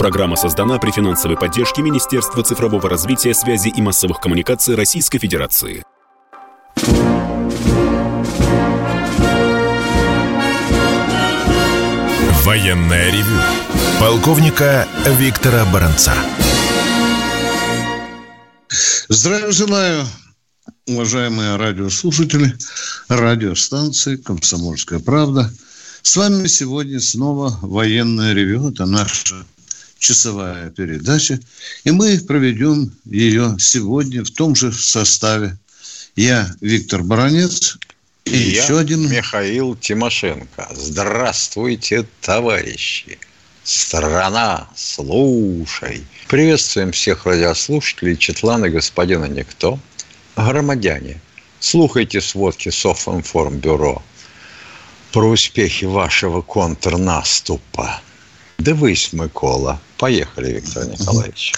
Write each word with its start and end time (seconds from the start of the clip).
Программа 0.00 0.34
создана 0.34 0.78
при 0.78 0.92
финансовой 0.92 1.36
поддержке 1.36 1.82
Министерства 1.82 2.42
цифрового 2.42 2.88
развития, 2.88 3.34
связи 3.34 3.68
и 3.68 3.82
массовых 3.82 4.18
коммуникаций 4.18 4.74
Российской 4.74 5.18
Федерации. 5.18 5.84
Военная 12.44 13.12
ревю. 13.12 13.36
Полковника 14.00 14.88
Виктора 15.18 15.66
Баранца. 15.66 16.14
Здравия 19.10 19.52
желаю, 19.52 20.06
уважаемые 20.88 21.56
радиослушатели, 21.56 22.54
радиостанции 23.10 24.16
«Комсомольская 24.16 24.98
правда». 24.98 25.52
С 26.00 26.16
вами 26.16 26.46
сегодня 26.46 27.00
снова 27.00 27.58
военное 27.60 28.32
ревю. 28.32 28.70
Это 28.70 28.86
наша 28.86 29.44
часовая 30.00 30.70
передача. 30.70 31.38
И 31.84 31.92
мы 31.92 32.18
проведем 32.18 32.92
ее 33.04 33.54
сегодня 33.60 34.24
в 34.24 34.30
том 34.32 34.56
же 34.56 34.72
составе. 34.72 35.56
Я 36.16 36.52
Виктор 36.60 37.04
Баранец 37.04 37.78
и, 38.24 38.30
и 38.30 38.50
еще 38.50 38.78
один... 38.78 39.08
Михаил 39.08 39.76
Тимошенко. 39.76 40.68
Здравствуйте, 40.74 42.06
товарищи. 42.20 43.18
Страна, 43.62 44.68
слушай. 44.74 46.04
Приветствуем 46.26 46.92
всех 46.92 47.26
радиослушателей, 47.26 48.16
Четлана 48.16 48.70
господина 48.70 49.26
Никто. 49.26 49.78
Громадяне, 50.34 51.20
слухайте 51.60 52.20
сводки 52.20 52.70
Софинформбюро 52.70 54.02
про 55.12 55.28
успехи 55.28 55.84
вашего 55.84 56.40
контрнаступа. 56.40 58.00
Дивись, 58.60 59.12
Микола. 59.12 59.80
Поехали, 59.96 60.52
Виктор 60.52 60.86
Николаевич. 60.86 61.54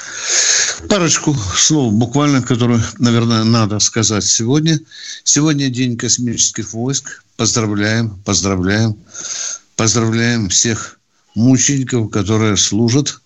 Парочку 0.88 1.34
слов 1.34 1.92
буквально, 1.92 2.42
которые, 2.42 2.80
наверное, 2.98 3.42
надо 3.44 3.80
сказать 3.80 4.24
сегодня. 4.24 4.78
Сегодня 5.24 5.68
День 5.68 5.96
космических 5.96 6.72
войск. 6.72 7.24
Поздравляем, 7.36 8.10
поздравляем. 8.24 8.96
Поздравляем 9.74 10.48
всех 10.48 11.00
мучеников, 11.34 12.10
которые 12.10 12.56
служат 12.56 13.20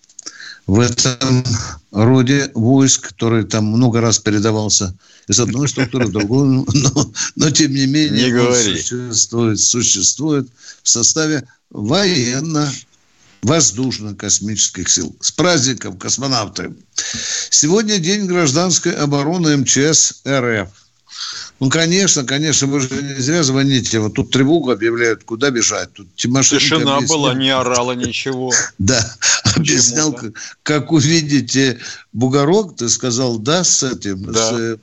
в 0.65 0.79
этом 0.79 1.43
роде 1.91 2.51
войск, 2.55 3.09
который 3.09 3.43
там 3.43 3.65
много 3.65 4.01
раз 4.01 4.17
передавался 4.17 4.95
из 5.27 5.39
одной 5.39 5.69
структуры 5.69 6.07
в 6.07 6.11
другую, 6.11 6.65
но, 6.73 7.11
но 7.35 7.51
тем 7.51 7.73
не 7.73 7.85
менее 7.85 8.31
не 8.31 8.55
существует, 8.55 9.59
существует 9.59 10.47
в 10.81 10.89
составе 10.89 11.47
военно 11.69 12.71
воздушно-космических 13.41 14.89
сил. 14.89 15.15
С 15.19 15.31
праздником, 15.31 15.97
космонавты! 15.97 16.75
Сегодня 17.49 17.99
день 17.99 18.25
гражданской 18.25 18.93
обороны 18.93 19.57
МЧС 19.57 20.21
РФ. 20.27 20.69
Ну, 21.59 21.69
конечно, 21.69 22.23
конечно, 22.23 22.67
вы 22.67 22.81
же 22.81 22.89
не 22.91 23.15
зря 23.15 23.41
звоните. 23.41 23.99
Вот 23.99 24.13
тут 24.13 24.31
тревогу 24.31 24.71
объявляют, 24.71 25.23
куда 25.23 25.49
бежать. 25.49 25.91
Тут 25.93 26.07
Тимошенко 26.15 26.63
Тишина 26.63 26.97
объяснял. 26.97 27.17
была, 27.17 27.33
не 27.33 27.49
орала 27.49 27.93
ничего. 27.93 28.51
Да, 28.77 29.03
объяснял, 29.55 30.17
как 30.61 30.91
увидите 30.91 31.79
бугорок, 32.13 32.75
ты 32.75 32.89
сказал, 32.89 33.39
да, 33.39 33.63
с 33.63 33.81
этим, 33.81 34.31
с 34.33 34.77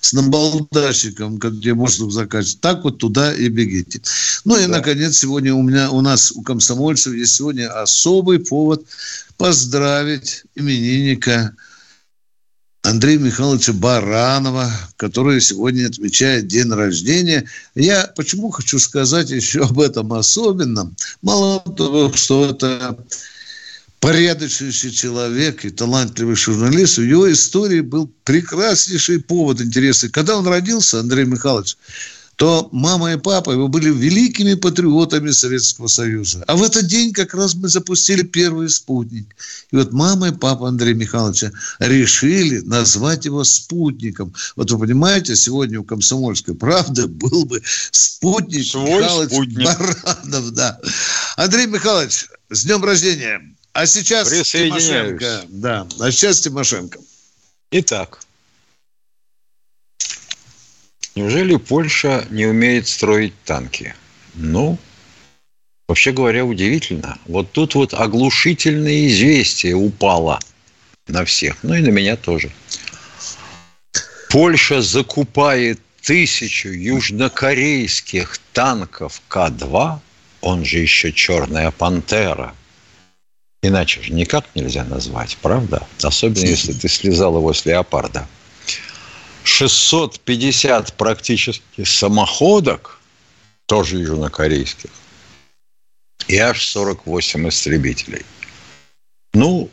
с 0.00 0.12
набалдашиком, 0.12 1.38
где 1.38 1.72
воздух 1.72 2.12
закачивать. 2.12 2.60
Так 2.60 2.84
вот 2.84 2.98
туда 2.98 3.34
и 3.34 3.48
бегите. 3.48 4.00
Ну 4.44 4.56
и, 4.56 4.66
наконец, 4.66 5.18
сегодня 5.18 5.54
у 5.54 5.62
меня, 5.62 5.90
у 5.90 6.00
нас, 6.00 6.32
у 6.32 6.42
комсомольцев 6.42 7.14
есть 7.14 7.34
сегодня 7.34 7.68
особый 7.70 8.38
повод 8.38 8.84
поздравить 9.36 10.44
именинника 10.54 11.54
Андрея 12.84 13.18
Михайловича 13.18 13.72
Баранова, 13.72 14.70
который 14.96 15.40
сегодня 15.40 15.86
отмечает 15.86 16.48
день 16.48 16.70
рождения. 16.70 17.48
Я 17.74 18.12
почему 18.14 18.50
хочу 18.50 18.78
сказать 18.78 19.30
еще 19.30 19.62
об 19.62 19.80
этом 19.80 20.12
особенном? 20.12 20.94
Мало 21.22 21.60
того, 21.60 22.12
что 22.12 22.50
это 22.50 22.98
порядочнейший 24.04 24.90
человек 24.90 25.64
и 25.64 25.70
талантливый 25.70 26.36
журналист, 26.36 26.98
в 26.98 27.02
его 27.02 27.32
истории 27.32 27.80
был 27.80 28.12
прекраснейший 28.24 29.20
повод 29.20 29.62
интереса. 29.62 30.10
Когда 30.10 30.36
он 30.36 30.46
родился, 30.46 31.00
Андрей 31.00 31.24
Михайлович, 31.24 31.78
то 32.36 32.68
мама 32.70 33.14
и 33.14 33.16
папа 33.16 33.52
его 33.52 33.68
были 33.68 33.90
великими 33.90 34.54
патриотами 34.54 35.30
Советского 35.30 35.86
Союза. 35.86 36.44
А 36.46 36.54
в 36.54 36.62
этот 36.62 36.86
день 36.86 37.14
как 37.14 37.32
раз 37.32 37.54
мы 37.54 37.68
запустили 37.68 38.22
первый 38.22 38.68
спутник. 38.68 39.34
И 39.70 39.76
вот 39.76 39.92
мама 39.92 40.28
и 40.28 40.32
папа 40.32 40.68
Андрея 40.68 40.94
Михайловича 40.94 41.52
решили 41.78 42.58
назвать 42.58 43.24
его 43.24 43.42
спутником. 43.42 44.34
Вот 44.54 44.70
вы 44.70 44.80
понимаете, 44.80 45.34
сегодня 45.34 45.80
у 45.80 45.84
«Комсомольской 45.84 46.54
правды» 46.54 47.06
был 47.06 47.46
бы 47.46 47.62
спутник 47.90 48.66
Свой 48.66 49.00
Михайлович 49.00 49.32
спутник. 49.32 49.64
Баранов. 49.64 50.50
Да. 50.50 50.78
Андрей 51.36 51.68
Михайлович, 51.68 52.26
с 52.50 52.64
днем 52.64 52.84
рождения! 52.84 53.40
А 53.74 53.86
сейчас 53.86 54.30
Тимошенко. 54.30 55.46
Да, 55.48 55.86
а 56.00 56.10
сейчас 56.12 56.40
Тимошенко. 56.40 57.00
Итак, 57.72 58.20
неужели 61.16 61.56
Польша 61.56 62.24
не 62.30 62.46
умеет 62.46 62.86
строить 62.86 63.34
танки? 63.44 63.96
Ну, 64.34 64.78
вообще 65.88 66.12
говоря, 66.12 66.44
удивительно. 66.44 67.18
Вот 67.26 67.50
тут 67.50 67.74
вот 67.74 67.94
оглушительное 67.94 69.08
известие 69.08 69.74
упало 69.74 70.38
на 71.08 71.24
всех, 71.24 71.56
ну 71.64 71.74
и 71.74 71.80
на 71.80 71.88
меня 71.88 72.16
тоже. 72.16 72.52
Польша 74.30 74.82
закупает 74.82 75.80
тысячу 76.00 76.68
южнокорейских 76.68 78.38
танков 78.52 79.20
К-2, 79.26 79.98
он 80.42 80.64
же 80.64 80.78
еще 80.78 81.12
«Черная 81.12 81.72
пантера», 81.72 82.54
Иначе 83.66 84.02
же 84.02 84.12
никак 84.12 84.44
нельзя 84.54 84.84
назвать, 84.84 85.38
правда? 85.40 85.86
Особенно, 86.02 86.44
если 86.44 86.74
ты 86.74 86.86
слезал 86.86 87.38
его 87.38 87.54
с 87.54 87.64
леопарда. 87.64 88.28
650 89.42 90.92
практически 90.92 91.84
самоходок, 91.84 93.00
тоже 93.64 93.96
южнокорейских, 93.96 94.90
и 96.28 96.36
аж 96.36 96.62
48 96.62 97.48
истребителей. 97.48 98.26
Ну, 99.32 99.70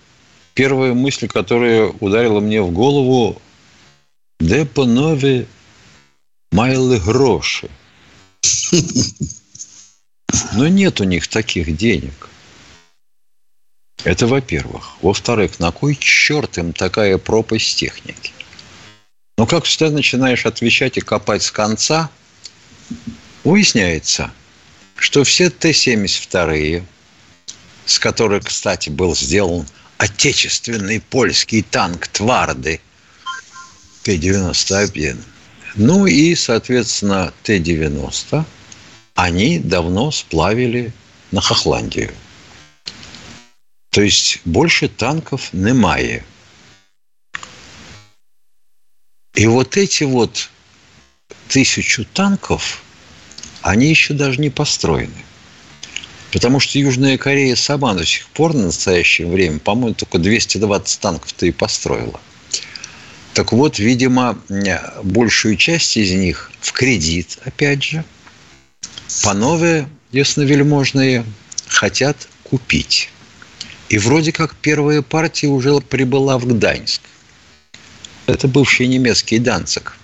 первая 0.54 0.94
мысль, 0.94 1.28
которая 1.28 1.88
ударила 2.00 2.40
мне 2.40 2.62
в 2.62 2.72
голову, 2.72 3.42
де 4.40 4.64
панове 4.64 5.48
майли 6.54 6.98
гроши. 6.98 7.70
Но 10.54 10.70
нет 10.70 11.02
у 11.02 11.04
них 11.04 11.28
таких 11.28 11.76
денег. 11.76 12.30
Это 14.04 14.26
во-первых. 14.26 14.98
Во-вторых, 15.02 15.60
на 15.60 15.72
кой 15.72 15.96
черт 15.96 16.58
им 16.58 16.74
такая 16.74 17.18
пропасть 17.18 17.78
техники? 17.78 18.34
Но 19.38 19.46
как 19.46 19.66
всегда 19.66 19.92
начинаешь 19.92 20.46
отвечать 20.46 20.98
и 20.98 21.02
копать 21.02 21.44
с 21.44 21.52
конца, 21.52 22.10
выясняется, 23.44 24.32
что 24.96 25.24
все 25.24 25.50
Т-72, 25.50 26.84
с 27.86 28.00
которых, 28.00 28.46
кстати, 28.46 28.90
был 28.90 29.16
сделан 29.16 29.68
отечественный 29.98 31.00
польский 31.00 31.62
танк 31.62 32.08
«Тварды», 32.08 32.82
Т-91, 34.04 35.18
ну 35.76 36.08
и, 36.08 36.34
соответственно, 36.34 37.34
Т-90, 37.44 38.44
они 39.14 39.60
давно 39.60 40.10
сплавили 40.10 40.92
на 41.30 41.40
Хохландию– 41.40 42.12
то 43.92 44.02
есть 44.02 44.40
больше 44.46 44.88
танков 44.88 45.50
немає. 45.54 46.24
И 49.36 49.48
вот 49.48 49.78
эти 49.78 50.04
вот 50.04 50.50
тысячу 51.50 52.06
танков, 52.06 52.82
они 53.62 53.90
еще 53.90 54.14
даже 54.14 54.40
не 54.40 54.50
построены. 54.50 55.24
Потому 56.32 56.62
что 56.62 56.80
Южная 56.80 57.18
Корея 57.18 57.56
сама 57.58 57.94
до 57.94 58.06
сих 58.06 58.28
пор 58.28 58.54
на 58.54 58.66
настоящее 58.68 59.28
время, 59.28 59.60
по-моему, 59.60 59.94
только 59.94 60.18
220 60.18 61.00
танков-то 61.00 61.46
и 61.46 61.52
построила. 61.52 62.20
Так 63.34 63.52
вот, 63.52 63.80
видимо, 63.80 64.42
большую 65.04 65.58
часть 65.58 65.98
из 65.98 66.12
них 66.12 66.52
в 66.62 66.72
кредит, 66.72 67.40
опять 67.44 67.84
же, 67.84 68.06
панове 69.24 69.90
ясновельможные 70.12 71.26
хотят 71.68 72.28
купить. 72.44 73.10
И 73.92 73.98
вроде 73.98 74.32
как 74.32 74.56
первая 74.56 75.02
партия 75.02 75.48
уже 75.48 75.78
прибыла 75.82 76.38
в 76.38 76.48
Гданьск. 76.48 77.02
Это 78.26 78.48
бывший 78.48 78.88
немецкий 78.88 79.38
Данцик. 79.38 79.98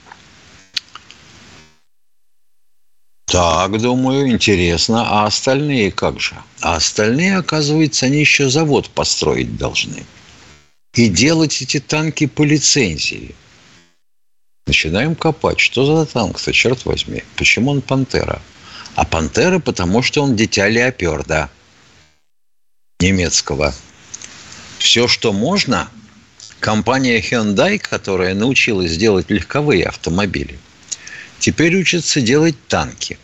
Так, 3.27 3.81
думаю, 3.81 4.29
интересно. 4.29 5.05
А 5.07 5.25
остальные 5.25 5.93
как 5.93 6.19
же? 6.19 6.35
А 6.59 6.75
остальные, 6.75 7.37
оказывается, 7.37 8.07
они 8.07 8.19
еще 8.19 8.49
завод 8.49 8.89
построить 8.89 9.55
должны. 9.55 10.03
И 10.93 11.07
делать 11.07 11.61
эти 11.61 11.79
танки 11.79 12.25
по 12.25 12.43
лицензии. 12.43 13.35
Начинаем 14.65 15.15
копать. 15.15 15.61
Что 15.61 15.85
за 15.85 16.05
танк-то, 16.05 16.51
черт 16.51 16.83
возьми? 16.83 17.23
Почему 17.37 17.71
он 17.71 17.81
«Пантера»? 17.81 18.41
А 18.95 19.05
«Пантера» 19.05 19.59
потому, 19.59 20.01
что 20.03 20.23
он 20.23 20.35
дитя 20.35 20.67
Леоперда 20.67 21.49
немецкого. 22.99 23.73
Все, 24.79 25.07
что 25.07 25.33
можно, 25.33 25.89
компания 26.59 27.19
Hyundai, 27.19 27.77
которая 27.77 28.33
научилась 28.33 28.97
делать 28.97 29.29
легковые 29.29 29.85
автомобили, 29.85 30.59
теперь 31.39 31.75
учится 31.75 32.21
делать 32.21 32.55
танки. 32.67 33.17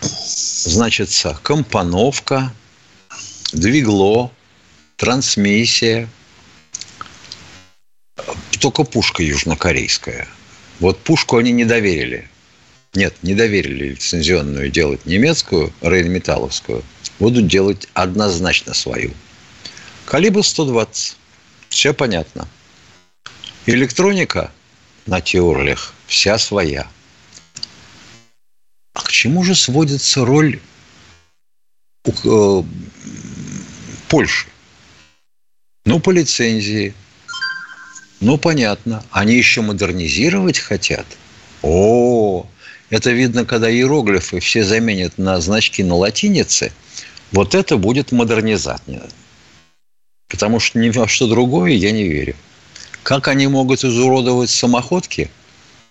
Значит, 0.00 1.10
компоновка, 1.42 2.52
двигло, 3.52 4.32
трансмиссия, 4.96 6.08
только 8.60 8.84
пушка 8.84 9.22
южнокорейская. 9.22 10.26
Вот 10.80 10.98
пушку 11.00 11.36
они 11.36 11.52
не 11.52 11.64
доверили. 11.64 12.28
Нет, 12.94 13.14
не 13.22 13.34
доверили 13.34 13.90
лицензионную 13.90 14.70
делать 14.70 15.04
немецкую, 15.04 15.72
рейнметалловскую. 15.80 16.82
Будут 17.18 17.46
делать 17.46 17.88
однозначно 17.94 18.74
свою. 18.74 19.12
Калибр 20.04 20.44
120. 20.44 21.16
Все 21.68 21.94
понятно. 21.94 22.48
Электроника 23.66 24.52
на 25.06 25.20
Теорлях 25.20 25.94
вся 26.06 26.38
своя. 26.38 26.86
А 28.94 29.00
к 29.00 29.10
чему 29.10 29.42
же 29.42 29.54
сводится 29.54 30.24
роль 30.24 30.60
э, 32.04 32.62
Польши? 34.08 34.46
Ну, 35.84 36.00
по 36.00 36.10
лицензии. 36.10 36.94
Ну, 38.20 38.38
понятно. 38.38 39.04
Они 39.10 39.34
еще 39.34 39.60
модернизировать 39.60 40.58
хотят? 40.58 41.06
О, 41.62 42.46
это 42.90 43.10
видно, 43.10 43.44
когда 43.44 43.70
иероглифы 43.70 44.40
все 44.40 44.64
заменят 44.64 45.18
на 45.18 45.40
значки 45.40 45.82
на 45.82 45.96
латинице. 45.96 46.72
Вот 47.34 47.56
это 47.56 47.76
будет 47.78 48.12
модернизация. 48.12 49.02
Потому 50.28 50.60
что 50.60 50.78
ни 50.78 50.90
во 50.90 51.08
что 51.08 51.26
другое 51.26 51.72
я 51.72 51.90
не 51.90 52.04
верю. 52.04 52.36
Как 53.02 53.26
они 53.26 53.48
могут 53.48 53.82
изуродовать 53.82 54.50
самоходки? 54.50 55.32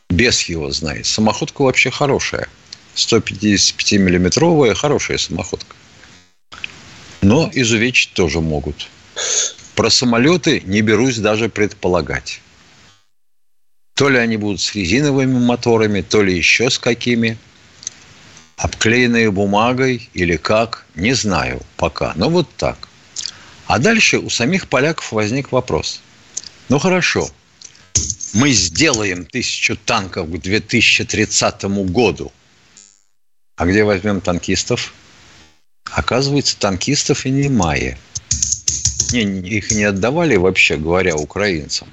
Без 0.09 0.41
его 0.43 0.71
знает. 0.71 1.05
Самоходка 1.05 1.63
вообще 1.63 1.91
хорошая. 1.91 2.47
155-миллиметровая 2.95 4.73
хорошая 4.73 5.17
самоходка. 5.17 5.75
Но 7.21 7.49
изувечить 7.51 8.13
тоже 8.13 8.39
могут. 8.39 8.87
Про 9.75 9.89
самолеты 9.89 10.61
не 10.65 10.79
берусь 10.79 11.17
даже 11.17 11.49
предполагать. 11.49 12.39
То 13.95 14.07
ли 14.07 14.17
они 14.17 14.37
будут 14.37 14.61
с 14.61 14.73
резиновыми 14.73 15.39
моторами, 15.39 15.99
то 15.99 16.23
ли 16.23 16.37
еще 16.37 16.69
с 16.69 16.79
какими. 16.79 17.37
Обклеенные 18.57 19.31
бумагой 19.31 20.09
или 20.13 20.37
как, 20.37 20.85
не 20.95 21.13
знаю 21.13 21.61
пока. 21.77 22.13
Но 22.15 22.29
вот 22.29 22.47
так. 22.55 22.87
А 23.65 23.79
дальше 23.79 24.19
у 24.19 24.29
самих 24.29 24.67
поляков 24.67 25.11
возник 25.11 25.51
вопрос. 25.51 26.01
Ну 26.69 26.79
хорошо, 26.79 27.29
мы 28.33 28.51
сделаем 28.51 29.25
тысячу 29.25 29.75
танков 29.75 30.29
к 30.29 30.41
2030 30.41 31.63
году. 31.89 32.31
А 33.55 33.65
где 33.65 33.83
возьмем 33.83 34.21
танкистов? 34.21 34.93
Оказывается, 35.91 36.57
танкистов 36.57 37.25
и 37.25 37.29
не 37.29 37.49
мае. 37.49 37.97
Не, 39.11 39.21
их 39.21 39.71
не 39.71 39.83
отдавали, 39.83 40.35
вообще 40.35 40.77
говоря, 40.77 41.15
украинцам. 41.15 41.87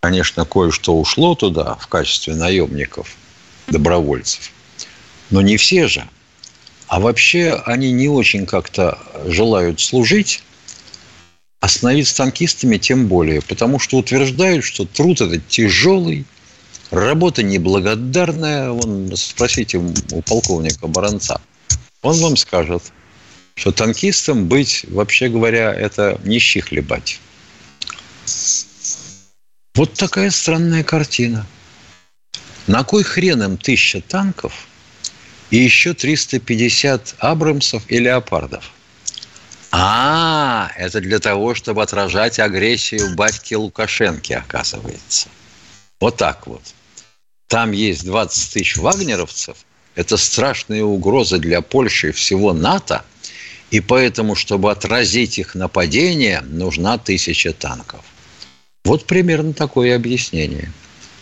Конечно, 0.00 0.44
кое-что 0.44 0.98
ушло 0.98 1.34
туда 1.34 1.76
в 1.76 1.86
качестве 1.86 2.34
наемников, 2.34 3.14
добровольцев. 3.68 4.50
Но 5.30 5.42
не 5.42 5.56
все 5.56 5.88
же. 5.88 6.08
А 6.86 7.00
вообще 7.00 7.62
они 7.66 7.92
не 7.92 8.08
очень 8.08 8.46
как-то 8.46 8.98
желают 9.26 9.80
служить 9.80 10.42
а 11.60 11.68
становиться 11.68 12.16
танкистами 12.16 12.78
тем 12.78 13.08
более, 13.08 13.42
потому 13.42 13.78
что 13.78 13.98
утверждают, 13.98 14.64
что 14.64 14.84
труд 14.84 15.20
этот 15.20 15.46
тяжелый, 15.48 16.24
работа 16.90 17.42
неблагодарная. 17.42 18.70
Вон, 18.70 19.16
спросите 19.16 19.78
у 19.78 20.22
полковника 20.22 20.86
Баранца. 20.86 21.40
Он 22.02 22.16
вам 22.20 22.36
скажет, 22.36 22.92
что 23.56 23.72
танкистом 23.72 24.46
быть, 24.46 24.84
вообще 24.88 25.28
говоря, 25.28 25.74
это 25.74 26.20
нищий 26.24 26.60
хлебать. 26.60 27.20
Вот 29.74 29.94
такая 29.94 30.30
странная 30.30 30.84
картина. 30.84 31.44
На 32.68 32.84
кой 32.84 33.02
хрен 33.02 33.42
им 33.42 33.56
тысяча 33.56 34.00
танков 34.00 34.68
и 35.50 35.56
еще 35.56 35.94
350 35.94 37.16
Абрамсов 37.18 37.82
и 37.88 37.98
Леопардов– 37.98 38.70
а, 39.70 40.70
это 40.76 41.00
для 41.00 41.18
того, 41.18 41.54
чтобы 41.54 41.82
отражать 41.82 42.38
агрессию 42.38 43.14
батьки 43.14 43.54
Лукашенки, 43.54 44.32
оказывается. 44.32 45.28
Вот 46.00 46.16
так 46.16 46.46
вот. 46.46 46.62
Там 47.48 47.72
есть 47.72 48.04
20 48.04 48.52
тысяч 48.52 48.76
вагнеровцев. 48.76 49.56
Это 49.94 50.16
страшная 50.16 50.84
угроза 50.84 51.38
для 51.38 51.60
Польши 51.60 52.10
и 52.10 52.12
всего 52.12 52.52
НАТО. 52.52 53.04
И 53.70 53.80
поэтому, 53.80 54.34
чтобы 54.34 54.70
отразить 54.70 55.38
их 55.38 55.54
нападение, 55.54 56.40
нужна 56.40 56.96
тысяча 56.96 57.52
танков. 57.52 58.04
Вот 58.84 59.06
примерно 59.06 59.52
такое 59.52 59.94
объяснение. 59.94 60.72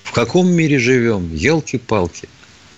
В 0.04 0.12
каком 0.12 0.48
мире 0.48 0.78
живем? 0.78 1.34
Елки-палки. 1.34 2.28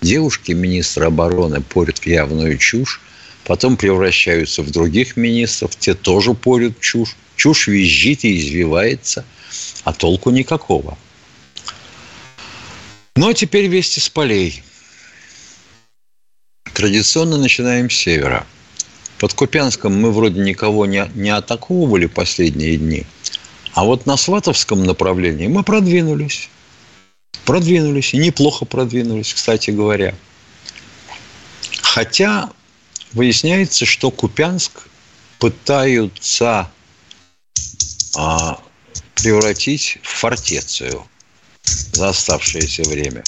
Девушки 0.01 0.53
министра 0.53 1.07
обороны 1.07 1.61
порят 1.61 1.99
в 1.99 2.05
явную 2.05 2.57
чушь, 2.57 3.01
потом 3.43 3.75
превращаются 3.75 4.61
в 4.61 4.71
других 4.71 5.17
министров, 5.17 5.75
те 5.75 5.93
тоже 5.93 6.33
порют 6.33 6.79
чушь. 6.79 7.15
Чушь 7.35 7.67
визжит 7.67 8.25
и 8.25 8.37
извивается, 8.37 9.23
а 9.85 9.93
толку 9.93 10.29
никакого. 10.29 10.97
Ну, 13.15 13.29
а 13.29 13.33
теперь 13.33 13.67
вести 13.67 14.01
с 14.01 14.09
полей. 14.09 14.61
Традиционно 16.73 17.37
начинаем 17.37 17.89
с 17.89 17.93
севера. 17.93 18.45
Под 19.19 19.33
Купянском 19.33 19.99
мы 19.99 20.11
вроде 20.11 20.39
никого 20.41 20.85
не, 20.85 21.09
не 21.15 21.29
атаковывали 21.29 22.05
последние 22.07 22.77
дни. 22.77 23.05
А 23.73 23.83
вот 23.83 24.05
на 24.05 24.17
Сватовском 24.17 24.83
направлении 24.83 25.47
мы 25.47 25.63
продвинулись. 25.63 26.49
Продвинулись. 27.45 28.13
И 28.13 28.17
неплохо 28.17 28.65
продвинулись, 28.65 29.33
кстати 29.33 29.71
говоря. 29.71 30.15
Хотя 31.81 32.51
выясняется, 33.13 33.85
что 33.85 34.11
Купянск 34.11 34.87
пытаются 35.39 36.69
а, 38.15 38.59
превратить 39.15 39.97
в 40.03 40.07
фортецию 40.07 41.05
за 41.63 42.09
оставшееся 42.09 42.83
время. 42.83 43.23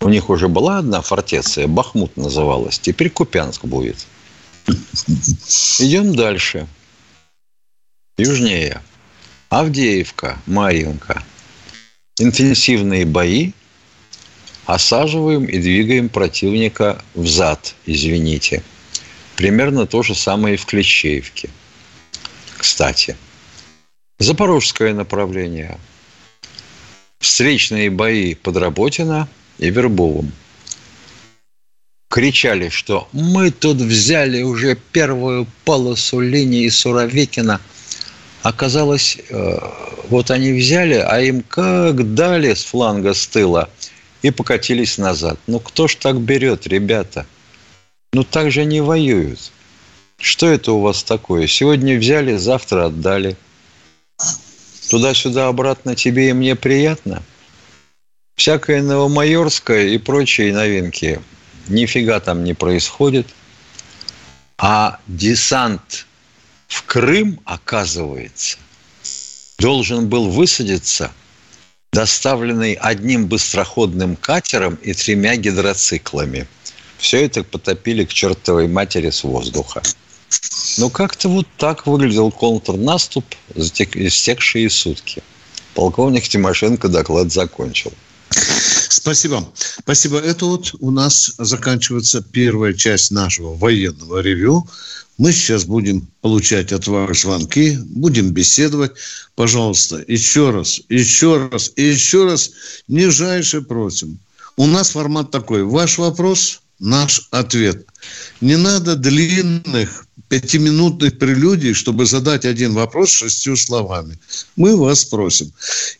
У 0.00 0.08
них 0.08 0.30
уже 0.30 0.48
была 0.48 0.78
одна 0.78 1.02
фортеция, 1.02 1.66
Бахмут 1.66 2.16
называлась, 2.16 2.78
теперь 2.78 3.10
Купянск 3.10 3.64
будет. 3.64 4.06
Идем 5.78 6.14
дальше. 6.14 6.66
Южнее. 8.16 8.82
Авдеевка, 9.50 10.38
Марьинка. 10.46 11.22
Интенсивные 12.20 13.06
бои. 13.06 13.52
Осаживаем 14.66 15.46
и 15.46 15.58
двигаем 15.58 16.10
противника 16.10 17.02
в 17.14 17.26
зад, 17.26 17.74
извините. 17.86 18.62
Примерно 19.36 19.86
то 19.86 20.02
же 20.02 20.14
самое 20.14 20.54
и 20.54 20.58
в 20.58 20.66
Клещеевке. 20.66 21.48
Кстати, 22.58 23.16
Запорожское 24.18 24.92
направление. 24.92 25.78
Встречные 27.20 27.88
бои 27.88 28.34
под 28.34 28.58
Работино 28.58 29.26
и 29.58 29.70
Вербовым. 29.70 30.30
Кричали, 32.10 32.68
что 32.68 33.08
мы 33.12 33.50
тут 33.50 33.78
взяли 33.78 34.42
уже 34.42 34.76
первую 34.92 35.46
полосу 35.64 36.20
линии 36.20 36.68
Суровикина. 36.68 37.62
Оказалось, 38.42 39.18
э, 39.28 39.58
вот 40.08 40.30
они 40.30 40.52
взяли, 40.52 40.94
а 40.94 41.20
им 41.20 41.42
как 41.42 42.14
дали 42.14 42.54
с 42.54 42.64
фланга 42.64 43.14
с 43.14 43.26
тыла 43.26 43.68
и 44.22 44.30
покатились 44.30 44.98
назад. 44.98 45.38
Ну 45.46 45.60
кто 45.60 45.88
ж 45.88 45.96
так 45.96 46.20
берет, 46.20 46.66
ребята– 46.66 47.26
ну 48.12 48.24
так 48.24 48.50
же 48.50 48.64
не 48.64 48.80
воюют. 48.80 49.52
Что 50.18 50.46
это 50.46 50.72
у 50.72 50.80
вас 50.80 51.04
такое? 51.04 51.46
Сегодня 51.46 51.96
взяли, 51.96 52.36
завтра 52.36 52.86
отдали. 52.86 53.36
Туда-сюда 54.90 55.46
обратно 55.46 55.94
тебе 55.94 56.30
и 56.30 56.32
мне 56.32 56.56
приятно. 56.56 57.22
Всякое 58.34 58.82
новомайорское 58.82 59.88
и 59.88 59.98
прочие 59.98 60.52
новинки 60.52 61.20
нифига 61.68 62.18
там 62.20 62.42
не 62.42 62.54
происходит. 62.54 63.28
А 64.58 64.98
десант 65.06 66.06
в 66.70 66.84
Крым, 66.84 67.40
оказывается, 67.44 68.56
должен 69.58 70.08
был 70.08 70.30
высадиться, 70.30 71.10
доставленный 71.92 72.74
одним 72.74 73.26
быстроходным 73.26 74.14
катером 74.14 74.76
и 74.76 74.94
тремя 74.94 75.36
гидроциклами. 75.36 76.46
Все 76.96 77.24
это 77.24 77.42
потопили 77.42 78.04
к 78.04 78.12
чертовой 78.12 78.68
матери 78.68 79.10
с 79.10 79.24
воздуха. 79.24 79.82
Ну, 80.78 80.90
как-то 80.90 81.28
вот 81.28 81.48
так 81.56 81.88
выглядел 81.88 82.30
контрнаступ, 82.30 83.24
истекшие 83.56 84.70
сутки. 84.70 85.22
Полковник 85.74 86.28
Тимошенко 86.28 86.88
доклад 86.88 87.32
закончил. 87.32 87.92
Спасибо. 88.30 89.52
Спасибо. 89.80 90.18
Это 90.18 90.44
вот 90.44 90.72
у 90.78 90.92
нас 90.92 91.34
заканчивается 91.36 92.22
первая 92.22 92.74
часть 92.74 93.10
нашего 93.10 93.56
военного 93.56 94.20
ревю. 94.20 94.68
Мы 95.20 95.32
сейчас 95.32 95.66
будем 95.66 96.08
получать 96.22 96.72
от 96.72 96.86
вас 96.86 97.20
звонки, 97.20 97.76
будем 97.84 98.30
беседовать. 98.30 98.92
Пожалуйста, 99.34 100.02
еще 100.08 100.48
раз, 100.48 100.80
еще 100.88 101.46
раз 101.52 101.72
и 101.76 101.82
еще 101.82 102.24
раз 102.24 102.52
нижайше 102.88 103.60
просим. 103.60 104.18
У 104.56 104.66
нас 104.66 104.92
формат 104.92 105.30
такой. 105.30 105.62
Ваш 105.62 105.98
вопрос, 105.98 106.62
наш 106.80 107.28
ответ. 107.30 107.86
Не 108.40 108.56
надо 108.56 108.96
длинных 108.96 110.06
пятиминутных 110.28 111.18
прелюдий, 111.18 111.74
чтобы 111.74 112.06
задать 112.06 112.44
один 112.44 112.72
вопрос 112.72 113.10
шестью 113.10 113.56
словами. 113.56 114.18
Мы 114.56 114.76
вас 114.76 115.04
просим. 115.04 115.52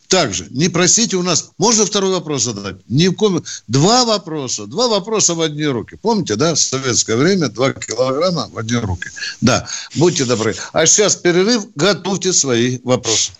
Также, 0.08 0.46
не 0.50 0.68
просите 0.68 1.16
у 1.16 1.22
нас... 1.22 1.50
Можно 1.58 1.84
второй 1.84 2.12
вопрос 2.12 2.44
задать? 2.44 2.76
Ни 2.88 3.08
в 3.08 3.14
коем... 3.14 3.42
Два 3.66 4.04
вопроса. 4.04 4.66
Два 4.66 4.88
вопроса 4.88 5.34
в 5.34 5.40
одни 5.40 5.66
руки. 5.66 5.98
Помните, 6.00 6.36
да? 6.36 6.54
В 6.54 6.60
советское 6.60 7.16
время 7.16 7.48
два 7.48 7.72
килограмма 7.72 8.48
в 8.52 8.58
одни 8.58 8.76
руки. 8.76 9.10
Да, 9.40 9.66
будьте 9.96 10.24
добры. 10.24 10.54
А 10.72 10.86
сейчас 10.86 11.16
перерыв. 11.16 11.66
Готовьте 11.74 12.32
свои 12.32 12.78
вопросы. 12.84 13.32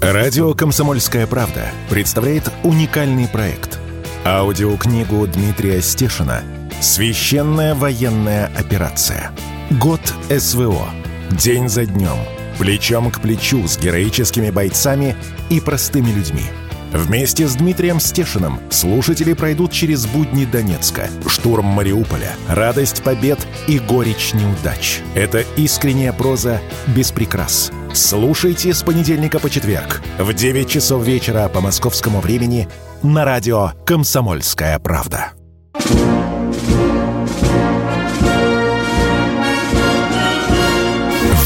Радио 0.00 0.54
«Комсомольская 0.54 1.26
правда» 1.26 1.70
представляет 1.90 2.50
уникальный 2.64 3.28
проект. 3.28 3.78
Аудиокнигу 4.24 5.26
Дмитрия 5.26 5.82
Стешина 5.82 6.42
«Священная 6.80 7.74
военная 7.74 8.50
операция». 8.56 9.32
Год 9.70 10.00
СВО. 10.28 10.88
День 11.30 11.68
за 11.68 11.86
днем. 11.86 12.18
Плечом 12.58 13.10
к 13.10 13.20
плечу 13.20 13.66
с 13.66 13.78
героическими 13.78 14.50
бойцами 14.50 15.16
и 15.48 15.60
простыми 15.60 16.10
людьми. 16.10 16.44
Вместе 16.92 17.46
с 17.46 17.54
Дмитрием 17.54 18.00
Стешиным 18.00 18.58
слушатели 18.70 19.32
пройдут 19.32 19.70
через 19.70 20.06
будни 20.06 20.44
Донецка, 20.44 21.08
штурм 21.28 21.66
Мариуполя, 21.66 22.32
радость 22.48 23.02
побед 23.02 23.38
и 23.68 23.78
горечь 23.78 24.34
неудач. 24.34 25.00
Это 25.14 25.44
искренняя 25.56 26.12
проза 26.12 26.60
без 26.88 27.12
прикрас. 27.12 27.70
Слушайте 27.94 28.74
с 28.74 28.82
понедельника 28.82 29.38
по 29.38 29.48
четверг 29.48 30.02
в 30.18 30.32
9 30.32 30.68
часов 30.68 31.04
вечера 31.04 31.48
по 31.48 31.60
московскому 31.60 32.20
времени 32.20 32.68
на 33.02 33.24
радио 33.24 33.72
«Комсомольская 33.86 34.78
правда». 34.78 35.32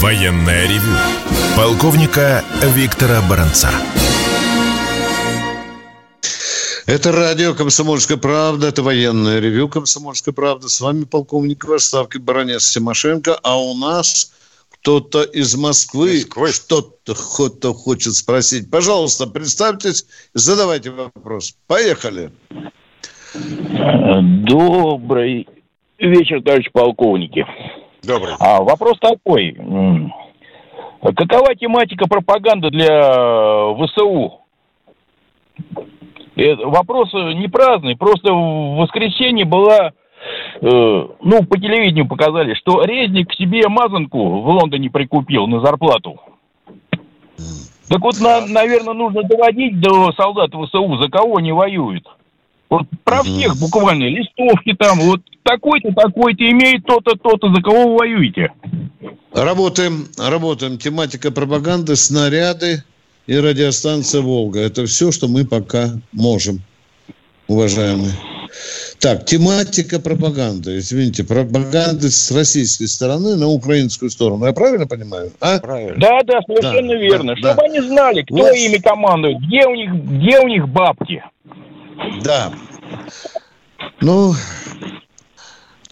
Военное 0.04 0.68
ревю 0.68 0.98
полковника 1.56 2.44
Виктора 2.76 3.22
Баранца. 3.26 3.70
Это 6.84 7.10
радио 7.10 7.54
«Комсомольская 7.54 8.18
правда», 8.18 8.68
это 8.68 8.82
военное 8.82 9.40
ревю 9.40 9.66
«Комсомольская 9.66 10.34
правда». 10.34 10.68
С 10.68 10.82
вами 10.82 11.04
полковник 11.04 11.64
в 11.64 11.72
отставке 11.72 12.18
Баранец 12.18 12.70
Тимошенко, 12.70 13.40
а 13.42 13.58
у 13.58 13.74
нас 13.78 14.34
кто-то 14.68 15.22
из 15.22 15.56
Москвы, 15.56 16.18
Москвы. 16.18 16.52
что-то 16.52 17.14
кто 17.14 17.72
хочет 17.72 18.12
спросить. 18.12 18.70
Пожалуйста, 18.70 19.26
представьтесь, 19.26 20.04
задавайте 20.34 20.90
вопрос. 20.90 21.56
Поехали. 21.66 22.30
Добрый 23.32 25.48
вечер, 25.98 26.42
товарищ 26.42 26.70
полковники. 26.72 27.46
Добрый. 28.06 28.34
А 28.38 28.62
вопрос 28.62 28.98
такой. 29.00 29.56
Какова 31.02 31.54
тематика 31.54 32.06
пропаганды 32.08 32.70
для 32.70 33.74
ВСУ? 33.74 34.40
И 36.36 36.52
вопрос 36.64 37.12
не 37.12 37.48
праздный, 37.48 37.96
просто 37.96 38.32
в 38.32 38.76
воскресенье 38.78 39.44
была, 39.44 39.92
э, 40.60 40.62
ну, 40.62 41.44
по 41.44 41.56
телевидению 41.58 42.08
показали, 42.08 42.54
что 42.54 42.82
Резник 42.82 43.32
себе 43.34 43.68
мазанку 43.68 44.40
в 44.40 44.48
Лондоне 44.48 44.90
прикупил 44.90 45.46
на 45.46 45.60
зарплату. 45.60 46.18
Так 47.88 48.00
вот, 48.00 48.18
на, 48.20 48.46
наверное, 48.46 48.94
нужно 48.94 49.22
доводить 49.22 49.78
до 49.80 50.10
солдат 50.12 50.50
ВСУ, 50.50 50.96
за 50.96 51.08
кого 51.08 51.36
они 51.36 51.52
воюют. 51.52 52.08
Вот 52.70 52.86
про 53.04 53.22
всех 53.22 53.56
буквально, 53.56 54.04
листовки 54.04 54.74
там, 54.74 54.98
вот 55.00 55.20
такой-то, 55.42 55.92
такой-то 55.92 56.44
имеет 56.50 56.84
то-то, 56.84 57.16
то-то, 57.16 57.54
за 57.54 57.62
кого 57.62 57.90
вы 57.90 57.98
воюете? 57.98 58.52
Работаем, 59.32 60.08
работаем. 60.18 60.78
Тематика 60.78 61.30
пропаганды, 61.30 61.96
снаряды 61.96 62.82
и 63.26 63.36
радиостанция 63.36 64.22
«Волга». 64.22 64.60
Это 64.60 64.86
все, 64.86 65.12
что 65.12 65.28
мы 65.28 65.44
пока 65.44 65.90
можем, 66.12 66.60
уважаемые. 67.48 68.12
Так, 69.00 69.24
тематика 69.26 70.00
пропаганды. 70.00 70.78
Извините, 70.78 71.24
пропаганды 71.24 72.10
с 72.10 72.30
российской 72.30 72.86
стороны 72.86 73.36
на 73.36 73.48
украинскую 73.48 74.10
сторону. 74.10 74.46
Я 74.46 74.52
правильно 74.52 74.86
понимаю? 74.86 75.32
А? 75.40 75.58
Правильно. 75.58 75.98
Да, 75.98 76.22
да, 76.22 76.40
совершенно 76.46 76.88
да, 76.88 76.98
верно. 76.98 77.34
Да, 77.34 77.36
Чтобы 77.36 77.56
да. 77.56 77.62
они 77.64 77.80
знали, 77.80 78.22
кто 78.22 78.36
вот. 78.36 78.54
ими 78.54 78.76
командует, 78.76 79.38
где 79.40 79.66
у 79.66 79.74
них, 79.74 79.92
где 79.92 80.38
у 80.40 80.48
них 80.48 80.68
бабки. 80.68 81.22
Да. 82.22 82.52
Ну, 84.00 84.34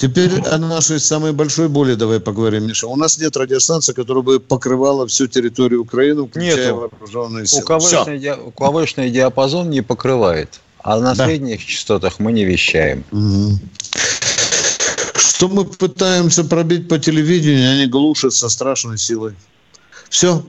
Теперь 0.03 0.41
о 0.41 0.59
нашей 0.59 0.99
самой 0.99 1.33
большой 1.33 1.69
боли 1.69 1.95
давай 1.95 2.19
поговорим, 2.19 2.67
Миша. 2.67 2.89
У 2.89 2.97
нас 2.97 3.19
нет 3.19 3.37
радиостанции, 3.37 3.93
которая 3.93 4.25
бы 4.25 4.41
покрывала 4.41 5.07
всю 5.07 5.29
территорию 5.29 5.83
Украины, 5.83 6.27
включая 6.27 6.57
Нету. 6.57 6.91
вооруженные 6.91 7.47
силы. 7.47 7.63
УКВшный, 7.63 8.19
ди... 8.19 8.33
УКВшный 8.33 9.11
диапазон 9.13 9.71
не 9.71 9.81
покрывает, 9.81 10.59
а 10.81 10.99
на 10.99 11.15
да. 11.15 11.27
средних 11.27 11.65
частотах 11.65 12.19
мы 12.19 12.33
не 12.33 12.45
вещаем. 12.45 13.05
Угу. 13.13 13.59
Что 15.15 15.47
мы 15.47 15.67
пытаемся 15.67 16.43
пробить 16.43 16.89
по 16.89 16.99
телевидению, 16.99 17.71
они 17.71 17.87
глушат 17.87 18.35
со 18.35 18.49
страшной 18.49 18.99
силой. 18.99 19.35
Все. 20.11 20.45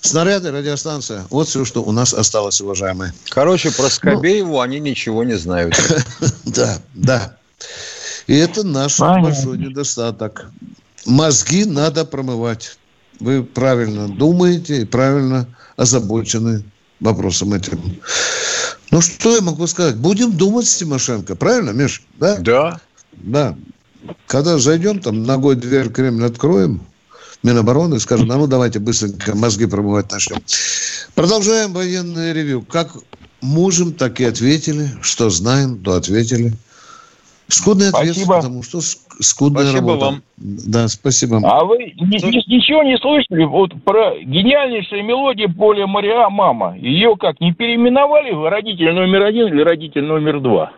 Снаряды, 0.00 0.50
радиостанция. 0.50 1.26
Вот 1.30 1.48
все, 1.48 1.64
что 1.64 1.82
у 1.82 1.92
нас 1.92 2.14
осталось, 2.14 2.60
уважаемые. 2.60 3.12
Короче, 3.28 3.70
про 3.70 3.88
Скобееву 3.88 4.52
ну, 4.52 4.60
они 4.60 4.80
ничего 4.80 5.24
не 5.24 5.36
знают. 5.36 5.74
Да, 6.44 6.78
да. 6.94 7.36
И 8.26 8.34
это 8.34 8.64
наш 8.64 8.96
Понятно. 8.96 9.22
большой 9.22 9.58
недостаток. 9.58 10.46
Мозги 11.04 11.64
надо 11.64 12.04
промывать. 12.04 12.78
Вы 13.20 13.44
правильно 13.44 14.08
думаете 14.08 14.82
и 14.82 14.84
правильно 14.84 15.46
озабочены 15.76 16.64
вопросом 17.00 17.52
этим. 17.52 18.00
Ну, 18.90 19.00
что 19.00 19.34
я 19.34 19.42
могу 19.42 19.66
сказать? 19.66 19.96
Будем 19.96 20.32
думать 20.32 20.66
с 20.66 20.76
Тимошенко. 20.76 21.36
Правильно, 21.36 21.70
Миш? 21.70 22.02
Да. 22.18 22.36
Да. 22.38 22.80
Да. 23.12 23.56
Когда 24.26 24.58
зайдем, 24.58 25.00
там 25.00 25.24
ногой 25.24 25.56
дверь 25.56 25.90
Кремль 25.90 26.24
откроем, 26.24 26.80
Минобороны 27.42 28.00
скажем, 28.00 28.30
а 28.32 28.36
ну 28.36 28.46
давайте 28.46 28.78
быстренько 28.78 29.36
мозги 29.36 29.66
промывать 29.66 30.10
начнем. 30.10 30.38
Продолжаем 31.14 31.72
военное 31.72 32.32
ревю. 32.32 32.62
Как 32.62 32.92
можем, 33.40 33.92
так 33.92 34.20
и 34.20 34.24
ответили. 34.24 34.88
Что 35.00 35.30
знаем, 35.30 35.78
то 35.78 35.94
ответили. 35.94 36.52
Скудный 37.48 37.90
ответ, 37.90 38.14
спасибо. 38.14 38.36
потому 38.36 38.62
что 38.64 38.80
скудная 39.20 39.62
спасибо 39.62 39.92
работа. 39.92 40.04
вам. 40.06 40.22
Да, 40.36 40.88
спасибо. 40.88 41.40
А 41.44 41.64
вы 41.64 41.94
ничего 41.96 42.82
не 42.82 42.98
слышали 42.98 43.44
вот 43.44 43.70
про 43.84 44.18
гениальнейшая 44.18 45.02
мелодия 45.02 45.48
Поля 45.48 45.86
Мариа 45.86 46.28
«Мама»? 46.28 46.76
Ее 46.76 47.14
как, 47.16 47.40
не 47.40 47.52
переименовали 47.52 48.32
в 48.32 48.50
родитель 48.50 48.92
номер 48.92 49.22
один 49.22 49.46
или 49.46 49.62
родитель 49.62 50.04
номер 50.04 50.40
два? 50.40 50.72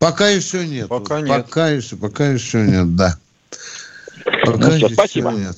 Пока 0.00 0.28
еще 0.28 0.66
нет. 0.66 0.88
Пока 0.88 1.20
нет. 1.20 1.28
Пока 1.28 1.68
еще, 1.68 1.96
пока 1.96 2.26
еще 2.26 2.66
нет, 2.66 2.96
да. 2.96 3.14
Пока 4.44 4.68
ну, 4.68 4.74
еще 4.74 4.88
спасибо. 4.88 5.30
нет. 5.30 5.56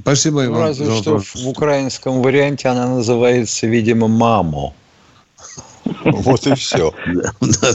Спасибо, 0.00 0.44
ну, 0.44 0.60
Разве 0.60 0.96
что 0.96 1.18
в 1.18 1.48
украинском 1.48 2.22
варианте 2.22 2.68
она 2.68 2.86
называется, 2.88 3.66
видимо, 3.66 4.08
«Мамо». 4.08 4.72
Вот 6.04 6.46
и 6.46 6.54
все. 6.54 6.94
Да, 7.40 7.74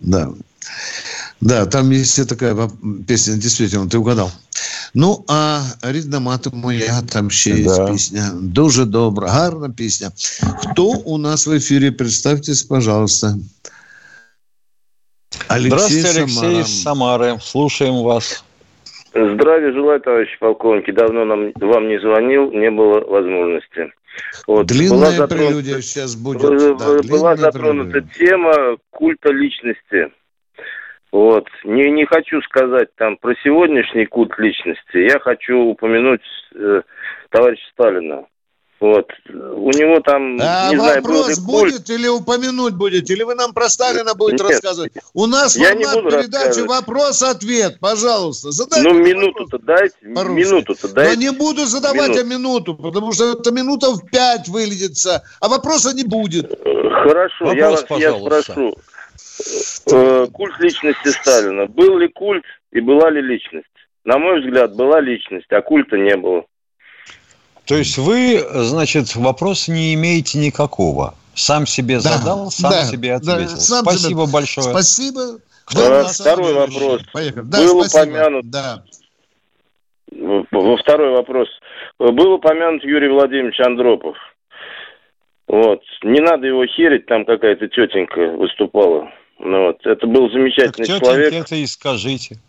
да. 0.00 0.30
Да, 1.40 1.66
там 1.66 1.90
есть 1.90 2.28
такая 2.28 2.70
песня, 3.06 3.34
действительно, 3.34 3.86
ты 3.88 3.98
угадал. 3.98 4.30
Ну, 4.94 5.24
а 5.28 5.62
рідна 5.82 6.20
мати 6.20 6.50
моя, 6.52 7.02
там 7.02 7.30
ще 7.30 7.50
є 7.50 7.64
да. 7.64 7.86
пісня. 7.86 8.30
Дуже 8.40 8.84
добра, 8.84 9.30
гарна 9.30 9.70
пісня. 9.70 10.10
Хто 10.56 10.84
у 10.84 11.18
нас 11.18 11.46
в 11.46 11.52
ефірі? 11.52 11.90
Представтесь, 11.90 12.62
пожалуйста. 12.62 13.36
Алексей 15.48 15.70
Здравствуйте, 15.70 16.08
Алексей 16.08 16.34
Самара. 16.34 16.60
из 16.60 16.82
Самары. 16.82 17.40
Слушаем 17.42 18.02
вас. 18.02 18.44
Здравия 19.13 19.71
желаю, 19.73 19.99
товарищи 20.01 20.37
полковники. 20.39 20.91
Давно 20.91 21.25
нам, 21.25 21.51
вам 21.55 21.87
не 21.87 21.99
звонил, 21.99 22.51
не 22.51 22.69
было 22.69 22.99
возможности. 23.01 23.91
Вот. 24.47 24.67
Длинная 24.67 24.89
была 24.89 25.11
затронута, 25.11 25.49
прелюдия 25.49 25.81
сейчас 25.81 26.15
будет. 26.15 26.41
Да, 26.77 26.99
была 27.09 27.35
затронута 27.35 27.91
прелюдия. 27.91 28.27
тема 28.27 28.77
культа 28.91 29.31
личности. 29.31 30.11
Вот. 31.11 31.47
Не, 31.63 31.89
не 31.91 32.05
хочу 32.05 32.41
сказать 32.41 32.89
там 32.95 33.17
про 33.17 33.33
сегодняшний 33.43 34.05
культ 34.05 34.37
личности. 34.37 34.97
Я 34.97 35.19
хочу 35.19 35.57
упомянуть 35.57 36.21
э, 36.55 36.81
товарища 37.29 37.63
Сталина. 37.73 38.25
Вот. 38.79 39.07
У 39.27 39.71
него 39.71 39.99
там, 39.99 40.37
а 40.39 40.69
не 40.69 40.77
вопрос 40.77 41.33
знаю, 41.33 41.47
был 41.47 41.63
будет 41.63 41.89
или 41.89 42.07
упомянуть 42.07 42.75
будете, 42.75 43.13
или 43.13 43.23
вы 43.23 43.35
нам 43.35 43.53
про 43.53 43.67
Сталина 43.67 44.15
будете 44.15 44.43
Нет, 44.43 44.53
рассказывать? 44.53 44.93
У 45.13 45.25
нас 45.25 45.57
я 45.57 45.75
формат 45.75 46.13
передачи 46.13 46.65
вопрос-ответ, 46.65 47.79
пожалуйста. 47.81 48.51
Задайте 48.51 48.87
ну, 48.87 48.97
минуту-то 48.97 49.59
дайте, 49.59 49.95
минуту-то 50.01 50.87
дайте. 50.93 51.15
Но 51.15 51.21
не 51.21 51.31
буду 51.37 51.65
задавать 51.65 52.09
минуту. 52.09 52.21
а 52.21 52.23
минуту, 52.23 52.75
потому 52.75 53.11
что 53.11 53.33
это 53.33 53.51
минута 53.51 53.91
в 53.91 54.05
пять 54.09 54.47
выльется, 54.47 55.23
а 55.41 55.49
вопроса 55.49 55.93
не 55.93 56.03
будет. 56.03 56.49
Хорошо, 56.63 57.45
Вопрос, 57.45 57.57
я, 57.57 57.69
вас, 57.69 57.85
я 57.99 58.19
спрошу. 58.19 58.75
Э, 59.91 60.27
культ 60.31 60.57
личности 60.59 61.09
Сталина. 61.09 61.65
Был 61.65 61.97
ли 61.97 62.07
культ 62.07 62.45
и 62.71 62.79
была 62.79 63.09
ли 63.09 63.21
личность? 63.21 63.67
На 64.05 64.17
мой 64.17 64.41
взгляд, 64.41 64.75
была 64.75 65.01
личность, 65.01 65.51
а 65.51 65.61
культа 65.61 65.97
не 65.97 66.15
было. 66.15 66.45
То 67.69 67.75
есть 67.75 67.99
вы, 67.99 68.43
значит, 68.51 69.15
вопрос 69.15 69.67
не 69.67 69.93
имеете 69.93 70.39
никакого. 70.39 71.13
Сам 71.35 71.67
себе 71.67 71.97
да, 71.97 71.99
задал, 71.99 72.49
сам 72.49 72.71
да, 72.71 72.83
себе 72.83 73.13
ответил. 73.13 73.41
Да, 73.41 73.47
сам 73.47 73.83
спасибо 73.83 74.23
себе... 74.23 74.33
большое. 74.33 74.69
Спасибо. 74.71 75.21
Кто 75.65 76.03
Второй 76.07 76.53
вопрос. 76.55 77.03
Поехали. 77.13 77.43
Да, 77.45 77.57
Был 77.59 77.83
спасибо. 77.83 78.11
упомянут. 78.11 78.49
Да. 78.49 78.83
Во 80.51 80.77
второй 80.77 81.11
вопрос. 81.11 81.47
Был 81.99 82.33
упомянут 82.33 82.83
Юрий 82.83 83.09
Владимирович 83.09 83.59
Андропов. 83.59 84.17
Вот. 85.47 85.81
Не 86.01 86.21
надо 86.21 86.47
его 86.47 86.65
херить, 86.65 87.05
там 87.05 87.23
какая-то 87.23 87.67
тетенька 87.67 88.31
выступала. 88.31 89.11
Ну, 89.37 89.67
вот. 89.67 89.85
Это 89.85 90.07
был 90.07 90.31
замечательный 90.31 90.87
так 90.87 91.01
человек. 91.01 91.33
это 91.35 91.55
и 91.55 91.67
скажите. 91.67 92.39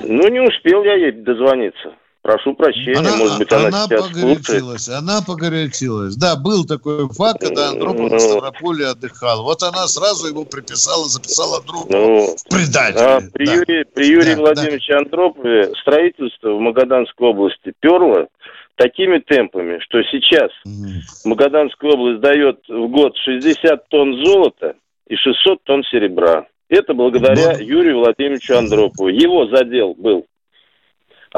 Ну, 0.00 0.28
не 0.28 0.40
успел 0.40 0.82
я 0.84 0.94
ей 0.94 1.12
дозвониться. 1.12 1.92
Прошу 2.28 2.52
прощения, 2.52 2.98
она, 2.98 3.16
может 3.16 3.38
быть, 3.38 3.50
она, 3.50 3.68
она 3.68 3.86
сейчас 3.86 4.08
погорячилась, 4.08 4.84
слушает. 4.84 4.98
Она 4.98 5.22
погорячилась. 5.26 6.16
Да, 6.16 6.36
был 6.36 6.66
такой 6.66 7.08
факт, 7.08 7.40
когда 7.40 7.70
Андропов 7.70 8.10
ну, 8.10 8.16
в 8.18 8.20
Ставрополе 8.20 8.86
отдыхал. 8.88 9.44
Вот 9.44 9.62
она 9.62 9.86
сразу 9.86 10.28
его 10.28 10.44
приписала, 10.44 11.06
записала 11.06 11.62
другу 11.62 11.86
ну, 11.88 12.36
в 12.36 12.48
предателе. 12.50 13.00
А 13.00 13.20
при, 13.32 13.46
да. 13.46 13.54
Юрии, 13.54 13.84
при 13.94 14.06
Юрии 14.08 14.34
да, 14.34 14.40
Владимировиче 14.42 14.92
да. 14.92 14.98
Андропове 14.98 15.72
строительство 15.80 16.50
в 16.50 16.60
Магаданской 16.60 17.28
области 17.28 17.72
перло 17.80 18.28
такими 18.74 19.20
темпами, 19.20 19.78
что 19.78 20.02
сейчас 20.02 20.50
угу. 20.66 21.30
Магаданская 21.30 21.92
область 21.92 22.20
дает 22.20 22.60
в 22.68 22.88
год 22.88 23.16
60 23.24 23.88
тонн 23.88 24.22
золота 24.22 24.74
и 25.06 25.16
600 25.16 25.64
тонн 25.64 25.82
серебра. 25.84 26.44
Это 26.68 26.92
благодаря 26.92 27.54
Но... 27.54 27.64
Юрию 27.64 28.00
Владимировичу 28.00 28.58
Андропову. 28.58 29.08
Его 29.08 29.46
задел 29.46 29.94
был. 29.94 30.26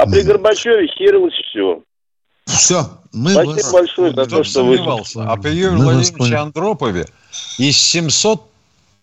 А 0.01 0.07
при 0.07 0.23
Горбачеве 0.23 0.87
херилось 0.87 1.35
все. 1.49 1.83
Все. 2.47 2.89
Мы 3.11 3.33
Спасибо 3.33 3.53
вас... 3.53 3.71
большое 3.71 4.13
за 4.15 4.25
то, 4.25 4.43
что 4.43 4.65
вы... 4.65 4.79
А 4.79 5.37
при 5.37 5.51
Юрии 5.51 5.75
Владимировиче 5.75 6.37
Андропове 6.37 7.05
из 7.59 7.77
700 7.77 8.41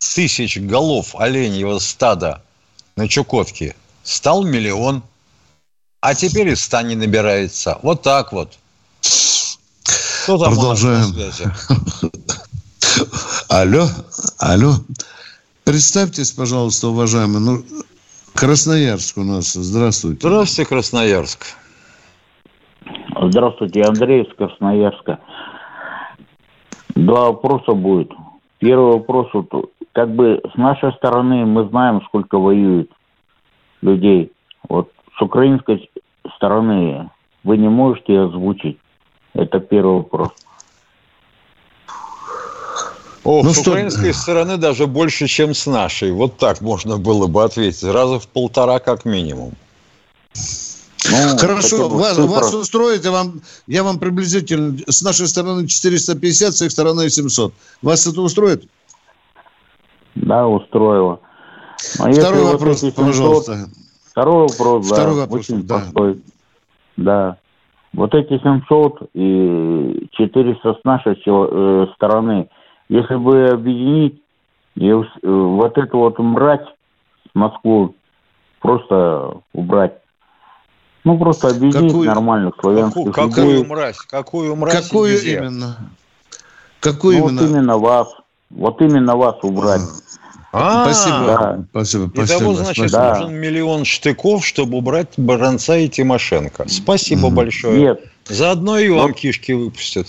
тысяч 0.01 0.59
голов 0.59 1.15
оленьего 1.15 1.79
стада 1.79 2.43
на 2.97 3.07
Чуковке 3.07 3.77
стал 4.03 4.43
миллион. 4.43 5.05
А 6.01 6.17
теперь 6.17 6.49
и 6.49 6.57
ста 6.57 6.83
не 6.83 6.97
набирается. 6.97 7.79
Вот 7.83 8.03
так 8.03 8.33
вот. 8.33 8.59
Кто 10.25 10.37
там 10.37 10.55
Продолжаем. 10.55 11.15
Алло, 13.49 13.89
алло. 14.39 14.75
Представьтесь, 15.63 16.33
пожалуйста, 16.33 16.89
уважаемый. 16.89 17.41
Ну, 17.41 17.65
Красноярск 18.39 19.19
у 19.19 19.25
нас. 19.25 19.53
Здравствуйте. 19.55 20.21
Здравствуйте, 20.21 20.69
Красноярск. 20.69 21.57
Здравствуйте, 23.21 23.83
Андрей 23.83 24.23
из 24.23 24.33
Красноярска. 24.37 25.19
Два 26.95 27.31
вопроса 27.31 27.73
будет. 27.73 28.13
Первый 28.59 28.93
вопрос, 28.93 29.27
вот, 29.33 29.73
как 29.91 30.15
бы 30.15 30.41
с 30.55 30.57
нашей 30.57 30.93
стороны 30.93 31.47
мы 31.47 31.69
знаем, 31.69 32.01
сколько 32.07 32.39
воюет 32.39 32.93
людей. 33.83 34.31
Вот 34.69 34.93
с 35.19 35.21
украинской 35.21 35.91
стороны 36.37 37.11
вы 37.43 37.57
не 37.57 37.69
можете 37.69 38.21
озвучить? 38.21 38.79
Это 39.35 39.59
первый 39.59 39.97
вопрос. 39.97 40.31
О, 43.29 43.43
ну, 43.43 43.51
с 43.51 43.61
что... 43.61 43.73
украинской 43.73 44.15
стороны 44.15 44.57
даже 44.57 44.87
больше, 44.87 45.27
чем 45.27 45.53
с 45.53 45.67
нашей. 45.67 46.13
Вот 46.13 46.39
так 46.39 46.63
можно 46.63 46.97
было 46.97 47.27
бы 47.27 47.45
ответить. 47.45 47.85
Раза 47.85 48.19
в 48.19 48.27
полтора 48.27 48.79
как 48.79 49.05
минимум. 49.05 49.53
Ну, 51.11 51.37
Хорошо, 51.37 51.91
вас, 51.91 52.17
вас 52.17 52.55
устроит, 52.55 53.05
я 53.05 53.11
вам, 53.11 53.43
я 53.67 53.83
вам 53.83 53.99
приблизительно 53.99 54.79
с 54.87 55.03
нашей 55.03 55.29
стороны 55.29 55.67
450, 55.69 56.55
с 56.55 56.63
их 56.63 56.71
стороны 56.71 57.11
700. 57.11 57.53
Вас 57.83 58.07
это 58.07 58.23
устроит? 58.23 58.65
Да, 60.15 60.49
устроило. 60.49 61.21
Но 61.99 62.11
Второй 62.11 62.45
вопрос, 62.45 62.83
вот 62.83 62.95
700, 62.95 62.95
пожалуйста. 62.95 63.69
Второй 64.11 64.49
вопрос, 64.49 64.87
Второй 64.87 65.15
да, 65.15 65.21
вопрос, 65.21 65.41
очень 65.41 65.63
да. 65.65 65.75
простой. 65.75 66.23
Да. 66.97 67.37
Вот 67.93 68.15
эти 68.15 68.39
700 68.39 69.11
и 69.13 70.09
400 70.13 70.79
с 70.81 70.85
нашей 70.85 71.23
э, 71.27 71.87
стороны, 71.95 72.49
если 72.89 73.17
бы 73.17 73.49
объединить 73.49 74.21
и 74.75 74.89
э, 74.89 75.03
вот 75.23 75.77
эту 75.77 75.99
вот 75.99 76.19
мрать 76.19 76.67
Москву 77.35 77.95
просто 78.61 79.41
убрать. 79.53 79.95
Ну, 81.05 81.19
просто 81.19 81.49
объединить 81.49 81.93
какую, 81.93 82.07
нормальных 82.07 82.55
славянских 82.61 83.13
какую, 83.13 83.31
какую 83.31 83.65
мразь? 83.65 83.97
Какую 83.99 84.57
мразь? 84.57 84.75
Какую 84.89 85.23
именно? 85.23 85.77
Какую 86.81 87.19
ну, 87.19 87.29
именно? 87.29 87.41
Вот 87.41 87.51
именно 87.51 87.79
вас. 87.79 88.09
Вот 88.51 88.83
именно 88.83 89.17
вас 89.17 89.37
убрать. 89.43 89.83
А, 90.53 90.85
спасибо. 90.85 91.27
Да. 91.27 91.65
Спасибо. 91.71 92.11
Итого, 92.15 92.55
значит, 92.55 92.91
да. 92.91 93.19
нужен 93.19 93.35
миллион 93.35 93.85
штыков, 93.85 94.47
чтобы 94.47 94.79
убрать 94.79 95.09
Баранца 95.17 95.77
и 95.77 95.89
Тимошенко. 95.89 96.67
Спасибо 96.69 97.31
большое. 97.31 97.81
Нет. 97.81 98.01
Заодно 98.27 98.79
и 98.79 98.89
вам 98.89 99.13
кишки 99.13 99.53
выпустят. 99.53 100.09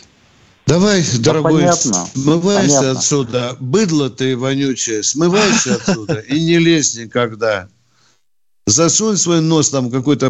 Давай, 0.69 1.03
да 1.13 1.33
дорогой, 1.33 1.61
понятно, 1.61 2.07
смывайся 2.13 2.77
понятно. 2.77 2.91
отсюда. 2.91 3.57
Быдло 3.59 4.11
ты 4.11 4.37
вонючее, 4.37 5.01
смывайся 5.01 5.75
отсюда 5.75 6.19
и 6.19 6.39
не 6.39 6.59
лезь 6.59 6.95
никогда. 6.95 7.67
Засунь 8.67 9.17
свой 9.17 9.41
нос 9.41 9.71
там 9.71 9.89
какой-то 9.89 10.29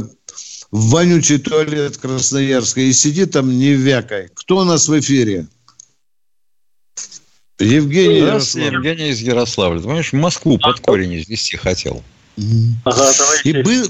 в 0.72 0.92
вонючий 0.92 1.40
туалет 1.40 1.98
Красноярска 1.98 2.80
и 2.80 2.94
сиди 2.94 3.26
там 3.26 3.50
не 3.50 3.74
вякай. 3.74 4.30
Кто 4.34 4.60
у 4.60 4.64
нас 4.64 4.88
в 4.88 4.98
эфире? 4.98 5.46
Евгений 7.60 8.20
Ярославль. 8.20 8.76
Евгений 8.76 9.10
из 9.10 9.20
Ярославля. 9.20 9.80
Ты 9.80 9.84
понимаешь, 9.84 10.14
Москву 10.14 10.58
под 10.58 10.80
корень 10.80 11.18
извести 11.18 11.58
хотел. 11.58 12.02
Ага. 12.86 13.12
И 13.44 13.62
был... 13.62 13.86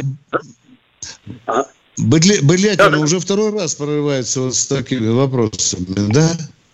Ага. 1.45 1.67
Быдля, 1.99 2.41
Быдлятина 2.41 2.91
да, 2.91 2.99
уже 2.99 3.19
второй 3.19 3.51
раз 3.51 3.75
прорывается 3.75 4.41
вот 4.41 4.55
с 4.55 4.67
такими 4.67 5.09
вопросами, 5.09 6.11
да? 6.11 6.29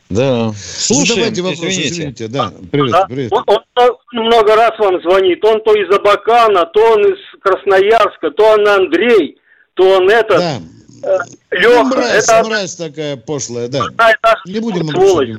Да. 0.09 0.53
Слушаем, 0.55 1.07
Задавайте 1.07 1.41
вопрос, 1.41 1.59
извините. 1.59 1.89
извините. 1.89 2.27
Да, 2.27 2.53
привет, 2.71 2.91
да. 2.91 3.05
привет. 3.07 3.31
Он, 3.33 3.43
он 3.47 3.97
много 4.13 4.55
раз 4.55 4.77
вам 4.77 5.01
звонит. 5.01 5.43
Он 5.43 5.61
то 5.63 5.73
из 5.73 5.93
Абакана, 5.93 6.65
то 6.67 6.79
он 6.91 7.01
из 7.01 7.17
Красноярска, 7.41 8.29
то 8.31 8.43
он 8.51 8.67
Андрей, 8.67 9.37
то 9.73 9.97
он 9.97 10.09
этот. 10.09 10.37
Да. 10.37 10.61
Э, 11.03 11.17
Леха. 11.51 11.83
Ну, 11.83 11.83
мразь, 11.85 12.23
это... 12.23 12.43
мразь 12.47 12.75
такая 12.75 13.17
пошлая, 13.17 13.67
да. 13.67 13.87
да 13.93 14.11
это... 14.11 14.35
Не 14.45 14.59
будем 14.59 14.87
сволочь. 14.89 15.29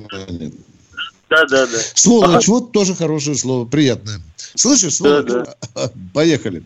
Да, 1.28 1.44
да, 1.46 1.66
да. 1.66 1.78
Сволочь, 1.94 2.48
вот 2.48 2.72
тоже 2.72 2.94
хорошее 2.94 3.36
слово, 3.36 3.66
приятное. 3.66 4.20
Слышишь, 4.56 4.94
сволочь? 4.94 5.26
Да, 5.26 5.56
да. 5.74 5.90
Поехали. 6.12 6.64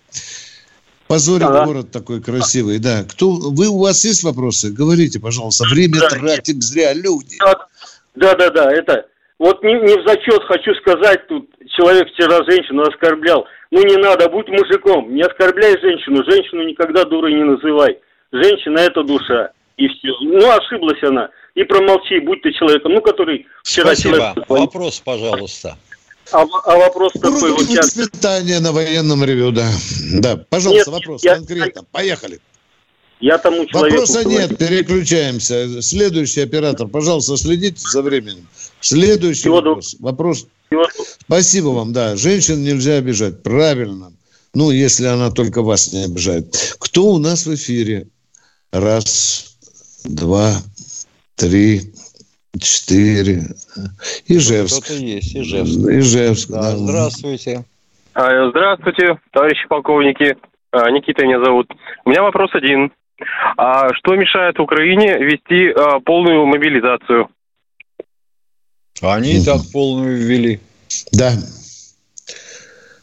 Позорим 1.10 1.48
ага. 1.48 1.64
город 1.64 1.90
такой 1.90 2.22
красивый, 2.22 2.78
да. 2.78 3.02
Кто, 3.02 3.30
вы, 3.30 3.66
у 3.66 3.78
вас 3.80 4.04
есть 4.04 4.22
вопросы? 4.22 4.70
Говорите, 4.70 5.18
пожалуйста. 5.18 5.64
Время 5.68 5.98
да, 5.98 6.08
тратим 6.08 6.54
нет. 6.54 6.62
зря, 6.62 6.92
люди. 6.94 7.36
Да, 8.14 8.36
да, 8.36 8.48
да, 8.50 8.70
это... 8.70 9.06
Вот 9.40 9.60
не, 9.64 9.72
не 9.72 10.00
в 10.00 10.06
зачет 10.06 10.40
хочу 10.44 10.72
сказать, 10.76 11.26
тут 11.26 11.50
человек 11.76 12.06
вчера 12.12 12.44
женщину 12.48 12.82
оскорблял. 12.82 13.44
Ну 13.72 13.82
не 13.82 13.96
надо, 13.96 14.28
будь 14.28 14.46
мужиком, 14.50 15.12
не 15.12 15.22
оскорбляй 15.22 15.80
женщину, 15.80 16.22
женщину 16.30 16.62
никогда 16.62 17.02
дурой 17.02 17.34
не 17.34 17.42
называй. 17.42 17.98
Женщина– 18.30 18.78
это 18.80 19.02
душа, 19.02 19.50
и 19.78 19.88
все. 19.88 20.12
Ну, 20.20 20.48
ошиблась 20.48 21.02
она. 21.02 21.30
И 21.56 21.64
промолчи, 21.64 22.20
будь 22.20 22.42
ты 22.42 22.52
человеком, 22.52 22.92
ну, 22.92 23.00
который 23.00 23.48
вчера... 23.64 23.86
Спасибо. 23.86 24.16
Человек... 24.16 24.48
Вопрос, 24.48 25.00
пожалуйста. 25.00 25.76
А, 26.32 26.42
а 26.42 26.76
вопрос 26.78 27.12
такой 27.14 27.52
вот 27.52 27.66
сейчас... 27.66 27.96
Воспитание 27.96 28.60
на 28.60 28.72
военном 28.72 29.24
ревю, 29.24 29.50
да. 29.50 29.70
Да, 30.20 30.36
пожалуйста, 30.36 30.90
Нет, 30.90 31.00
вопрос 31.00 31.24
я, 31.24 31.36
конкретно. 31.36 31.84
Поехали. 31.90 32.40
Я 33.20 33.38
тому 33.38 33.66
человеку... 33.66 34.00
Вопроса 34.00 34.24
нет, 34.24 34.56
переключаемся. 34.56 35.82
Следующий 35.82 36.40
оператор, 36.40 36.88
пожалуйста, 36.88 37.36
следите 37.36 37.80
за 37.80 38.02
временем. 38.02 38.48
Следующий 38.80 39.40
Всего 39.40 39.56
вопрос. 39.56 39.96
Вопрос. 39.98 40.46
Всего... 40.68 40.86
Спасибо 41.20 41.68
вам, 41.68 41.92
да. 41.92 42.16
Женщин 42.16 42.62
нельзя 42.62 42.94
обижать. 42.94 43.42
Правильно. 43.42 44.12
Ну, 44.54 44.70
если 44.70 45.06
она 45.06 45.30
только 45.30 45.62
вас 45.62 45.92
не 45.92 46.04
обижает. 46.04 46.76
Кто 46.78 47.12
у 47.12 47.18
нас 47.18 47.46
в 47.46 47.54
эфире? 47.54 48.08
Раз, 48.72 49.56
два, 50.04 50.62
три, 51.36 51.92
четыре. 52.60 53.44
Ижевск. 54.26 54.84
Кто-то 54.84 55.00
есть, 55.00 55.36
Ижевск. 55.36 55.78
Ижевск, 55.88 56.50
да. 56.50 56.62
да. 56.62 56.76
Здравствуйте. 56.76 57.64
А, 58.14 58.50
здравствуйте, 58.50 59.18
товарищи 59.32 59.66
полковники. 59.68 60.36
А, 60.72 60.90
Никита 60.90 61.24
меня 61.24 61.42
зовут. 61.44 61.72
У 62.04 62.10
меня 62.10 62.22
вопрос 62.22 62.50
один. 62.54 62.92
А 63.56 63.92
что 63.94 64.16
мешает 64.16 64.58
Украине 64.58 65.18
вести 65.18 65.70
а, 65.70 66.00
полную 66.00 66.46
мобилизацию? 66.46 67.28
Они 69.02 69.40
и 69.40 69.44
так 69.44 69.60
полную 69.72 70.16
ввели. 70.16 70.60
Да. 71.12 71.32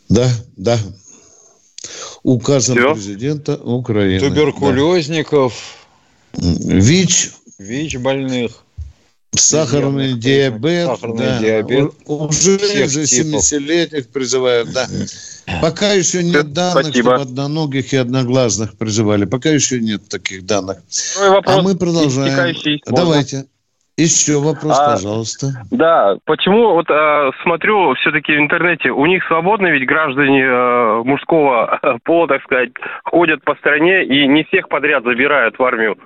Да, 0.09 0.27
да. 0.55 0.77
Указом 2.23 2.77
Все? 2.77 2.93
президента 2.93 3.55
Украины. 3.55 4.19
Туберкулезников. 4.19 5.53
Да. 6.33 6.47
ВИЧ. 6.73 7.31
ВИЧ 7.57 7.97
больных. 7.97 8.63
Сахарный 9.37 10.13
диабет. 10.13 10.87
Сахарный 10.87 11.25
да. 11.25 11.39
диабет. 11.39 11.91
Уже 12.05 12.57
за 12.87 13.01
70-летних 13.01 14.09
призывают, 14.09 14.71
да. 14.73 14.87
Пока 15.61 15.93
еще 15.93 16.23
нет 16.23 16.53
данных, 16.53 16.87
Спасибо. 16.87 17.11
чтобы 17.11 17.21
одноногих 17.21 17.93
и 17.93 17.97
одноглазных 17.97 18.77
призывали. 18.77 19.25
Пока 19.25 19.49
еще 19.49 19.79
нет 19.79 20.09
таких 20.09 20.45
данных. 20.45 20.79
Ну, 21.19 21.31
вопрос, 21.33 21.55
а 21.57 21.61
мы 21.61 21.75
продолжаем. 21.75 22.81
Давайте. 22.87 23.45
Еще 23.97 24.39
вопрос, 24.39 24.77
а, 24.79 24.91
пожалуйста. 24.91 25.47
Да, 25.71 26.17
почему 26.25 26.73
вот 26.73 26.85
а, 26.91 27.31
смотрю 27.41 27.95
все-таки 27.95 28.31
в 28.31 28.39
интернете, 28.39 28.91
у 28.91 29.07
них 29.07 29.25
свободно 29.25 29.67
ведь 29.67 29.87
граждане 29.87 30.45
а, 30.45 31.01
мужского 31.03 31.79
пола, 32.03 32.27
так 32.27 32.43
сказать, 32.43 32.69
ходят 33.05 33.43
по 33.43 33.55
стране 33.55 34.05
и 34.05 34.27
не 34.27 34.43
всех 34.43 34.69
подряд 34.69 35.03
забирают 35.03 35.57
в 35.57 35.63
армию. 35.63 35.97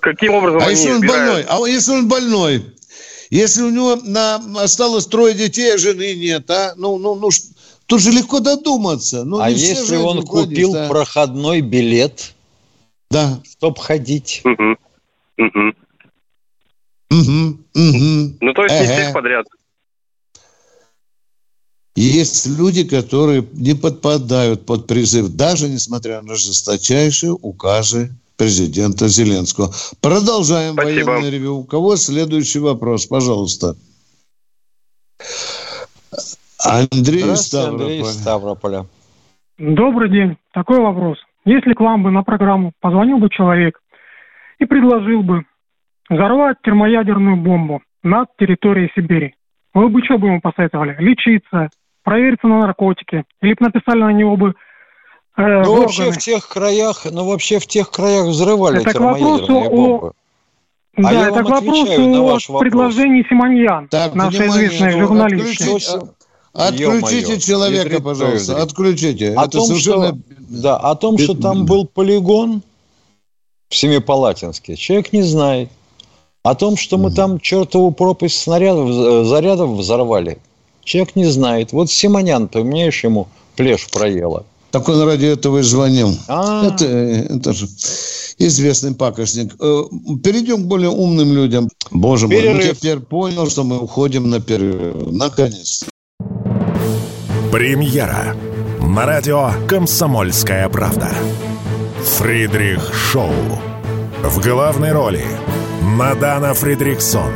Каким 0.00 0.34
образом 0.34 0.60
а 0.60 0.64
они 0.64 0.70
если 0.72 0.90
он 0.90 0.96
избирают? 0.96 1.46
больной? 1.46 1.46
А 1.48 1.68
если 1.68 1.92
он 1.92 2.08
больной? 2.08 2.74
Если 3.30 3.62
у 3.62 3.70
него 3.70 3.96
на, 3.96 4.36
осталось 4.62 5.06
трое 5.06 5.34
детей, 5.34 5.74
а 5.74 5.78
жены 5.78 6.14
нет, 6.14 6.48
а? 6.50 6.74
Ну, 6.76 6.98
ну, 6.98 7.14
ну, 7.14 7.30
тут 7.86 8.00
же 8.00 8.10
легко 8.10 8.40
додуматься. 8.40 9.24
Ну, 9.24 9.40
а 9.40 9.50
если 9.50 9.96
он 9.96 10.22
купил 10.22 10.74
а? 10.74 10.88
проходной 10.88 11.60
билет, 11.60 12.34
да. 13.10 13.40
чтобы 13.44 13.80
ходить? 13.80 14.42
Угу. 14.44 14.76
Угу. 15.38 15.74
Угу. 17.10 17.58
Угу. 17.74 18.36
Ну, 18.40 18.52
то 18.52 18.62
есть 18.64 18.80
не 18.80 18.86
всех 18.86 19.12
подряд. 19.12 19.46
Есть 21.96 22.46
люди, 22.46 22.82
которые 22.84 23.46
не 23.52 23.74
подпадают 23.74 24.66
под 24.66 24.88
призыв, 24.88 25.28
даже 25.28 25.68
несмотря 25.68 26.22
на 26.22 26.34
жесточайшие 26.34 27.32
указы 27.32 28.12
президента 28.36 29.08
Зеленского. 29.08 29.70
Продолжаем 30.00 30.74
Спасибо. 30.74 31.10
военное 31.10 31.30
ревю. 31.30 31.56
У 31.56 31.64
кого 31.64 31.96
следующий 31.96 32.58
вопрос? 32.58 33.06
Пожалуйста. 33.06 33.76
Андрей 36.58 37.36
Ставрополь. 37.36 38.04
Ставрополя. 38.04 38.86
Добрый 39.58 40.10
день. 40.10 40.36
Такой 40.52 40.80
вопрос. 40.80 41.18
Если 41.44 41.74
к 41.74 41.80
вам 41.80 42.02
бы 42.02 42.10
на 42.10 42.22
программу 42.22 42.72
позвонил 42.80 43.18
бы 43.18 43.28
человек 43.28 43.78
и 44.58 44.64
предложил 44.64 45.22
бы 45.22 45.44
взорвать 46.08 46.56
термоядерную 46.62 47.36
бомбу 47.36 47.82
над 48.02 48.28
территорией 48.38 48.90
Сибири, 48.94 49.34
вы 49.74 49.88
бы 49.88 50.02
что 50.02 50.18
бы 50.18 50.28
ему 50.28 50.40
посоветовали? 50.40 50.96
Лечиться, 50.98 51.68
провериться 52.02 52.46
на 52.46 52.60
наркотики? 52.60 53.24
Или 53.42 53.54
бы 53.54 53.66
написали 53.66 54.00
на 54.00 54.12
него 54.12 54.36
бы 54.36 54.54
Э, 55.36 55.62
ну, 55.64 55.82
вообще 55.82 56.12
в 56.12 56.18
тех 56.18 56.46
краях, 56.46 57.06
ну, 57.10 57.26
вообще 57.26 57.58
в 57.58 57.66
тех 57.66 57.90
краях 57.90 58.26
взрывали 58.26 58.80
это 58.80 58.92
термоядерные 58.92 59.68
бомбы. 59.68 60.08
О... 60.08 60.12
А 60.96 61.02
да, 61.02 61.10
я 61.10 61.28
это 61.28 61.42
к 61.42 61.48
вопросу 61.48 62.08
на 62.08 62.22
ваш 62.22 62.48
вопрос. 62.48 62.60
предложении 62.62 63.26
Симоньян, 63.28 63.88
так, 63.88 64.14
наша 64.14 64.46
известная 64.46 64.96
ну, 64.96 65.08
журналистка. 65.08 66.08
Отключите, 66.52 66.88
отключите 66.88 67.40
человека, 67.40 68.00
пожалуйста, 68.00 68.62
отключите. 68.62 69.34
О 69.34 69.42
это 69.42 69.50
том, 69.50 69.66
совершенно... 69.66 70.08
что, 70.10 70.18
да, 70.38 70.76
о 70.76 70.94
том, 70.94 71.18
что 71.18 71.34
там 71.34 71.66
был 71.66 71.84
полигон 71.84 72.62
в 73.70 73.74
Семипалатинске, 73.74 74.76
человек 74.76 75.12
не 75.12 75.22
знает. 75.22 75.68
О 76.44 76.54
том, 76.54 76.76
что 76.76 76.96
мы 76.96 77.10
там 77.10 77.40
чертову 77.40 77.90
пропасть 77.90 78.40
снарядов, 78.40 78.88
э, 78.90 79.24
зарядов 79.24 79.70
взорвали, 79.70 80.38
человек 80.84 81.16
не 81.16 81.24
знает. 81.24 81.72
Вот 81.72 81.90
Симонян, 81.90 82.46
понимаешь, 82.46 83.02
ему 83.02 83.26
плешь 83.56 83.90
проела. 83.90 84.44
Так 84.74 84.88
он 84.88 85.02
ради 85.02 85.26
этого 85.26 85.58
и 85.58 85.62
звонил. 85.62 86.18
А. 86.26 86.66
Это, 86.66 86.84
это 86.84 87.52
же 87.52 87.68
известный 88.38 88.92
пакостник. 88.92 89.54
Э, 89.60 89.84
перейдем 90.24 90.64
к 90.64 90.66
более 90.66 90.90
умным 90.90 91.32
людям. 91.32 91.68
Боже 91.92 92.26
мой, 92.26 92.42
ну 92.42 92.56
я 92.56 92.74
теперь 92.74 92.98
понял, 92.98 93.48
что 93.48 93.62
мы 93.62 93.78
уходим 93.78 94.28
на 94.28 94.40
перерыв. 94.40 95.12
Наконец. 95.12 95.84
Премьера 97.52 98.34
на 98.80 99.06
радио 99.06 99.52
«Комсомольская 99.68 100.68
правда». 100.68 101.08
Фридрих 102.02 102.92
Шоу. 102.92 103.30
В 104.24 104.40
главной 104.42 104.90
роли 104.90 105.24
Мадана 105.82 106.52
Фридриксон. 106.52 107.30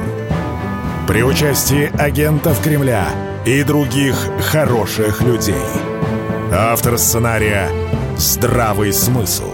При 1.07 1.23
участии 1.23 1.89
агентов 2.01 2.61
Кремля 2.65 3.07
и 3.47 3.63
других 3.63 4.17
хороших 4.41 5.23
людей– 5.23 5.55
Автор 6.51 6.97
сценария 6.97 7.71
«Здравый 8.17 8.91
смысл». 8.95 9.51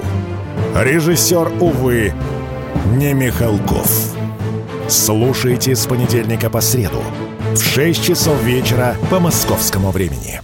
Режиссер, 0.76 1.61
увы, 1.61 2.14
не 2.92 3.12
Михалков. 3.12 4.14
Слушайте 4.88 5.74
с 5.74 5.87
понедельника 5.87 6.50
по 6.50 6.61
среду 6.61 7.02
в 7.52 7.61
6 7.61 8.00
часов 8.00 8.40
вечера 8.44 8.96
по 9.11 9.18
московскому 9.18 9.90
времени. 9.90 10.40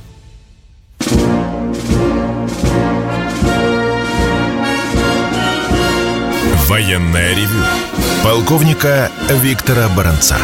Военная 6.67 7.31
ревю. 7.37 7.65
Полковника 8.25 9.09
Виктора 9.41 9.89
Баранца. 9.97 10.37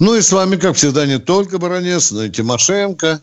Ну 0.00 0.16
и 0.16 0.22
с 0.22 0.32
вами, 0.32 0.56
как 0.56 0.76
всегда, 0.76 1.06
не 1.06 1.18
только 1.18 1.58
Баранец, 1.58 2.10
но 2.10 2.24
и 2.24 2.30
Тимошенко. 2.30 3.20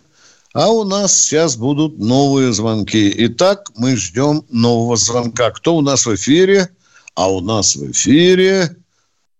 А 0.55 0.71
у 0.71 0.85
нас 0.85 1.13
сейчас 1.13 1.57
будут 1.57 1.99
новые 1.99 2.53
звонки. 2.53 3.11
Итак, 3.27 3.71
мы 3.75 3.97
ждем 3.97 4.43
нового 4.49 4.95
звонка. 4.95 5.51
Кто 5.51 5.75
у 5.75 5.81
нас 5.81 6.05
в 6.05 6.15
эфире? 6.15 6.69
А 7.13 7.29
у 7.29 7.41
нас 7.41 7.75
в 7.75 7.91
эфире... 7.91 8.69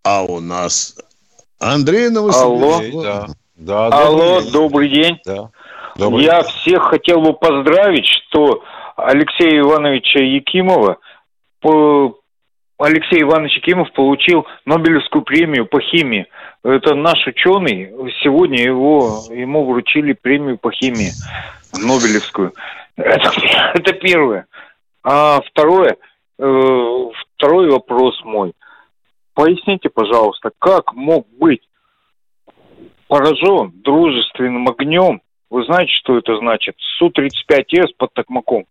А 0.04 0.22
у 0.22 0.40
нас 0.40 0.94
Андрей 1.58 2.10
Новосибирск. 2.10 2.94
Алло. 2.94 3.02
Да. 3.02 3.26
Да, 3.56 3.86
Алло, 3.86 4.42
день. 4.42 4.52
добрый 4.52 4.88
день. 4.90 5.18
Да. 5.24 5.50
Добрый 5.96 6.22
Я 6.22 6.42
день. 6.42 6.50
всех 6.50 6.82
хотел 6.82 7.22
бы 7.22 7.32
поздравить, 7.32 8.06
что 8.06 8.62
Алексея 8.96 9.60
Ивановича 9.60 10.20
Якимова 10.20 10.98
Алексей 12.78 13.22
Иванович 13.22 13.56
Якимов 13.56 13.90
получил 13.94 14.46
Нобелевскую 14.66 15.22
премию 15.22 15.66
по 15.66 15.80
химии. 15.80 16.26
Это 16.62 16.94
наш 16.94 17.26
ученый. 17.26 17.92
Сегодня 18.22 18.62
его, 18.62 19.22
ему 19.30 19.64
вручили 19.64 20.12
премию 20.14 20.58
по 20.58 20.70
химии 20.72 21.12
Нобелевскую. 21.72 22.52
Это, 22.96 23.30
это 23.74 23.92
первое. 23.92 24.46
А 25.02 25.40
второе, 25.42 25.96
э, 26.38 27.10
второй 27.36 27.70
вопрос 27.70 28.20
мой. 28.24 28.52
Поясните, 29.34 29.90
пожалуйста, 29.90 30.50
как 30.58 30.94
мог 30.94 31.28
быть 31.38 31.62
поражен 33.06 33.72
дружественным 33.82 34.68
огнем 34.68 35.20
вы 35.50 35.64
знаете, 35.64 35.92
что 36.02 36.18
это 36.18 36.36
значит? 36.38 36.74
Су-35С 36.98 37.92
под 37.96 38.12
Токмаком. 38.14 38.66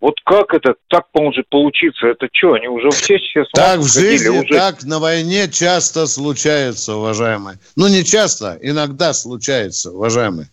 Вот 0.00 0.14
как 0.24 0.54
это 0.54 0.74
так 0.88 1.06
может 1.14 1.48
получиться? 1.48 2.06
Это 2.06 2.28
что, 2.32 2.52
они 2.52 2.68
уже 2.68 2.90
все 2.90 3.18
сейчас... 3.18 3.48
Так 3.52 3.80
в 3.80 3.92
жизни, 3.92 4.28
уже... 4.28 4.54
так 4.54 4.84
на 4.84 4.98
войне 4.98 5.48
часто 5.50 6.06
случается, 6.06 6.96
уважаемые. 6.96 7.58
Ну, 7.76 7.88
не 7.88 8.04
часто, 8.04 8.58
иногда 8.60 9.12
случается, 9.12 9.90
уважаемые. 9.90 10.48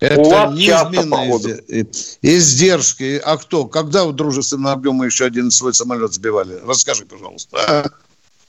Это 0.00 0.50
неизменные 0.52 1.30
изд... 1.30 2.18
издержки. 2.22 3.20
А 3.24 3.36
кто? 3.36 3.66
Когда 3.66 4.04
в 4.04 4.12
дружественном 4.14 4.68
объеме 4.68 5.06
еще 5.06 5.26
один 5.26 5.50
свой 5.50 5.74
самолет 5.74 6.12
сбивали? 6.12 6.58
Расскажи, 6.66 7.04
пожалуйста. 7.04 7.90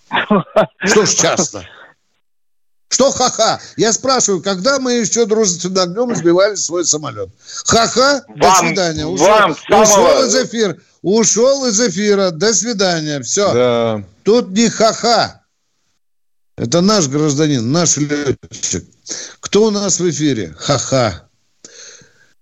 Что 0.83 1.05
ж 1.05 1.13
часто? 1.13 1.65
Что 2.89 3.11
ха-ха? 3.11 3.61
Я 3.77 3.93
спрашиваю, 3.93 4.41
когда 4.41 4.79
мы 4.79 4.93
еще 4.93 5.25
дружественным 5.25 5.83
огнем 5.83 6.15
сбивали 6.15 6.55
свой 6.55 6.85
самолет? 6.85 7.29
Ха-ха, 7.65 8.23
до 8.35 8.51
свидания. 8.55 9.05
Ушел, 9.05 9.27
вам 9.27 9.51
ушел 9.51 9.85
самого... 9.85 10.25
из 10.25 10.35
эфира. 10.35 10.77
Ушел 11.03 11.65
из 11.67 11.79
эфира. 11.79 12.31
До 12.31 12.53
свидания. 12.53 13.21
Все. 13.21 13.53
Да. 13.53 14.03
Тут 14.23 14.49
не 14.49 14.69
ха-ха. 14.69 15.43
Это 16.57 16.81
наш 16.81 17.07
гражданин, 17.07 17.71
наш 17.71 17.97
летчик. 17.97 18.85
Кто 19.39 19.65
у 19.65 19.71
нас 19.71 19.99
в 19.99 20.09
эфире? 20.09 20.55
Ха-ха. 20.57 21.29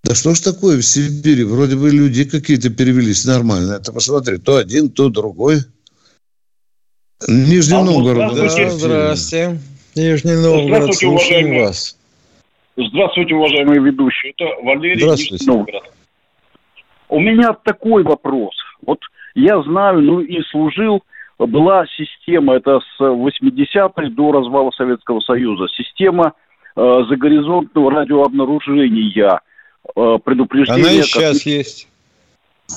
Да 0.04 0.16
что 0.16 0.34
ж 0.34 0.40
такое 0.40 0.78
в 0.78 0.84
Сибири? 0.84 1.44
Вроде 1.44 1.76
бы 1.76 1.90
люди 1.90 2.24
какие-то 2.24 2.70
перевелись 2.70 3.26
нормально. 3.26 3.74
Это 3.74 3.92
посмотри, 3.92 4.38
то 4.38 4.56
один, 4.56 4.90
то 4.90 5.10
другой. 5.10 5.66
Нижний 7.28 7.76
а 7.76 7.84
Новгород. 7.84 8.34
Да, 8.34 8.70
здравствуйте. 8.70 9.60
Нижний 9.98 10.36
Новгород, 10.36 10.96
слушаем 10.96 11.60
вас. 11.60 11.98
Здравствуйте, 12.78 13.34
уважаемые 13.34 13.82
ведущие. 13.82 14.34
Это 14.38 14.46
Валерий 14.64 15.04
Нижний 15.04 15.40
Новгород. 15.46 15.84
У 17.10 17.20
меня 17.20 17.54
такой 17.64 18.04
вопрос. 18.04 18.54
Вот 18.86 19.00
я 19.36 19.62
знаю, 19.64 20.02
ну 20.02 20.20
и 20.20 20.42
служил, 20.52 21.04
была 21.40 21.86
система, 21.96 22.56
это 22.56 22.80
с 22.80 23.02
80-х 23.02 24.10
до 24.10 24.32
развала 24.32 24.72
Советского 24.72 25.20
Союза, 25.22 25.68
система 25.76 26.34
э, 26.76 27.04
загоризонтного 27.10 27.92
радиообнаружения, 27.92 29.40
э, 29.96 30.18
предупреждения... 30.24 30.82
Она 30.82 30.92
и 30.92 31.02
сейчас 31.04 31.38
как... 31.38 31.46
есть. 31.46 31.88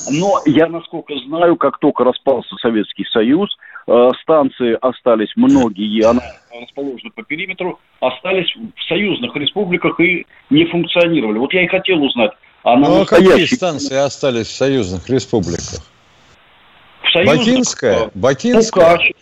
Но 0.09 0.41
я, 0.47 0.69
насколько 0.69 1.15
знаю, 1.27 1.57
как 1.57 1.79
только 1.79 2.05
распался 2.05 2.55
Советский 2.57 3.05
Союз, 3.07 3.57
э, 3.87 4.11
станции 4.23 4.79
остались 4.81 5.33
многие, 5.35 6.05
она 6.05 6.23
расположена 6.63 7.11
по 7.11 7.25
периметру, 7.25 7.79
остались 8.01 8.55
в 8.55 8.89
союзных 8.89 9.35
республиках 9.35 9.99
и 9.99 10.27
не 10.49 10.65
функционировали. 10.67 11.39
Вот 11.39 11.53
я 11.53 11.65
и 11.65 11.67
хотел 11.67 12.03
узнать, 12.03 12.31
а 12.63 12.77
ну, 12.77 13.03
а 13.03 13.07
какие 13.07 13.45
станции 13.47 13.97
остались 13.97 14.47
в 14.47 14.57
союзных 14.57 15.09
республиках? 15.09 15.81
В 17.03 17.11
союзных, 17.13 17.39
Бакинская, 17.39 18.11
Бакинская, 18.15 18.97
Куткаш, 18.97 19.13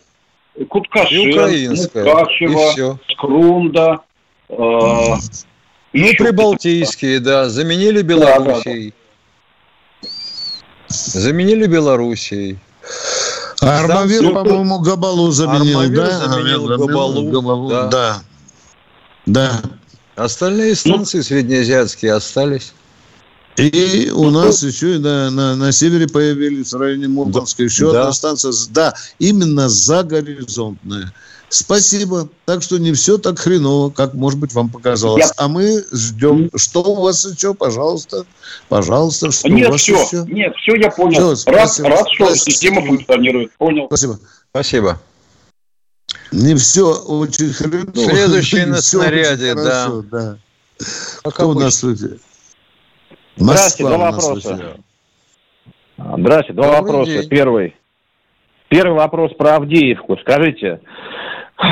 Куткашин, 0.68 1.28
и 1.28 1.32
Украинская, 1.32 2.04
Мукачево, 2.04 2.50
и 2.50 2.72
все. 2.72 2.98
Скрунда. 3.12 4.00
Э, 4.50 4.54
ну, 4.56 6.10
прибалтийские, 6.18 7.20
да, 7.20 7.48
заменили 7.48 8.02
Белоруссией. 8.02 8.90
Да, 8.90 8.94
да. 8.96 8.97
Заменили 10.88 11.66
Белоруссией. 11.66 12.58
А 13.60 13.80
Армавир, 13.80 14.22
да, 14.22 14.30
по-моему, 14.30 14.78
Габалу 14.80 15.30
заменил, 15.30 15.80
Армавир 15.80 15.96
да? 15.96 16.28
заменил 16.28 16.66
Габалу, 16.66 17.30
Габалу, 17.30 17.68
да. 17.68 17.86
да. 17.88 18.22
Да. 19.26 19.60
Остальные 20.16 20.74
станции 20.74 21.18
ну, 21.18 21.24
среднеазиатские 21.24 22.14
остались. 22.14 22.72
И 23.58 24.10
у 24.10 24.30
ну, 24.30 24.30
нас 24.30 24.62
еще 24.62 24.96
и 24.96 24.98
на, 24.98 25.30
на, 25.30 25.56
на 25.56 25.72
севере 25.72 26.06
появились 26.06 26.72
в 26.72 26.76
районе 26.76 27.08
Мурманска 27.08 27.64
еще 27.64 27.92
да. 27.92 28.00
одна 28.02 28.12
станция. 28.12 28.52
Да, 28.70 28.94
именно 29.18 29.68
загоризонтная. 29.68 31.12
Спасибо. 31.48 32.28
Так 32.44 32.62
что 32.62 32.78
не 32.78 32.92
все 32.92 33.18
так 33.18 33.38
хреново, 33.38 33.90
как, 33.90 34.14
может 34.14 34.38
быть, 34.38 34.52
вам 34.52 34.68
показалось. 34.68 35.24
Я... 35.24 35.32
А 35.36 35.48
мы 35.48 35.82
ждем. 35.92 36.50
Что 36.54 36.82
у 36.82 37.02
вас 37.02 37.24
еще, 37.24 37.54
пожалуйста? 37.54 38.26
Пожалуйста, 38.68 39.32
что 39.32 39.48
Нет, 39.48 39.68
у 39.68 39.72
вас 39.72 39.80
все. 39.80 40.02
еще? 40.02 40.24
Нет, 40.28 40.54
все, 40.56 40.74
я 40.76 40.90
понял. 40.90 41.34
Все, 41.34 41.50
раз, 41.50 41.80
раз, 41.80 42.06
что 42.12 42.26
спасибо. 42.26 42.50
система 42.50 42.86
функционирует. 42.86 43.50
Понял. 43.56 43.86
Спасибо. 43.86 44.20
Спасибо. 44.50 45.00
Не 46.30 46.54
все 46.54 46.94
очень 46.94 47.52
хреново. 47.52 48.10
Следующий 48.10 48.64
на 48.66 48.82
снаряде, 48.82 49.54
да. 49.54 49.90
да. 50.10 50.38
Кто 51.24 51.48
у 51.48 51.54
нас 51.54 51.80
тут? 51.80 51.98
Здравствуйте, 53.38 53.94
два 53.94 54.10
вопроса. 54.10 54.76
Здравствуйте, 55.96 56.52
два 56.52 56.64
Добрый 56.64 56.80
вопроса. 56.80 57.12
День. 57.12 57.28
Первый. 57.28 57.74
Первый 58.68 58.96
вопрос 58.96 59.32
про 59.34 59.56
Авдеевку. 59.56 60.16
Скажите, 60.18 60.80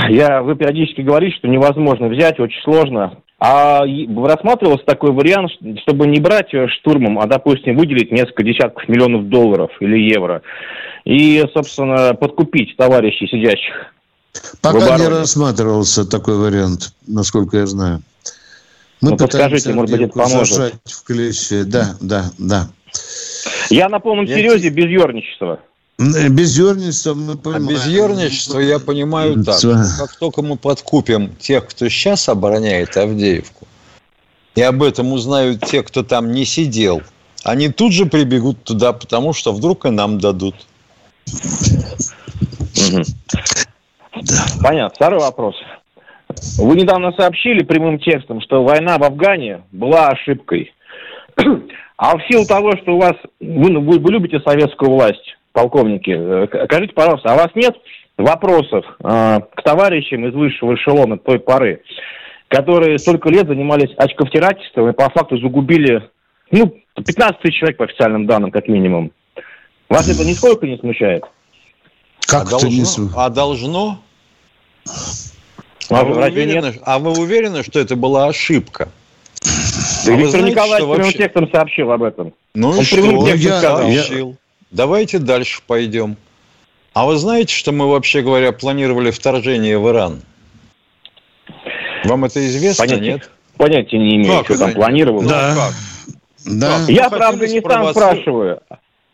я, 0.09 0.42
вы 0.42 0.57
периодически 0.57 1.02
говорите, 1.02 1.37
что 1.37 1.48
невозможно 1.48 2.09
взять, 2.09 2.40
очень 2.40 2.62
сложно. 2.62 3.18
А 3.38 3.83
рассматривался 3.83 4.85
такой 4.87 5.12
вариант, 5.12 5.50
чтобы 5.83 6.07
не 6.07 6.20
брать 6.20 6.48
штурмом, 6.79 7.18
а, 7.18 7.26
допустим, 7.26 7.76
выделить 7.76 8.11
несколько 8.11 8.42
десятков 8.42 8.88
миллионов 8.88 9.29
долларов 9.29 9.70
или 9.81 10.11
евро 10.11 10.40
и, 11.05 11.44
собственно, 11.52 12.14
подкупить 12.14 12.76
товарищей 12.76 13.26
сидящих? 13.26 13.92
Пока 14.62 14.98
не 14.98 15.09
рассматривался 15.09 16.09
такой 16.09 16.38
вариант, 16.38 16.94
насколько 17.07 17.59
я 17.59 17.66
знаю. 17.66 18.00
Мы 19.00 19.11
ну, 19.11 19.16
подскажите, 19.16 19.72
может 19.72 19.90
быть, 19.90 20.09
это 20.09 20.18
поможет. 20.18 20.74
в 20.85 21.04
клещи. 21.04 21.62
Да, 21.62 21.96
да, 22.00 22.30
да. 22.38 22.68
Я 23.70 23.88
на 23.88 24.00
полном 24.00 24.24
я 24.24 24.37
серьезе 24.37 24.70
без 24.70 24.87
ерничества. 24.87 25.61
Без 25.98 26.59
ерничества 26.59 27.14
мы 27.14 27.37
понимаем. 27.37 27.68
А 27.68 27.70
без 27.70 27.87
ерничества 27.87 28.59
я 28.59 28.78
понимаю 28.78 29.42
так. 29.44 29.61
Как 29.61 30.16
только 30.16 30.42
мы 30.42 30.56
подкупим 30.56 31.35
тех, 31.37 31.66
кто 31.66 31.88
сейчас 31.88 32.28
обороняет 32.28 32.96
Авдеевку, 32.96 33.66
и 34.54 34.62
об 34.62 34.82
этом 34.82 35.12
узнают 35.12 35.64
те, 35.64 35.82
кто 35.82 36.02
там 36.02 36.32
не 36.32 36.44
сидел, 36.44 37.02
они 37.44 37.68
тут 37.68 37.92
же 37.92 38.06
прибегут 38.06 38.62
туда, 38.64 38.92
потому 38.92 39.32
что 39.32 39.52
вдруг 39.52 39.87
и 39.87 39.90
нам 39.90 40.18
дадут. 40.18 40.54
Да. 44.22 44.46
Понятно. 44.62 44.94
Второй 44.94 45.20
вопрос. 45.20 45.56
Вы 46.59 46.77
недавно 46.77 47.12
сообщили 47.12 47.62
прямым 47.62 47.99
текстом, 47.99 48.40
что 48.40 48.62
война 48.62 48.99
в 48.99 49.03
Афгане 49.05 49.62
была 49.72 50.09
ошибкой. 50.09 50.72
А 51.99 52.18
в 52.18 52.20
силу 52.29 52.44
того, 52.44 52.72
что 52.77 52.94
у 52.94 53.01
вас 53.01 53.14
вы, 53.40 53.70
ну, 53.70 53.81
вы, 53.81 53.99
вы 53.99 54.12
любите 54.12 54.38
советскую 54.40 54.90
власть, 54.90 55.35
полковники, 55.53 56.11
э, 56.11 56.46
скажите, 56.66 56.92
пожалуйста, 56.92 57.31
а 57.31 57.35
у 57.35 57.38
вас 57.38 57.49
нет 57.55 57.75
вопросов 58.18 58.85
э, 59.03 59.40
к 59.55 59.62
товарищам 59.62 60.27
из 60.29 60.35
высшего 60.35 60.75
эшелона 60.75 61.16
той 61.16 61.38
поры, 61.38 61.83
которые 62.49 62.99
столько 62.99 63.31
лет 63.31 63.46
занимались 63.46 63.94
очковтирательством 63.96 64.90
и 64.90 64.92
по 64.92 65.09
факту 65.09 65.38
загубили 65.38 66.03
ну, 66.51 66.75
15 66.94 67.40
тысяч 67.40 67.59
человек 67.59 67.79
по 67.79 67.85
официальным 67.85 68.27
данным, 68.27 68.51
как 68.51 68.68
минимум. 68.68 69.11
Вас 69.88 70.09
это 70.09 70.29
нисколько 70.29 70.66
не 70.66 70.77
смущает? 70.79 71.25
Как 72.27 72.46
а 72.46 72.51
должно? 72.51 72.68
Не... 72.68 73.11
А 73.16 73.31
должно? 73.31 73.99
А, 75.90 76.05
вы 76.05 76.27
уверены, 76.27 76.75
а 76.83 76.99
вы 76.99 77.12
уверены, 77.12 77.62
что 77.62 77.79
это 77.79 77.96
была 77.96 78.29
ошибка? 78.29 78.88
Да 80.07 80.12
а 80.12 80.16
Виктор 80.16 80.42
Николаевич 80.42 80.79
прямым 80.79 80.99
вообще... 80.99 81.18
текстом 81.18 81.51
сообщил 81.51 81.90
об 81.92 82.03
этом. 82.03 82.33
Ну 82.55 82.70
Он 82.70 82.81
и 82.81 82.85
что? 82.85 83.29
Я, 83.29 83.61
сообщил. 83.61 84.31
Я... 84.31 84.37
Давайте 84.70 85.18
дальше 85.18 85.61
пойдем. 85.66 86.16
А 86.92 87.07
вы 87.07 87.16
знаете, 87.16 87.55
что 87.55 87.72
мы, 87.72 87.88
вообще 87.88 88.22
говоря, 88.22 88.53
планировали 88.53 89.11
вторжение 89.11 89.79
в 89.79 89.88
Иран? 89.88 90.22
Вам 92.05 92.25
это 92.25 92.44
известно, 92.46 92.87
Понятия, 92.87 93.12
нет? 93.12 93.31
Понятия 93.57 93.99
не 93.99 94.16
имею, 94.16 94.38
как 94.38 94.46
что 94.46 94.59
там 94.59 94.72
планировал. 94.72 95.22
Да. 95.22 95.55
Ну, 95.55 95.61
как? 95.61 95.75
Да. 96.46 96.85
Я, 96.88 97.11
правда, 97.11 97.46
не 97.46 97.61
сам 97.61 97.90
спрашиваю, 97.90 98.62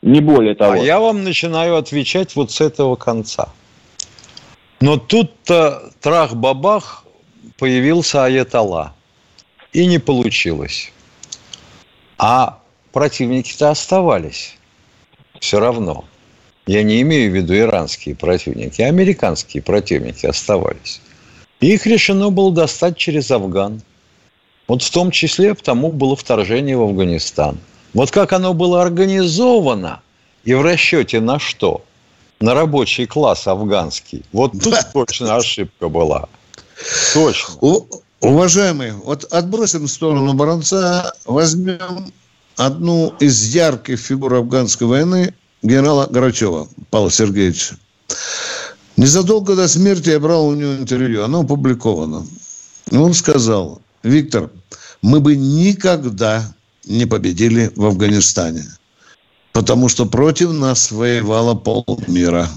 не 0.03 0.21
более 0.21 0.55
того. 0.55 0.73
А 0.73 0.79
я 0.79 1.01
вам 1.01 1.25
начинаю 1.25 1.77
отвечать 1.77 2.37
вот 2.37 2.51
с 2.51 2.61
этого 2.61 2.97
конца. 2.97 3.49
Но 4.83 4.97
тут-то 4.97 5.93
трах-бабах 6.01 7.05
появился 7.57 8.25
Аятолла. 8.25 8.93
И 9.73 9.87
не 9.87 10.01
получилось. 10.01 10.91
А 12.19 12.59
противники-то 12.91 13.71
оставались. 13.71 14.57
Все 15.39 15.61
равно. 15.61 16.05
Я 16.67 16.83
не 16.83 17.01
имею 17.03 17.31
в 17.31 17.35
виду 17.37 17.57
иранские 17.57 18.17
противники, 18.17 18.83
а 18.83 18.89
американские 18.89 19.63
противники 19.63 20.27
оставались. 20.27 21.01
И 21.61 21.73
их 21.73 21.87
решено 21.87 22.31
было 22.31 22.53
достать 22.53 22.97
через 22.97 23.31
Афган. 23.31 23.83
Вот 24.67 24.83
в 24.83 24.91
том 24.91 25.13
числе 25.13 25.55
потому 25.55 25.93
было 25.93 26.17
вторжение 26.17 26.77
в 26.77 26.83
Афганистан. 26.83 27.57
Вот 27.95 28.11
как 28.11 28.33
оно 28.33 28.53
было 28.53 28.83
организовано 28.83 30.03
и 30.43 30.55
в 30.55 30.63
расчете 30.63 31.21
на 31.21 31.39
что– 31.39 31.85
на 32.43 32.55
рабочий 32.55 33.07
класс 33.07 33.47
афганский. 33.47 34.25
Вот 34.33 34.53
тут 34.53 34.75
точно 34.93 35.37
ошибка 35.37 35.89
была. 35.89 36.29
Точно. 37.15 37.55
У, 37.61 37.87
уважаемые, 38.21 38.95
вот 38.95 39.25
отбросим 39.33 39.85
в 39.87 39.91
сторону 39.91 40.35
Баранца, 40.35 41.15
возьмем 41.25 42.13
одну 42.57 43.15
из 43.21 43.55
ярких 43.55 43.99
фигур 43.99 44.35
афганской 44.35 44.87
войны, 44.87 45.35
генерала 45.63 46.07
Грачева 46.11 46.69
Павла 46.91 47.11
Сергеевича. 47.11 47.77
Незадолго 48.97 49.55
до 49.55 49.69
смерти 49.69 50.11
я 50.11 50.21
брал 50.21 50.49
у 50.49 50.55
него 50.55 50.75
интервью, 50.75 51.23
оно 51.23 51.41
опубликовано. 51.41 52.27
Он 52.91 53.15
сказал, 53.15 53.81
Виктор, 54.03 54.51
мы 55.01 55.21
бы 55.21 55.37
никогда 55.37 56.53
не 56.85 57.07
победили 57.07 57.71
в 57.77 57.87
Афганистане. 57.87 58.65
Потому 59.53 59.89
что 59.89 60.07
против 60.07 60.53
нас 60.53 60.91
воевало 60.91 61.55
полмира. 61.55 62.49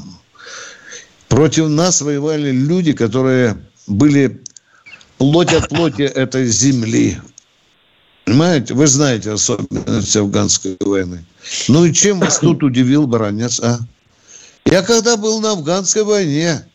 Против 1.28 1.68
нас 1.68 2.02
воевали 2.02 2.52
люди, 2.52 2.94
которые 2.94 3.58
были 3.88 4.42
плоть 5.18 5.54
от 5.54 5.70
плоти 5.70 6.04
этой 6.04 6.48
земли. 6.48 7.20
Понимаете? 8.26 8.74
Вы 8.74 8.88
знаете 8.88 9.32
особенности 9.32 10.18
афганской 10.18 10.78
войны. 10.80 11.26
Ну 11.68 11.86
и 11.86 11.94
чем 11.94 12.20
вас 12.20 12.40
тут 12.40 12.64
удивил 12.64 13.06
баронец, 13.06 13.60
а? 13.60 13.80
Я 14.66 14.82
когда 14.82 15.16
был 15.16 15.42
на 15.42 15.52
афганской 15.52 16.04
войне, 16.04 16.66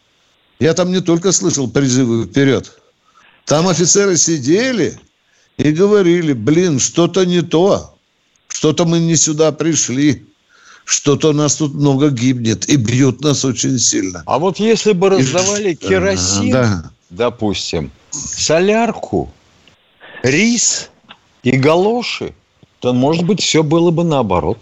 я 0.61 0.75
там 0.75 0.93
не 0.93 1.01
только 1.01 1.33
слышал 1.33 1.69
призывы 1.69 2.27
вперед. 2.27 2.71
Там 3.47 3.67
офицеры 3.67 4.17
сидели 4.17 5.01
и 5.57 5.73
говорили, 5.73 6.33
блин, 6.33 6.79
что-то 6.79 7.25
не 7.27 7.43
то. 7.43 7.99
Что-то 8.61 8.85
мы 8.85 8.99
не 8.99 9.17
сюда 9.17 9.53
пришли. 9.53 10.23
Что-то 10.85 11.31
у 11.31 11.33
нас 11.33 11.57
тут 11.57 11.73
много 11.73 12.11
гибнет 12.11 12.69
и 12.69 12.77
бьют 12.77 13.23
нас 13.23 13.43
очень 13.43 13.79
сильно. 13.79 14.23
А 14.27 14.39
вот 14.39 14.59
если 14.59 14.93
бы 14.93 15.09
раздавали 15.09 15.73
керосин, 15.73 16.51
да. 16.51 16.91
допустим, 17.09 17.91
солярку, 18.11 19.33
рис 20.23 20.91
и 21.43 21.53
галоши, 21.53 22.35
то, 22.81 22.93
может 22.93 23.25
быть, 23.25 23.41
все 23.41 23.63
было 23.63 23.91
бы 23.91 24.05
наоборот. 24.05 24.59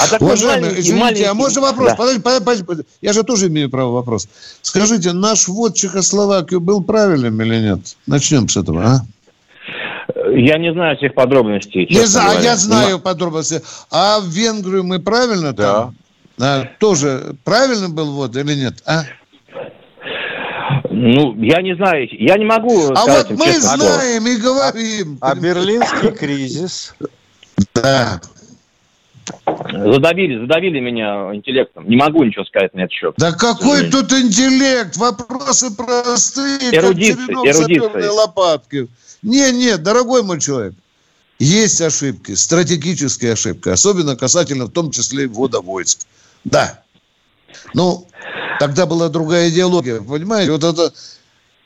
А 0.00 0.08
такой 0.08 0.26
Уважаемый, 0.26 0.70
извините, 0.70 0.94
маленький... 0.96 1.24
а 1.24 1.34
можно 1.34 1.60
вопрос? 1.60 1.90
Да. 1.90 1.94
Подожди, 1.94 2.20
подожди, 2.20 2.64
подожди, 2.64 2.90
я 3.00 3.12
же 3.12 3.22
тоже 3.22 3.46
имею 3.46 3.70
право 3.70 3.92
вопрос. 3.92 4.26
Скажите, 4.60 5.12
наш 5.12 5.46
ввод 5.46 5.76
Чехословакию 5.76 6.60
был 6.60 6.82
правильным 6.82 7.40
или 7.42 7.60
нет? 7.60 7.96
Начнем 8.08 8.48
с 8.48 8.56
этого, 8.56 8.84
а? 8.84 9.06
Я 10.34 10.58
не 10.58 10.72
знаю 10.72 10.96
всех 10.96 11.14
подробностей. 11.14 11.86
Не 11.88 12.06
знаю, 12.06 12.42
я 12.42 12.56
знаю 12.56 12.96
Но... 12.96 12.98
подробности. 12.98 13.62
А 13.90 14.20
в 14.20 14.26
Венгрию 14.28 14.84
мы 14.84 14.98
правильно 14.98 15.52
да. 15.52 15.72
там? 15.72 15.96
А, 16.38 16.64
тоже 16.78 17.36
правильно 17.44 17.88
был 17.88 18.12
ввод 18.12 18.36
или 18.36 18.54
нет? 18.54 18.82
А? 18.86 19.04
Ну, 20.90 21.34
я 21.42 21.62
не 21.62 21.74
знаю, 21.76 22.08
я 22.10 22.36
не 22.36 22.44
могу. 22.44 22.92
А 22.92 22.96
сказать, 22.96 23.30
вот 23.30 23.38
мы 23.38 23.52
знаем 23.52 24.26
и 24.26 24.36
говорим. 24.36 25.18
А, 25.20 25.32
а 25.32 25.34
берлинский 25.34 26.10
кризис? 26.12 26.94
Да. 27.74 28.20
Задавили, 29.46 30.40
задавили 30.40 30.80
меня 30.80 31.34
интеллектом. 31.34 31.88
Не 31.88 31.96
могу 31.96 32.22
ничего 32.22 32.44
сказать 32.44 32.72
на 32.74 32.80
этот 32.80 32.92
счет. 32.92 33.14
Да 33.18 33.32
какой 33.32 33.90
тут 33.90 34.12
интеллект? 34.12 34.96
Вопросы 34.96 35.74
простые, 35.74 36.74
эрудиция, 36.74 37.26
как 37.26 37.46
эрудиция. 37.46 38.10
лопатки. 38.10 38.88
Не, 39.22 39.50
нет, 39.52 39.82
дорогой 39.82 40.22
мой 40.22 40.40
человек. 40.40 40.74
Есть 41.38 41.80
ошибки, 41.80 42.34
стратегические 42.34 43.34
ошибки, 43.34 43.68
особенно 43.68 44.16
касательно 44.16 44.66
в 44.66 44.70
том 44.70 44.90
числе 44.90 45.26
ввода 45.26 45.60
войск. 45.60 46.00
Да. 46.44 46.82
Ну, 47.74 48.06
тогда 48.58 48.86
была 48.86 49.08
другая 49.08 49.50
идеология, 49.50 50.00
понимаете? 50.00 50.52
Вот 50.52 50.64
это 50.64 50.92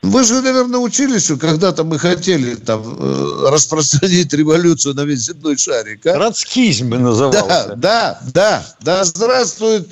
вы 0.01 0.23
же, 0.23 0.41
наверное, 0.41 0.79
учились, 0.79 1.25
что 1.25 1.37
когда-то 1.37 1.83
мы 1.83 1.99
хотели 1.99 2.55
там 2.55 2.81
э, 2.83 3.49
распространить 3.49 4.33
революцию 4.33 4.95
на 4.95 5.05
весь 5.05 5.19
земной 5.19 5.57
шарик. 5.57 6.05
А? 6.07 6.13
Троцкизм 6.13 6.89
назывался. 6.89 7.45
Да, 7.45 7.75
да, 7.75 8.21
да, 8.33 8.75
да. 8.81 9.03
Здравствует 9.05 9.87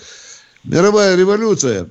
мировая 0.64 1.16
революция 1.16 1.88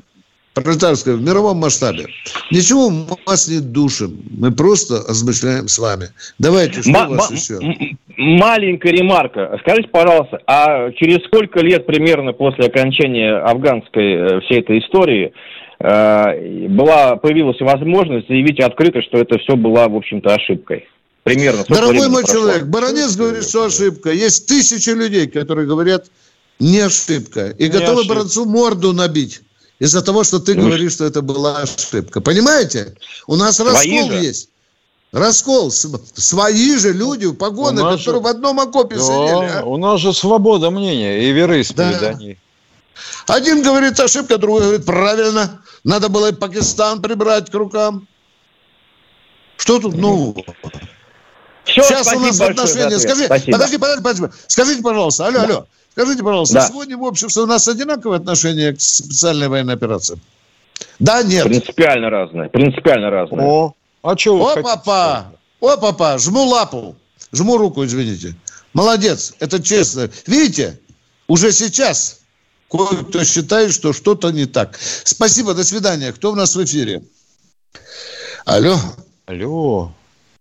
пролетарская 0.60 1.14
в 1.14 1.22
мировом 1.22 1.58
масштабе. 1.58 2.06
Ничего 2.50 2.90
мы 2.90 3.16
вас 3.26 3.48
не 3.48 3.60
душим. 3.60 4.20
Мы 4.30 4.52
просто 4.52 5.04
размышляем 5.08 5.68
с 5.68 5.78
вами. 5.78 6.08
Давайте, 6.38 6.82
что 6.82 6.90
М- 6.90 7.12
у 7.12 7.14
вас 7.14 7.30
еще? 7.30 7.58
Маленькая 8.16 8.92
ремарка. 8.92 9.58
Скажите, 9.60 9.88
пожалуйста, 9.88 10.40
а 10.46 10.90
через 10.92 11.24
сколько 11.26 11.60
лет 11.60 11.86
примерно 11.86 12.32
после 12.32 12.66
окончания 12.66 13.36
афганской 13.36 14.12
э, 14.14 14.40
всей 14.40 14.60
этой 14.60 14.80
истории 14.80 15.32
Э, 15.80 16.66
была, 16.68 17.16
появилась 17.16 17.60
возможность 17.60 18.26
заявить 18.26 18.58
открыто, 18.60 19.00
что 19.00 19.18
это 19.18 19.38
все 19.38 19.54
была, 19.54 19.88
в 19.88 19.94
общем-то, 19.94 20.34
ошибкой. 20.34 20.88
Примерно. 21.22 21.64
Дорогой 21.68 22.08
мой 22.08 22.22
прошло? 22.24 22.40
человек, 22.40 22.66
Баранец 22.66 23.16
говорит, 23.16 23.44
что 23.44 23.66
ошибка. 23.66 24.10
Есть 24.10 24.46
тысячи 24.46 24.90
людей, 24.90 25.28
которые 25.28 25.68
говорят, 25.68 26.06
не 26.58 26.80
ошибка. 26.80 27.50
И 27.50 27.64
не 27.64 27.68
готовы 27.68 28.00
ошибка. 28.00 28.14
Баранцу 28.14 28.44
морду 28.46 28.92
набить 28.92 29.42
из-за 29.78 30.02
того, 30.02 30.24
что 30.24 30.38
ты 30.38 30.54
ну, 30.54 30.66
говоришь, 30.66 30.92
что 30.92 31.04
это 31.04 31.22
была 31.22 31.58
ошибка. 31.58 32.20
Понимаете? 32.20 32.96
У 33.26 33.36
нас 33.36 33.60
раскол 33.60 34.10
же. 34.10 34.18
есть. 34.18 34.50
Раскол. 35.12 35.70
Свои 35.70 36.76
же 36.76 36.92
люди 36.92 37.26
в 37.26 37.34
погонах, 37.34 37.98
которые 37.98 38.20
же... 38.20 38.24
в 38.24 38.26
одном 38.26 38.60
окопе 38.60 38.96
да, 38.96 39.02
сидели. 39.02 39.60
А? 39.60 39.64
У 39.64 39.76
нас 39.76 40.00
же 40.00 40.12
свобода 40.12 40.70
мнения 40.70 41.28
и 41.28 41.32
вероисповедания. 41.32 42.34
Да. 43.26 43.34
Один 43.34 43.62
говорит 43.62 43.98
ошибка, 44.00 44.38
другой 44.38 44.62
говорит 44.62 44.84
правильно. 44.84 45.62
Надо 45.84 46.08
было 46.08 46.30
и 46.30 46.32
Пакистан 46.32 47.00
прибрать 47.00 47.50
к 47.50 47.54
рукам. 47.54 48.08
Что 49.56 49.78
тут 49.78 49.94
нового? 49.94 50.42
Все, 51.64 51.82
Сейчас 51.82 52.12
у 52.14 52.20
нас 52.20 52.40
отношения. 52.40 52.98
Скажи, 52.98 53.28
подожди, 53.28 53.78
подожди, 53.78 54.02
подожди. 54.02 54.26
Скажите, 54.46 54.82
пожалуйста, 54.82 55.26
алло, 55.26 55.38
да. 55.38 55.44
алло. 55.44 55.66
Скажите, 55.98 56.22
пожалуйста, 56.22 56.54
да. 56.54 56.68
сегодня 56.68 56.96
в 56.96 57.02
обществе 57.02 57.42
у 57.42 57.46
нас 57.46 57.66
одинаковое 57.66 58.18
отношение 58.18 58.72
к 58.72 58.80
специальной 58.80 59.48
военной 59.48 59.74
операции? 59.74 60.16
Да, 61.00 61.24
нет. 61.24 61.42
Принципиально 61.42 62.08
разное. 62.08 62.48
Принципиально 62.48 63.10
разное. 63.10 63.44
О, 63.44 63.74
а 64.02 64.16
что 64.16 64.36
вы 64.36 64.44
О, 64.44 64.46
хотите? 64.54 64.62
папа, 64.62 65.32
о, 65.58 65.76
папа, 65.76 66.16
жму 66.18 66.44
лапу, 66.44 66.94
жму 67.32 67.58
руку, 67.58 67.84
извините. 67.84 68.36
Молодец, 68.74 69.34
это 69.40 69.60
честно. 69.60 70.08
Видите, 70.28 70.78
уже 71.26 71.50
сейчас 71.50 72.20
кое-кто 72.70 73.24
считает, 73.24 73.72
что 73.72 73.92
что-то 73.92 74.30
не 74.30 74.46
так. 74.46 74.78
Спасибо, 74.78 75.52
до 75.52 75.64
свидания. 75.64 76.12
Кто 76.12 76.30
у 76.30 76.36
нас 76.36 76.54
в 76.54 76.62
эфире? 76.62 77.02
Алло. 78.44 78.76
Алло. 79.26 79.90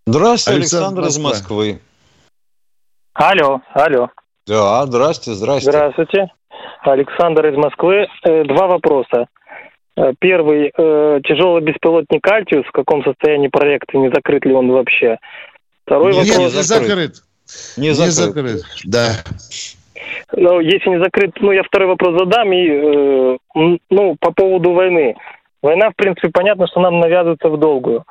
Здравствуйте, 0.06 0.60
Александр, 0.60 1.00
Александр 1.00 1.08
из 1.08 1.18
Москвы. 1.18 1.80
Алло, 3.14 3.60
алло. 3.74 4.08
Да, 4.48 4.86
здравствуйте, 4.86 5.36
здравствуйте. 5.36 5.78
Здравствуйте. 5.78 6.28
Александр 6.80 7.48
из 7.48 7.56
Москвы. 7.56 8.06
Э, 8.24 8.44
два 8.44 8.66
вопроса. 8.66 9.26
Э, 9.94 10.14
первый. 10.18 10.72
Э, 10.74 11.20
тяжелый 11.22 11.60
беспилотник 11.60 12.26
«Альтиус». 12.26 12.64
В 12.66 12.72
каком 12.72 13.04
состоянии 13.04 13.48
проект? 13.48 13.92
Не 13.92 14.08
закрыт 14.08 14.46
ли 14.46 14.54
он 14.54 14.72
вообще? 14.72 15.18
Второй 15.84 16.14
Нет, 16.14 16.28
вопрос. 16.28 16.54
Не 16.54 16.62
закрыт. 16.62 17.12
Не 17.76 17.92
закрыт. 17.92 18.06
Не 18.06 18.10
закрыт. 18.10 18.62
Да. 18.86 19.08
Ну, 20.32 20.60
если 20.60 20.88
не 20.88 20.98
закрыт, 20.98 21.32
ну, 21.40 21.52
я 21.52 21.62
второй 21.62 21.88
вопрос 21.88 22.18
задам. 22.18 22.50
И, 22.50 22.68
э, 22.70 23.36
ну, 23.90 24.16
по 24.18 24.32
поводу 24.32 24.72
войны. 24.72 25.14
Война, 25.60 25.90
в 25.90 25.96
принципе, 25.96 26.30
понятно, 26.30 26.66
что 26.68 26.80
нам 26.80 27.00
навязывается 27.00 27.50
в 27.50 27.58
долгую. 27.58 28.04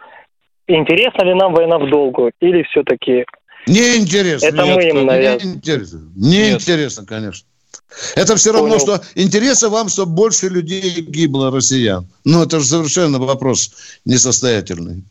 Интересна 0.68 1.24
ли 1.24 1.34
нам 1.34 1.56
война 1.56 1.80
в 1.80 1.90
долгую? 1.90 2.32
Или 2.42 2.62
все-таки... 2.62 3.26
Не 3.68 3.98
интересно. 3.98 4.48
Это 4.48 4.64
Нет, 4.64 4.76
мы 4.76 4.84
им 4.84 5.06
навязываем. 5.06 5.50
Не 5.50 5.56
интересно. 5.56 6.02
Не 6.16 6.52
интересно, 6.52 7.06
конечно. 7.06 7.48
Это 8.16 8.36
все 8.36 8.52
равно, 8.52 8.78
Понял. 8.78 9.00
что 9.00 9.02
интересно 9.16 9.70
вам, 9.70 9.90
чтобы 9.90 10.14
больше 10.14 10.50
людей 10.50 11.02
гибло 11.02 11.52
россиян. 11.52 12.08
Ну, 12.26 12.44
это 12.44 12.60
же 12.60 12.66
совершенно 12.66 13.18
вопрос 13.20 13.72
несостоятельный. 14.06 15.04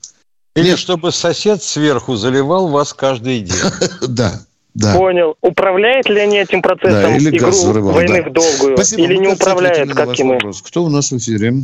Или 0.54 0.70
Нет. 0.70 0.78
чтобы 0.78 1.12
сосед 1.12 1.62
сверху 1.62 2.16
заливал 2.16 2.68
вас 2.68 2.92
каждый 2.92 3.40
день. 3.40 3.56
Да. 4.08 4.40
Да. 4.74 4.94
Понял. 4.94 5.36
Управляет 5.40 6.06
ли 6.06 6.20
они 6.20 6.38
этим 6.38 6.60
процессом 6.60 7.12
да, 7.12 7.16
или 7.16 7.34
игру 7.34 7.48
взрывал, 7.48 7.94
войны 7.94 8.22
да. 8.22 8.28
в 8.28 8.32
долгую? 8.34 8.76
Спасибо. 8.76 9.02
Или 9.04 9.16
не 9.16 9.28
управляет, 9.28 9.94
как 9.94 10.18
и 10.18 10.22
мы? 10.22 10.34
Вопрос. 10.34 10.60
Кто 10.60 10.84
у 10.84 10.90
нас 10.90 11.10
в 11.10 11.16
эфире? 11.16 11.54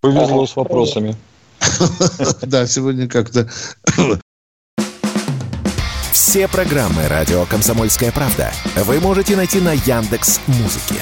Повезло 0.00 0.46
с 0.46 0.56
вопросами. 0.56 1.16
Да, 2.42 2.66
сегодня 2.66 3.08
как-то... 3.08 3.48
Все 6.12 6.46
программы 6.46 7.08
«Радио 7.08 7.46
Комсомольская 7.46 8.12
правда» 8.12 8.52
вы 8.76 9.00
можете 9.00 9.34
найти 9.34 9.60
на 9.60 9.72
Яндекс 9.72 10.40
Музыке. 10.46 10.96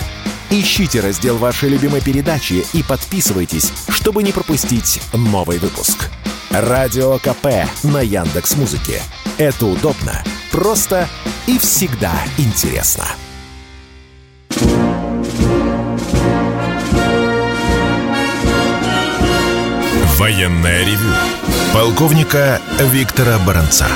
Ищите 0.51 1.01
раздел 1.01 1.37
вашей 1.37 1.69
любимой 1.69 2.01
передачи 2.01 2.65
и 2.73 2.85
подписывайтесь, 2.85 3.73
чтобы 3.89 4.23
не 4.23 4.31
пропустить 4.31 5.03
новый 5.13 5.59
выпуск. 5.59 6.09
Радио 6.51 7.19
КП 7.19 7.69
на 7.83 8.01
Яндекс 8.01 8.55
Музыке. 8.55 9.03
Это 9.37 9.67
удобно, 9.67 10.23
просто 10.53 11.09
и 11.49 11.59
всегда 11.59 12.13
интересно. 12.39 13.07
Военная 20.19 20.85
ревю. 20.85 21.13
Полковника 21.73 22.61
Виктора 22.79 23.39
Баранца. 23.39 23.87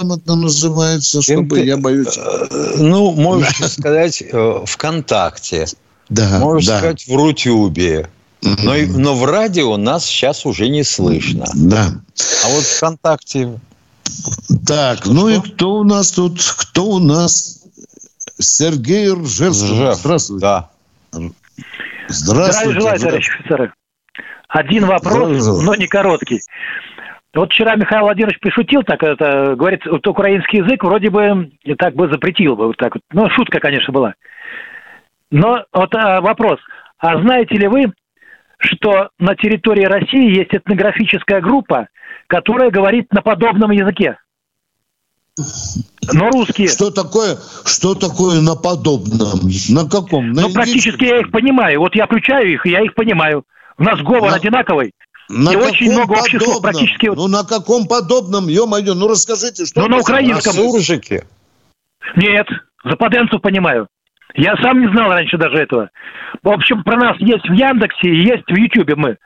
Это 0.00 0.34
называется, 0.34 1.20
чтобы 1.20 1.60
я 1.60 1.76
боюсь. 1.76 2.16
Э, 2.16 2.76
ну, 2.78 3.12
можете 3.12 3.68
сказать, 3.68 4.22
э, 4.22 4.64
ВКонтакте. 4.64 5.66
Да. 6.08 6.38
Можно 6.38 6.78
сказать, 6.78 7.06
в 7.06 7.14
Рутюбе. 7.14 8.08
Но, 8.42 8.74
но 8.88 9.14
в 9.14 9.26
радио 9.26 9.76
нас 9.76 10.06
сейчас 10.06 10.46
уже 10.46 10.68
не 10.68 10.82
слышно. 10.82 11.44
Да. 11.54 11.92
А 12.44 12.48
вот 12.48 12.64
ВКонтакте... 12.64 13.60
Так, 14.66 15.06
ну 15.06 15.28
и 15.28 15.40
кто 15.40 15.74
у 15.76 15.84
нас 15.84 16.10
тут? 16.12 16.40
Кто 16.58 16.86
у 16.86 16.98
нас? 16.98 17.62
Сергей 18.38 19.12
Ржев. 19.12 19.52
Ржев. 19.52 19.98
Здравствуйте. 19.98 20.40
Да. 20.40 20.70
Здравствуйте. 21.12 21.34
Здравия 22.08 22.80
желаю, 22.80 23.00
товарищи 23.00 23.30
офицеры. 23.38 23.72
Один 24.48 24.86
вопрос, 24.86 25.62
но 25.62 25.74
не 25.76 25.86
короткий. 25.86 26.40
Вот 27.34 27.52
вчера 27.52 27.76
Михаил 27.76 28.02
Владимирович 28.02 28.40
пошутил, 28.40 28.82
так 28.82 29.02
это, 29.02 29.54
говорит, 29.54 29.86
вот 29.86 30.06
украинский 30.06 30.58
язык 30.58 30.82
вроде 30.82 31.10
бы 31.10 31.52
так 31.78 31.94
бы 31.94 32.08
запретил 32.08 32.56
бы, 32.56 32.66
вот 32.66 32.76
так 32.76 32.94
вот. 32.94 33.02
Ну, 33.12 33.30
шутка, 33.30 33.60
конечно, 33.60 33.92
была. 33.92 34.14
Но 35.30 35.64
вот 35.72 35.94
а, 35.94 36.20
вопрос. 36.20 36.58
А 36.98 37.20
знаете 37.20 37.54
ли 37.56 37.68
вы, 37.68 37.92
что 38.58 39.10
на 39.18 39.36
территории 39.36 39.84
России 39.84 40.36
есть 40.36 40.52
этнографическая 40.52 41.40
группа, 41.40 41.88
которая 42.26 42.70
говорит 42.70 43.12
на 43.12 43.22
подобном 43.22 43.70
языке? 43.70 44.16
Но 46.12 46.30
русские. 46.30 46.68
Что 46.68 46.90
такое, 46.90 47.38
что 47.64 47.94
такое 47.94 48.40
на 48.40 48.56
подобном? 48.56 49.48
На 49.70 49.88
каком? 49.88 50.32
На 50.32 50.42
ну, 50.42 50.52
практически 50.52 51.04
я 51.04 51.20
их 51.20 51.30
понимаю. 51.30 51.78
Вот 51.78 51.94
я 51.94 52.06
включаю 52.06 52.52
их, 52.52 52.66
и 52.66 52.70
я 52.70 52.82
их 52.82 52.94
понимаю. 52.94 53.44
У 53.78 53.84
нас 53.84 54.00
говор 54.00 54.30
на... 54.30 54.34
одинаковый. 54.34 54.92
На 55.30 55.52
и 55.52 55.56
очень 55.56 55.92
много 55.92 56.14
общих 56.14 56.42
слов 56.42 56.60
практически. 56.60 57.06
Ну 57.06 57.28
на 57.28 57.44
каком 57.44 57.86
подобном, 57.86 58.48
ё-моё, 58.48 58.94
ну 58.94 59.08
расскажите, 59.08 59.64
что 59.64 59.82
Ну 59.82 59.88
на 59.88 59.98
украинском. 59.98 60.56
На 60.56 60.70
суржике. 60.70 61.24
Нет, 62.16 62.46
западенцев 62.84 63.40
понимаю. 63.40 63.86
Я 64.34 64.56
сам 64.56 64.80
не 64.80 64.88
знал 64.88 65.10
раньше 65.10 65.38
даже 65.38 65.56
этого. 65.56 65.90
В 66.42 66.48
общем, 66.48 66.82
про 66.82 66.96
нас 66.96 67.16
есть 67.20 67.48
в 67.48 67.52
Яндексе 67.52 68.08
и 68.08 68.22
есть 68.22 68.44
в 68.48 68.56
Ютьюбе 68.56 68.96
мы. 68.96 69.16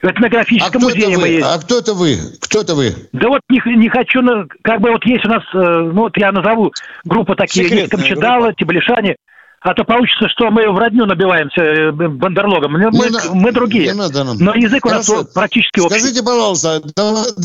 В 0.00 0.06
этнографическом 0.06 0.82
а 0.82 0.84
музее 0.84 1.18
мы 1.18 1.28
есть. 1.28 1.46
А 1.46 1.58
кто 1.58 1.78
это 1.78 1.94
вы? 1.94 2.16
Кто 2.40 2.60
это 2.60 2.76
вы? 2.76 2.94
Да 3.12 3.28
вот 3.28 3.40
не, 3.48 3.60
не 3.74 3.88
хочу, 3.88 4.20
как 4.62 4.80
бы 4.80 4.92
вот 4.92 5.04
есть 5.04 5.24
у 5.24 5.28
нас, 5.28 5.42
э, 5.52 5.58
ну 5.58 6.02
вот 6.02 6.16
я 6.16 6.30
назову 6.30 6.72
группа 7.04 7.34
такие, 7.34 7.64
Секретная 7.64 7.78
есть 7.80 7.90
Камчедала, 7.90 8.54
Тиблишане. 8.54 9.16
А 9.60 9.74
то 9.74 9.82
получится, 9.82 10.28
что 10.28 10.50
мы 10.50 10.70
в 10.70 10.78
родню 10.78 11.04
набиваемся 11.04 11.60
э, 11.60 11.90
бандерлогом. 11.90 12.72
Мы, 12.72 12.90
мы, 12.92 13.10
на... 13.10 13.20
мы 13.32 13.50
другие. 13.50 13.86
Не 13.86 13.94
надо 13.94 14.22
нам. 14.22 14.36
Но 14.38 14.54
язык 14.54 14.84
Хорошо. 14.84 15.12
у 15.12 15.16
нас 15.16 15.26
практически 15.26 15.80
общий. 15.80 15.98
Скажите, 15.98 16.22
пожалуйста, 16.22 16.80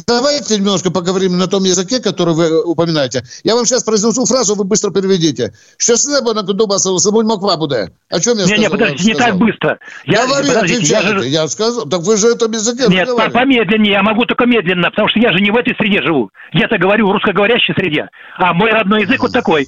давайте 0.08 0.58
немножко 0.58 0.92
поговорим 0.92 1.40
на 1.40 1.48
том 1.48 1.64
языке, 1.64 2.00
который 2.02 2.36
вы 2.36 2.64
упоминаете. 2.64 3.24
Я 3.44 3.56
вам 3.56 3.66
сейчас 3.66 3.84
произнесу 3.84 4.26
фразу, 4.26 4.54
вы 4.54 4.64
быстро 4.64 4.92
переведите. 4.92 5.54
Что 5.78 5.98
с 5.98 6.06
неба 6.06 6.36
на 6.36 6.44
Кудубаса 6.44 6.96
собой 7.00 7.26
Маква 7.26 7.58
буде? 7.58 7.90
О 8.10 8.20
чем 8.20 8.38
я 8.38 8.44
не, 8.44 8.48
сказал? 8.48 8.64
Не, 8.64 8.70
подождите, 8.70 9.04
не 9.06 9.16
так 9.16 9.36
быстро. 9.38 9.80
Я, 10.06 10.28
Говори, 10.28 10.50
я, 10.82 11.02
же... 11.02 11.28
я 11.28 11.48
сказал. 11.48 11.86
Так 11.88 12.02
вы 12.02 12.18
же 12.18 12.28
это 12.28 12.48
без 12.48 12.68
языка 12.68 12.88
Нет, 12.90 13.10
помедленнее, 13.34 13.94
я 13.94 14.04
могу 14.04 14.26
только 14.26 14.46
медленно, 14.46 14.92
потому 14.92 15.08
что 15.08 15.20
я 15.20 15.32
же 15.32 15.40
не 15.40 15.50
в 15.50 15.56
этой 15.56 15.76
среде 15.76 16.04
живу. 16.04 16.30
Я-то 16.52 16.78
говорю 16.78 17.08
в 17.08 17.12
русскоговорящей 17.12 17.74
среде. 17.74 18.10
А 18.38 18.54
мой 18.54 18.72
родной 18.72 19.02
язык 19.02 19.22
вот 19.22 19.32
такой. 19.32 19.68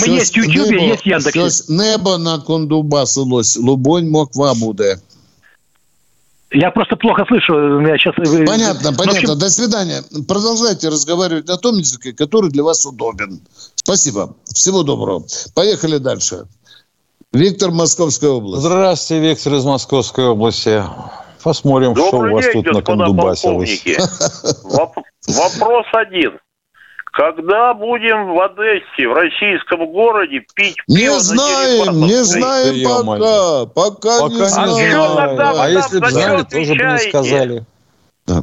Мы 0.00 0.08
есть 0.14 0.34
в 0.34 0.36
Ютубе, 0.36 0.88
есть 0.88 1.06
Яндекс. 1.06 1.34
Щось 1.34 1.68
небо 1.68 2.18
на 2.18 2.38
кондубасилось, 2.38 3.56
лубонь 3.56 4.08
моква 4.10 4.54
буде. 4.54 4.98
Я 6.52 6.70
просто 6.70 6.96
плохо 6.96 7.24
слышу. 7.26 7.80
Я 7.80 7.98
сейчас... 7.98 8.14
Понятно, 8.46 8.92
понятно. 8.92 9.32
Общем... 9.32 9.38
До 9.38 9.50
свидания. 9.50 10.02
Продолжайте 10.28 10.88
разговаривать 10.88 11.48
на 11.48 11.56
том 11.56 11.76
языке, 11.76 12.12
который 12.12 12.50
для 12.50 12.62
вас 12.62 12.86
удобен. 12.86 13.40
Спасибо. 13.74 14.34
Всего 14.54 14.82
доброго. 14.82 15.24
Поехали 15.54 15.98
дальше. 15.98 16.46
Виктор, 17.32 17.72
Московская 17.72 18.30
область. 18.30 18.62
Здравствуйте, 18.62 19.28
Виктор 19.28 19.54
из 19.54 19.64
Московской 19.64 20.26
области. 20.26 20.82
Посмотрим, 21.42 21.94
Добрый 21.94 22.08
что 22.08 22.16
у 22.18 22.32
вас 22.32 22.44
день, 22.44 22.62
тут 22.62 22.74
на 22.74 22.82
Кондубасилось. 22.82 23.84
Вопрос 25.26 25.86
один. 25.92 26.38
Когда 27.16 27.72
будем 27.72 28.34
в 28.34 28.40
Одессе, 28.42 29.08
в 29.08 29.14
российском 29.14 29.90
городе, 29.90 30.44
пить 30.54 30.76
не 30.86 30.98
пиво 30.98 31.18
знаем, 31.18 32.00
Не 32.02 32.22
знаем 32.22 33.06
пока. 33.06 33.64
Пока, 33.64 34.20
пока 34.20 34.34
не 34.34 34.42
а 34.42 34.48
знаем. 34.48 35.16
Тогда 35.16 35.64
а 35.64 35.68
если 35.70 35.98
бы 35.98 36.10
знали, 36.10 36.42
тоже 36.42 36.74
бы 36.74 36.84
не 36.84 36.98
сказали. 37.08 37.64
Да. 38.26 38.42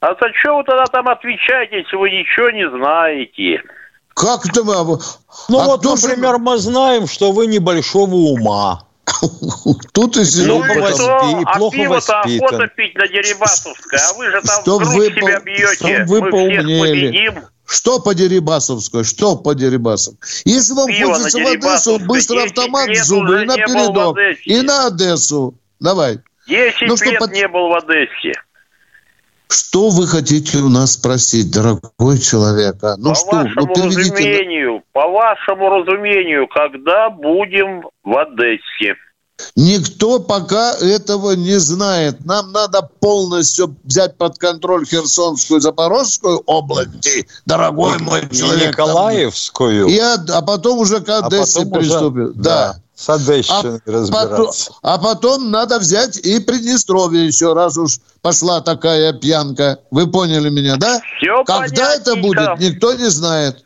А 0.00 0.16
зачем 0.18 0.56
вы 0.56 0.64
тогда 0.64 0.86
там 0.86 1.06
отвечаете, 1.08 1.80
если 1.80 1.96
вы 1.96 2.08
ничего 2.08 2.48
не 2.48 2.66
знаете? 2.70 3.62
Как 4.14 4.46
это 4.46 4.62
вы? 4.62 4.98
Ну 5.50 5.60
а 5.60 5.64
вот, 5.66 5.84
например, 5.84 6.36
же... 6.36 6.38
мы 6.38 6.56
знаем, 6.56 7.06
что 7.06 7.30
вы 7.32 7.46
небольшого 7.46 8.14
ума. 8.14 8.84
Тут 9.92 10.16
и 10.16 10.22
ну, 10.46 10.64
плохо, 10.64 10.80
воспи... 10.80 11.44
а 11.44 11.58
плохо 11.58 11.76
пиво-то 11.76 12.20
охота 12.20 12.68
пить 12.68 12.94
на 12.94 13.06
Дерибасовской, 13.06 13.98
а 13.98 14.16
вы 14.16 14.30
же 14.30 14.40
там 14.40 14.62
Чтоб 14.62 14.82
вдруг 14.82 14.94
вы 14.94 15.06
себя 15.08 15.40
бьете. 15.40 16.04
Вы 16.08 16.22
мы 16.22 16.30
поумнели. 16.30 17.10
всех 17.10 17.34
победим. 17.34 17.53
Что 17.66 17.98
по 18.00 18.14
Дерибасовской? 18.14 19.04
Что 19.04 19.36
по 19.36 19.54
Дерибасовской? 19.54 20.28
Если 20.44 20.74
вам 20.74 20.86
Пиво 20.86 21.14
хочется 21.14 21.38
в 21.38 21.46
Одессу, 21.46 21.98
быстро 22.00 22.42
автомат 22.44 22.88
в 22.90 23.04
зубы 23.04 23.42
и 23.42 23.44
на 23.46 23.54
передок, 23.56 24.18
и 24.44 24.60
на 24.60 24.86
Одессу. 24.86 25.54
Давай. 25.80 26.18
Десять 26.46 26.88
ну, 26.88 26.96
лет 27.10 27.18
под... 27.18 27.32
не 27.32 27.48
был 27.48 27.68
в 27.68 27.74
Одессе. 27.74 28.32
Что 29.48 29.90
вы 29.90 30.06
хотите 30.06 30.58
у 30.58 30.68
нас 30.68 30.94
спросить, 30.94 31.52
дорогой 31.52 32.18
человек? 32.18 32.76
А? 32.82 32.96
Ну 32.96 33.10
по 33.10 33.14
что, 33.14 33.36
вашему 33.36 33.66
ну 33.66 33.74
переведите. 33.74 34.12
Разумению, 34.12 34.82
по 34.92 35.08
вашему 35.08 35.68
разумению, 35.70 36.48
когда 36.48 37.10
будем 37.10 37.84
в 38.02 38.16
Одессе? 38.16 38.96
Никто 39.56 40.20
пока 40.20 40.74
этого 40.74 41.32
не 41.32 41.58
знает. 41.58 42.24
Нам 42.24 42.52
надо 42.52 42.82
полностью 43.00 43.76
взять 43.84 44.16
под 44.16 44.38
контроль 44.38 44.86
Херсонскую 44.86 45.58
и 45.58 45.60
Запорожскую 45.60 46.38
области, 46.46 47.26
дорогой 47.46 47.98
мой 47.98 48.28
человек. 48.30 48.72
Николаевскую. 48.72 49.86
И, 49.86 49.98
а 49.98 50.42
потом 50.42 50.78
уже 50.78 51.00
к 51.00 51.08
а 51.08 51.18
Одессе 51.18 51.62
а 51.62 51.66
приступим. 51.66 52.24
Уже, 52.24 52.32
да. 52.34 52.42
да. 52.42 52.76
С 52.94 53.10
Одессиной 53.10 53.80
а 53.86 53.90
разбираться. 53.90 54.10
Потом, 54.12 54.52
а 54.82 54.98
потом 54.98 55.50
надо 55.50 55.80
взять 55.80 56.16
и 56.18 56.38
Приднестровье 56.38 57.26
еще, 57.26 57.52
раз 57.52 57.76
уж 57.76 57.94
пошла 58.22 58.60
такая 58.60 59.12
пьянка. 59.12 59.80
Вы 59.90 60.08
поняли 60.08 60.48
меня, 60.48 60.76
да? 60.76 61.00
Все 61.16 61.42
Когда 61.44 61.94
это 61.94 62.14
будет, 62.16 62.58
никто 62.58 62.92
не 62.94 63.10
знает. 63.10 63.64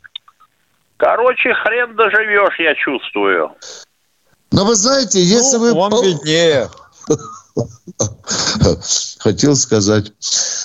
Короче, 0.97 1.55
хрен 1.55 1.95
доживешь, 1.95 2.59
я 2.59 2.75
чувствую. 2.75 3.53
Но 4.53 4.65
вы 4.65 4.75
знаете, 4.75 5.23
если 5.23 5.57
ну, 5.57 5.63
вы... 5.63 5.75
Вам 5.75 6.03
виднее. 6.03 6.69
Хотел 9.19 9.57
сказать. 9.57 10.13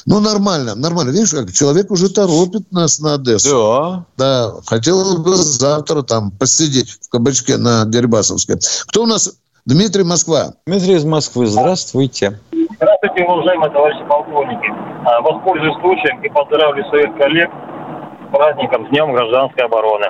Ну, 0.05 0.19
нормально, 0.19 0.75
нормально. 0.75 1.11
Видишь, 1.11 1.31
как 1.31 1.51
человек 1.51 1.91
уже 1.91 2.09
торопит 2.09 2.71
нас 2.71 2.99
на 2.99 3.15
Одессу. 3.15 3.49
Да. 3.49 4.05
Да. 4.17 4.53
Хотел 4.65 5.19
бы 5.19 5.35
завтра 5.35 6.03
там 6.03 6.31
посидеть 6.31 6.89
в 6.89 7.09
кабачке 7.09 7.57
на 7.57 7.85
Дерибасовской. 7.85 8.57
Кто 8.87 9.03
у 9.03 9.05
нас? 9.05 9.33
Дмитрий 9.65 10.03
Москва. 10.03 10.53
Дмитрий 10.67 10.95
из 10.95 11.05
Москвы. 11.05 11.47
Здравствуйте. 11.47 12.39
Здравствуйте, 12.75 13.23
уважаемые 13.23 13.71
товарищи 13.71 14.03
полковники. 14.09 14.67
А, 15.05 15.21
воспользуюсь 15.21 15.75
случаем 15.79 16.21
и 16.21 16.29
поздравлю 16.29 16.83
своих 16.89 17.15
коллег 17.17 17.49
с 17.49 18.31
праздником, 18.31 18.87
с 18.87 18.89
Днем 18.89 19.13
гражданской 19.13 19.65
обороны. 19.65 20.07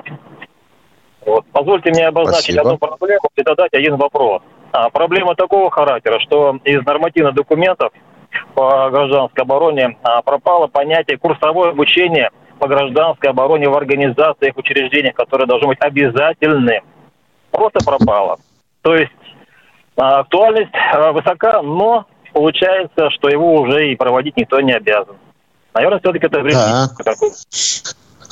Вот. 1.25 1.45
Позвольте 1.51 1.91
мне 1.91 2.07
обозначить 2.07 2.55
Спасибо. 2.55 2.61
одну 2.61 2.77
проблему 2.77 3.29
и 3.35 3.43
задать 3.43 3.73
один 3.73 3.95
вопрос. 3.95 4.41
А, 4.71 4.89
проблема 4.89 5.35
такого 5.35 5.69
характера, 5.69 6.19
что 6.19 6.57
из 6.63 6.85
нормативных 6.85 7.35
документов 7.35 7.91
по 8.55 8.89
гражданской 8.89 9.43
обороне 9.43 9.97
а, 10.03 10.21
пропало 10.21 10.67
понятие 10.67 11.17
курсовое 11.17 11.69
обучение 11.71 12.31
по 12.59 12.67
гражданской 12.67 13.29
обороне 13.29 13.69
в 13.69 13.75
организациях, 13.75 14.57
учреждениях, 14.57 15.15
которые 15.15 15.47
должны 15.47 15.67
быть 15.67 15.81
обязательным. 15.81 16.83
Просто 17.51 17.79
пропало. 17.85 18.37
То 18.81 18.95
есть 18.95 19.11
а, 19.95 20.19
актуальность 20.19 20.71
а, 20.73 21.11
высока, 21.11 21.61
но 21.61 22.05
получается, 22.33 23.09
что 23.11 23.29
его 23.29 23.61
уже 23.61 23.91
и 23.91 23.95
проводить 23.95 24.37
никто 24.37 24.59
не 24.59 24.73
обязан. 24.73 25.15
Наверное, 25.73 25.99
все-таки 25.99 26.25
это 26.25 26.39
время. 26.39 26.87
Так. 27.03 27.17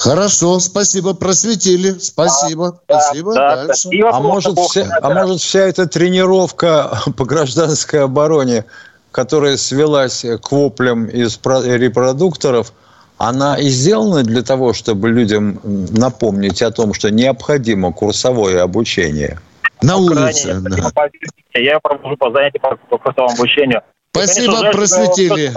Хорошо, 0.01 0.59
спасибо, 0.59 1.13
просветили. 1.13 1.91
Спасибо, 1.99 2.79
да, 2.87 2.99
спасибо. 2.99 3.35
Да, 3.35 3.65
Дальше. 3.67 3.89
А 4.11 4.19
может, 4.19 4.57
вся, 4.57 4.97
а 4.99 5.13
может, 5.13 5.41
вся 5.41 5.59
эта 5.59 5.85
тренировка 5.85 6.89
по 7.17 7.23
гражданской 7.23 8.03
обороне, 8.03 8.65
которая 9.11 9.57
свелась 9.57 10.25
к 10.41 10.51
воплям 10.51 11.05
из 11.05 11.39
репродукторов, 11.45 12.73
она 13.19 13.59
и 13.59 13.69
сделана 13.69 14.23
для 14.23 14.41
того, 14.41 14.73
чтобы 14.73 15.09
людям 15.09 15.59
напомнить 15.63 16.63
о 16.63 16.71
том, 16.71 16.95
что 16.95 17.11
необходимо 17.11 17.93
курсовое 17.93 18.63
обучение? 18.63 19.37
На 19.83 19.97
улице, 19.97 20.61
да. 20.61 21.09
Я 21.53 21.79
провожу 21.79 22.17
по 22.17 22.31
занятию 22.31 22.59
по 22.89 22.97
курсовому 22.97 23.35
обучению. 23.35 23.83
Спасибо, 24.13 24.57
Конечно, 24.57 24.71
просветили. 24.71 25.49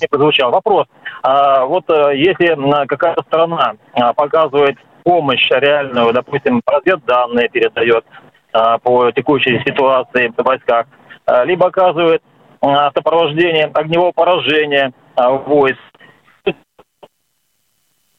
Не 0.00 0.08
прозвучал. 0.08 0.50
Вопрос. 0.50 0.86
А, 1.22 1.64
вот 1.64 1.84
э, 1.88 2.16
если 2.16 2.54
какая-то 2.86 3.22
страна 3.22 3.74
а, 3.94 4.12
показывает 4.12 4.76
помощь 5.02 5.48
реальную, 5.50 6.12
допустим, 6.12 6.60
разведданные 6.66 7.48
передает 7.48 8.04
а, 8.52 8.78
по 8.78 9.10
текущей 9.12 9.60
ситуации 9.66 10.32
в 10.36 10.42
войсках, 10.42 10.86
а, 11.24 11.44
либо 11.44 11.68
оказывает 11.68 12.22
а, 12.60 12.90
сопровождение 12.92 13.66
огневого 13.72 14.12
поражения 14.12 14.92
а, 15.16 15.30
войск 15.30 15.80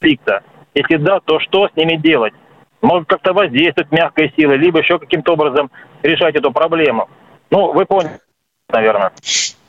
конфликта. 0.02 0.44
Если 0.74 0.98
да, 0.98 1.20
то 1.20 1.40
что 1.40 1.68
с 1.68 1.76
ними 1.76 1.96
делать? 1.98 2.34
Может 2.82 3.08
как-то 3.08 3.34
воздействовать 3.34 3.92
мягкой 3.92 4.34
силой, 4.36 4.58
либо 4.58 4.80
еще 4.80 4.98
каким-то 4.98 5.34
образом 5.34 5.70
решать 6.02 6.36
эту 6.36 6.52
проблему. 6.52 7.10
Ну, 7.52 7.74
вы 7.74 7.86
поняли, 7.86 8.20
наверное. 8.72 9.12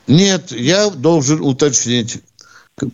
Нет, 0.07 0.51
я 0.51 0.89
должен 0.89 1.41
уточнить. 1.41 2.21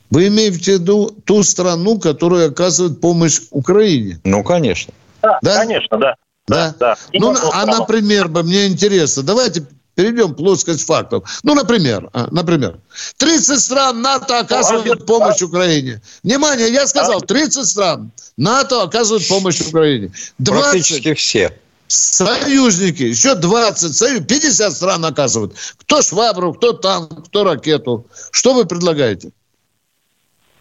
Вы 0.09 0.27
имеете 0.27 0.57
в 0.77 0.81
виду 0.81 1.15
ту 1.25 1.43
страну, 1.43 1.99
которая 1.99 2.49
оказывает 2.49 2.99
помощь 2.99 3.39
Украине? 3.51 4.19
Ну, 4.23 4.43
конечно. 4.43 4.93
Да, 5.21 5.39
да? 5.41 5.55
конечно, 5.57 5.97
да. 5.97 6.15
Да? 6.47 6.75
да. 6.79 6.97
Ну, 7.13 7.35
а, 7.53 7.65
например, 7.65 8.27
бы 8.27 8.43
мне 8.43 8.67
интересно, 8.67 9.23
давайте 9.23 9.65
перейдем 9.95 10.27
в 10.27 10.35
плоскость 10.35 10.85
фактов. 10.85 11.29
Ну, 11.43 11.55
например, 11.55 12.09
а, 12.13 12.27
например, 12.31 12.79
30 13.17 13.59
стран 13.59 14.01
НАТО 14.01 14.39
оказывают 14.39 15.05
помощь 15.05 15.41
Украине. 15.41 16.01
Внимание, 16.23 16.71
я 16.71 16.87
сказал, 16.87 17.21
30 17.21 17.67
стран 17.67 18.11
НАТО 18.37 18.81
оказывают 18.81 19.27
помощь 19.27 19.61
Украине. 19.61 20.11
20 20.39 20.71
Практически 20.71 21.13
все. 21.13 21.57
Союзники, 21.89 23.01
еще 23.01 23.33
20, 23.33 23.95
союз, 23.95 24.21
50 24.21 24.71
стран 24.71 25.05
оказывают. 25.05 25.55
Кто 25.77 26.03
швабру, 26.03 26.53
кто 26.53 26.73
танк, 26.73 27.25
кто 27.25 27.43
ракету. 27.43 28.05
Что 28.31 28.53
вы 28.53 28.65
предлагаете? 28.65 29.31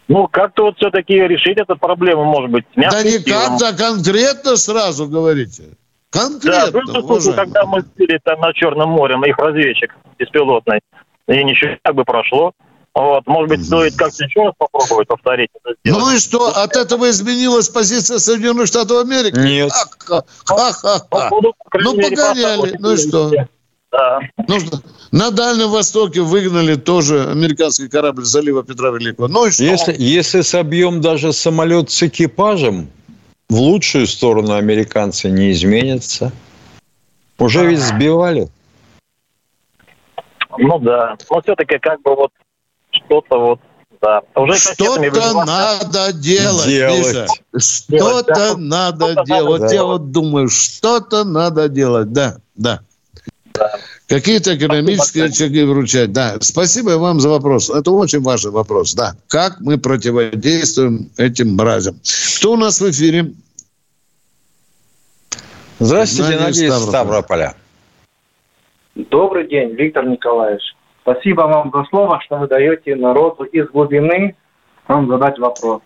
Ну, 0.07 0.27
как-то 0.27 0.63
вот 0.63 0.77
все-таки 0.77 1.13
решить 1.13 1.59
эту 1.59 1.77
проблему, 1.77 2.23
может 2.23 2.49
быть. 2.49 2.65
Да 2.75 3.03
не 3.03 3.19
как-то 3.19 3.77
конкретно 3.77 4.55
сразу 4.55 5.07
говорите. 5.07 5.77
Конкретно, 6.09 6.81
Да, 6.87 7.01
просто, 7.03 7.33
когда 7.33 7.63
мы 7.67 7.83
были 7.95 8.19
там 8.23 8.39
на 8.39 8.51
Черном 8.51 8.89
море, 8.89 9.15
на 9.17 9.25
их 9.25 9.37
разведчик 9.37 9.95
беспилотный, 10.17 10.79
и 11.27 11.43
ничего 11.43 11.77
как 11.83 11.93
бы 11.93 12.05
прошло. 12.05 12.53
Вот, 12.95 13.27
может 13.27 13.49
быть, 13.49 13.65
стоит 13.65 13.95
как-то 13.95 14.23
еще 14.23 14.41
раз 14.41 14.53
попробовать 14.57 15.07
повторить 15.07 15.49
это 15.53 15.75
сделать. 15.79 16.01
Ну 16.01 16.15
и 16.15 16.19
что, 16.19 16.47
от 16.47 16.75
этого 16.75 17.09
изменилась 17.09 17.69
позиция 17.69 18.17
Соединенных 18.17 18.67
Штатов 18.67 19.03
Америки? 19.03 19.37
Нет. 19.37 19.71
Ха-ха-ха. 19.71 21.29
Ну, 21.31 21.93
погоняли, 21.93 22.75
ну 22.79 22.93
и 22.93 22.97
что? 22.97 23.31
Да. 23.91 24.19
Нужно. 24.47 24.81
На 25.11 25.31
Дальнем 25.31 25.69
Востоке 25.69 26.21
выгнали 26.21 26.75
тоже 26.75 27.29
американский 27.29 27.87
корабль 27.87 28.23
залива 28.23 28.63
Петра 28.63 28.89
Великого. 28.91 29.27
Ну 29.27 29.47
и 29.47 29.51
что? 29.51 29.63
Если, 29.63 29.95
если 29.97 30.41
собьем 30.41 31.01
даже 31.01 31.33
самолет 31.33 31.89
с 31.89 32.03
экипажем, 32.03 32.89
в 33.49 33.55
лучшую 33.55 34.05
сторону 34.05 34.53
американцы 34.53 35.29
не 35.29 35.51
изменятся. 35.51 36.31
Уже 37.39 37.65
ведь 37.65 37.79
сбивали. 37.79 38.49
Ну 40.57 40.77
да. 40.79 41.17
Но 41.31 41.41
все-таки 41.41 41.79
как 41.79 42.01
бы 42.01 42.15
вот 42.15 42.31
что-то 43.09 43.39
вот 43.39 43.59
да. 44.01 44.21
Уже 44.35 44.57
что-то 44.57 45.43
надо 45.45 46.13
делать, 46.13 46.67
делать. 46.67 47.29
Что-то 47.57 48.55
надо 48.55 49.11
что 49.11 49.23
делать. 49.25 49.61
Вот 49.61 49.71
я 49.73 49.83
вот 49.83 50.11
думаю, 50.11 50.47
что-то 50.47 51.25
надо 51.25 51.67
делать. 51.67 52.13
Да, 52.13 52.37
да. 52.55 52.81
Какие-то 54.07 54.55
экономические 54.55 55.25
очаги 55.25 55.63
вручать. 55.63 56.13
Да, 56.13 56.37
спасибо 56.39 56.91
вам 56.91 57.19
за 57.19 57.27
вопрос. 57.29 57.69
Это 57.69 57.91
очень 57.91 58.21
важный 58.21 58.51
вопрос. 58.51 58.93
Да, 58.93 59.15
как 59.27 59.59
мы 59.59 59.77
противодействуем 59.77 61.11
этим 61.17 61.55
мразям. 61.55 61.99
Кто 62.37 62.53
у 62.53 62.57
нас 62.57 62.79
в 62.79 62.89
эфире? 62.89 63.33
Здравствуйте, 65.79 66.33
Геннадий 66.33 66.67
из 66.67 66.81
Ставрополя. 66.83 67.55
Добрый 68.95 69.47
день, 69.47 69.75
Виктор 69.75 70.05
Николаевич. 70.05 70.63
Спасибо 71.09 71.41
вам 71.41 71.71
за 71.73 71.85
слово, 71.85 72.19
что 72.23 72.37
вы 72.37 72.47
даете 72.47 72.95
народу 72.95 73.43
из 73.43 73.67
глубины 73.69 74.35
вам 74.87 75.07
задать 75.07 75.39
вопрос. 75.39 75.81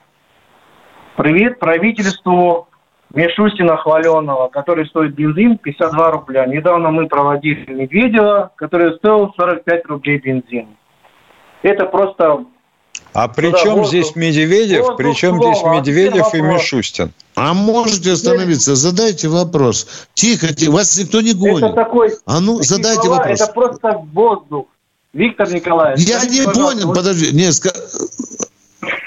Привет 1.15 1.59
правительству 1.59 2.67
Мишустина 3.13 3.77
хваленого, 3.77 4.49
который 4.49 4.85
стоит 4.85 5.13
бензин 5.13 5.57
52 5.59 6.11
рубля. 6.11 6.45
Недавно 6.45 6.91
мы 6.91 7.07
проводили 7.07 7.71
Медведева, 7.71 8.51
который 8.57 8.95
стоил 8.97 9.33
45 9.37 9.85
рублей 9.85 10.17
бензин. 10.17 10.67
Это 11.61 11.85
просто... 11.85 12.45
А 13.13 13.27
при 13.29 13.51
чем 13.51 13.75
воздух, 13.75 13.87
здесь 13.87 14.15
Медведев? 14.17 14.79
Воздух, 14.79 14.97
при 14.97 15.13
чем 15.13 15.41
здесь 15.41 15.63
Медведев 15.63 16.33
и 16.33 16.41
Мишустин? 16.41 17.13
А 17.35 17.53
можете 17.53 18.11
остановиться? 18.11 18.75
Задайте 18.75 19.29
вопрос. 19.29 20.07
Тихо, 20.15 20.53
тихо, 20.53 20.71
вас 20.71 20.97
никто 20.99 21.21
не 21.21 21.33
гонит. 21.33 21.63
Это 21.63 21.73
такой... 21.73 22.11
А 22.25 22.41
ну, 22.41 22.61
задайте 22.61 23.03
слова, 23.03 23.19
вопрос. 23.19 23.39
Это 23.39 23.53
просто 23.53 24.01
воздух. 24.11 24.65
Виктор 25.13 25.49
Николаевич. 25.53 26.07
Я 26.07 26.25
не 26.25 26.43
понял, 26.43 26.93
подожди. 26.93 27.35
Не, 27.35 27.51
ска... 27.51 27.69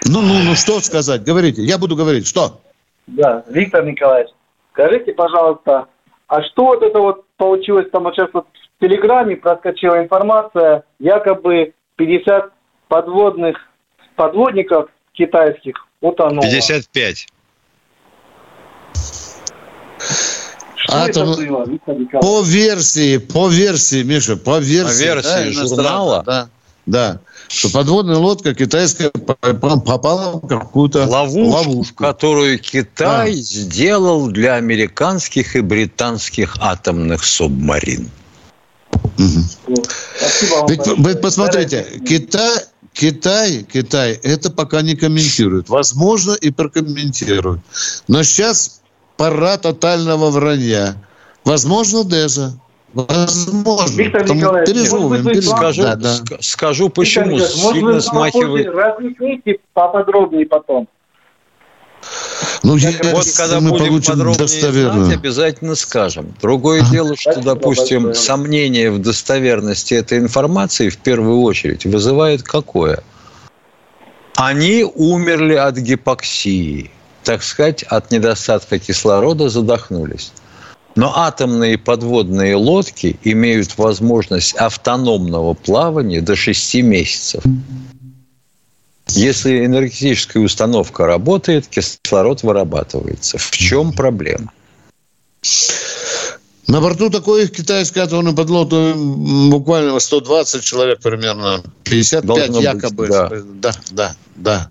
Ну, 0.09 0.23
ну, 0.23 0.35
ну, 0.45 0.55
что 0.55 0.81
сказать? 0.81 1.25
Говорите, 1.25 1.63
я 1.63 1.79
буду 1.79 1.97
говорить. 1.97 2.27
Что? 2.27 2.61
Да, 3.09 3.45
Виктор 3.49 3.85
Николаевич, 3.85 4.33
скажите, 4.73 5.13
пожалуйста, 5.13 5.87
а 6.29 6.43
что 6.43 6.67
вот 6.67 6.83
это 6.83 7.01
вот 7.01 7.25
получилось 7.37 7.87
там 7.93 8.05
вот 8.05 8.15
сейчас 8.15 8.31
вот 8.33 8.47
в 8.77 8.81
Телеграме 8.81 9.37
проскочила 9.37 10.03
информация, 10.03 10.85
якобы 10.99 11.73
50 11.97 12.53
подводных 12.89 13.57
подводников 14.15 14.91
китайских 15.13 15.87
утонуло. 16.01 16.43
55. 16.43 17.27
Атом... 20.89 21.35
По 22.21 22.43
версии, 22.43 23.19
по 23.19 23.49
версии, 23.49 24.03
Миша, 24.03 24.37
по 24.37 24.59
версии. 24.59 24.99
По 24.99 25.05
версии 25.05 25.55
да, 25.55 25.67
журнала? 25.67 26.23
Да, 26.25 26.49
да 26.87 27.21
что 27.49 27.71
подводная 27.71 28.17
лодка 28.17 28.55
китайская 28.55 29.11
попала 29.11 30.33
в 30.33 30.47
какую-то 30.47 31.07
ловушку, 31.07 31.69
ловушку. 31.69 32.05
которую 32.05 32.59
Китай 32.59 33.33
а. 33.33 33.35
сделал 33.35 34.29
для 34.29 34.55
американских 34.55 35.57
и 35.57 35.61
британских 35.61 36.57
атомных 36.61 37.25
субмарин. 37.25 38.11
Угу. 38.93 39.85
Ведь, 40.69 40.87
вы 40.87 41.15
посмотрите, 41.17 41.87
Китай, 42.07 42.65
Китай, 42.93 43.63
Китай 43.63 44.13
это 44.23 44.51
пока 44.51 44.83
не 44.83 44.97
комментирует. 44.97 45.69
Возможно, 45.69 46.33
и 46.33 46.51
прокомментирует. 46.51 47.61
Но 48.09 48.23
сейчас 48.23 48.81
пора 49.17 49.57
тотального 49.59 50.31
вранья. 50.31 50.97
Возможно, 51.45 52.05
Деза. 52.05 52.59
Возможно. 52.93 53.95
Виктор 53.95 54.25
Николаевич, 54.29 54.75
переживаем, 54.75 55.43
скажу, 55.43 55.83
да, 55.83 55.97
да. 55.97 56.17
скажу 56.41 56.89
почему. 56.89 57.37
Виктор, 57.37 57.51
сильно 57.51 57.93
может, 57.93 58.05
смахивает. 58.05 58.67
Разъясните 58.69 59.59
поподробнее 59.75 60.47
потом. 60.47 60.89
Ну, 62.63 62.77
я, 62.77 62.91
вот 63.13 63.27
когда 63.37 63.61
мы 63.61 63.71
будем 63.71 64.03
подробнее 64.03 64.39
достоверно. 64.39 65.05
знать, 65.05 65.19
обязательно 65.19 65.75
скажем. 65.75 66.35
Другое 66.41 66.83
а? 66.83 66.91
дело, 66.91 67.17
что, 67.17 67.33
Спасибо 67.33 67.55
допустим, 67.55 68.03
большое. 68.05 68.15
сомнение 68.15 68.91
в 68.91 68.99
достоверности 69.01 69.95
этой 69.95 70.19
информации 70.19 70.89
в 70.89 70.99
первую 70.99 71.43
очередь 71.43 71.85
вызывает 71.85 72.43
какое? 72.43 73.03
Они 74.37 74.85
умерли 74.85 75.55
от 75.55 75.77
гипоксии, 75.77 76.91
так 77.27 77.43
сказать, 77.43 77.83
от 77.83 78.13
недостатка 78.13 78.79
кислорода 78.79 79.49
задохнулись. 79.49 80.31
Но 80.95 81.13
атомные 81.19 81.77
подводные 81.77 82.55
лодки 82.55 83.19
имеют 83.25 83.77
возможность 83.77 84.55
автономного 84.55 85.55
плавания 85.55 86.21
до 86.21 86.37
6 86.37 86.77
месяцев. 86.77 87.43
Если 89.09 89.67
энергетическая 89.67 90.41
установка 90.41 91.05
работает, 91.05 91.67
кислород 91.67 92.45
вырабатывается. 92.45 93.39
В 93.39 93.51
чем 93.51 93.93
проблема? 93.93 94.53
На 96.69 96.81
борту 96.81 97.11
такой 97.11 97.49
китайской 97.49 98.01
атомной 98.01 98.35
подлодки 98.35 98.93
буквально 99.51 99.99
120 99.99 100.63
человек 100.63 101.01
примерно, 101.01 101.63
55 101.83 102.25
Должно 102.25 102.61
якобы. 102.61 103.07
Быть, 103.07 103.11
да. 103.11 103.31
да, 103.31 103.73
да, 103.91 104.17
да. 104.37 104.71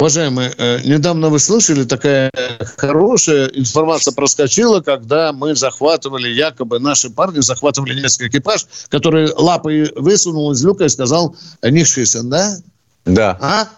Уважаемые, 0.00 0.50
э, 0.56 0.80
недавно 0.82 1.28
вы 1.28 1.38
слышали, 1.38 1.84
такая 1.84 2.30
хорошая 2.78 3.48
информация 3.48 4.14
проскочила, 4.14 4.80
когда 4.80 5.34
мы 5.34 5.54
захватывали, 5.54 6.28
якобы 6.28 6.80
наши 6.80 7.10
парни 7.10 7.40
захватывали 7.40 8.00
несколько 8.00 8.28
экипаж, 8.28 8.64
который 8.88 9.30
лапой 9.30 9.92
высунул 9.94 10.52
из 10.52 10.64
люка 10.64 10.84
и 10.84 10.88
сказал 10.88 11.36
Нишисен, 11.62 12.30
да? 12.30 12.56
Да. 13.04 13.36
А? 13.42 13.68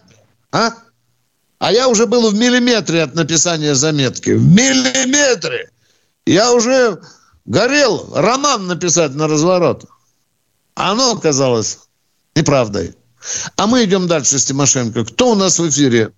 А? 0.53 0.75
А 1.59 1.73
я 1.73 1.89
уже 1.89 2.07
был 2.07 2.31
в 2.31 2.35
миллиметре 2.35 3.03
от 3.03 3.17
написания 3.17 3.75
заметки. 3.75 4.31
В 4.31 4.47
миллиметре! 4.47 5.71
Я 6.25 6.53
уже 6.53 7.01
горел 7.47 8.13
роман 8.15 8.69
написать 8.69 9.13
на 9.17 9.27
разворот. 9.27 9.87
Оно 10.77 11.15
оказалось 11.15 11.81
неправдой. 12.37 12.95
А 13.57 13.67
мы 13.67 13.85
идем 13.85 14.09
дальше 14.09 14.39
с 14.39 14.45
Тимошенко. 14.45 15.05
Кто 15.05 15.33
у 15.33 15.35
нас 15.35 15.59
в 15.59 15.69
эфире? 15.69 16.11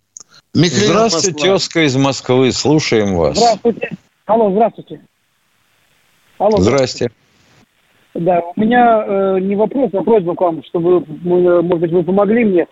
Михаил 0.55 0.93
здравствуйте, 0.93 1.33
Москва. 1.33 1.53
тезка 1.53 1.85
из 1.85 1.97
Москвы. 1.97 2.53
Слушаем 2.53 3.17
вас. 3.17 3.37
Здравствуйте. 3.37 3.91
Алло, 4.27 4.51
здравствуйте. 4.51 5.01
Алло, 6.39 6.59
Здрасте. 6.59 7.11
Да, 8.15 8.41
у 8.55 8.61
меня 8.61 9.05
э, 9.07 9.41
не 9.41 9.57
вопрос, 9.57 9.91
а 9.93 10.03
просьба 10.03 10.35
к 10.37 10.41
вам, 10.41 10.63
чтобы, 10.65 11.03
э, 11.03 11.63
может 11.63 11.81
быть, 11.81 11.91
вы 11.91 12.05
помогли 12.05 12.45
мне. 12.45 12.67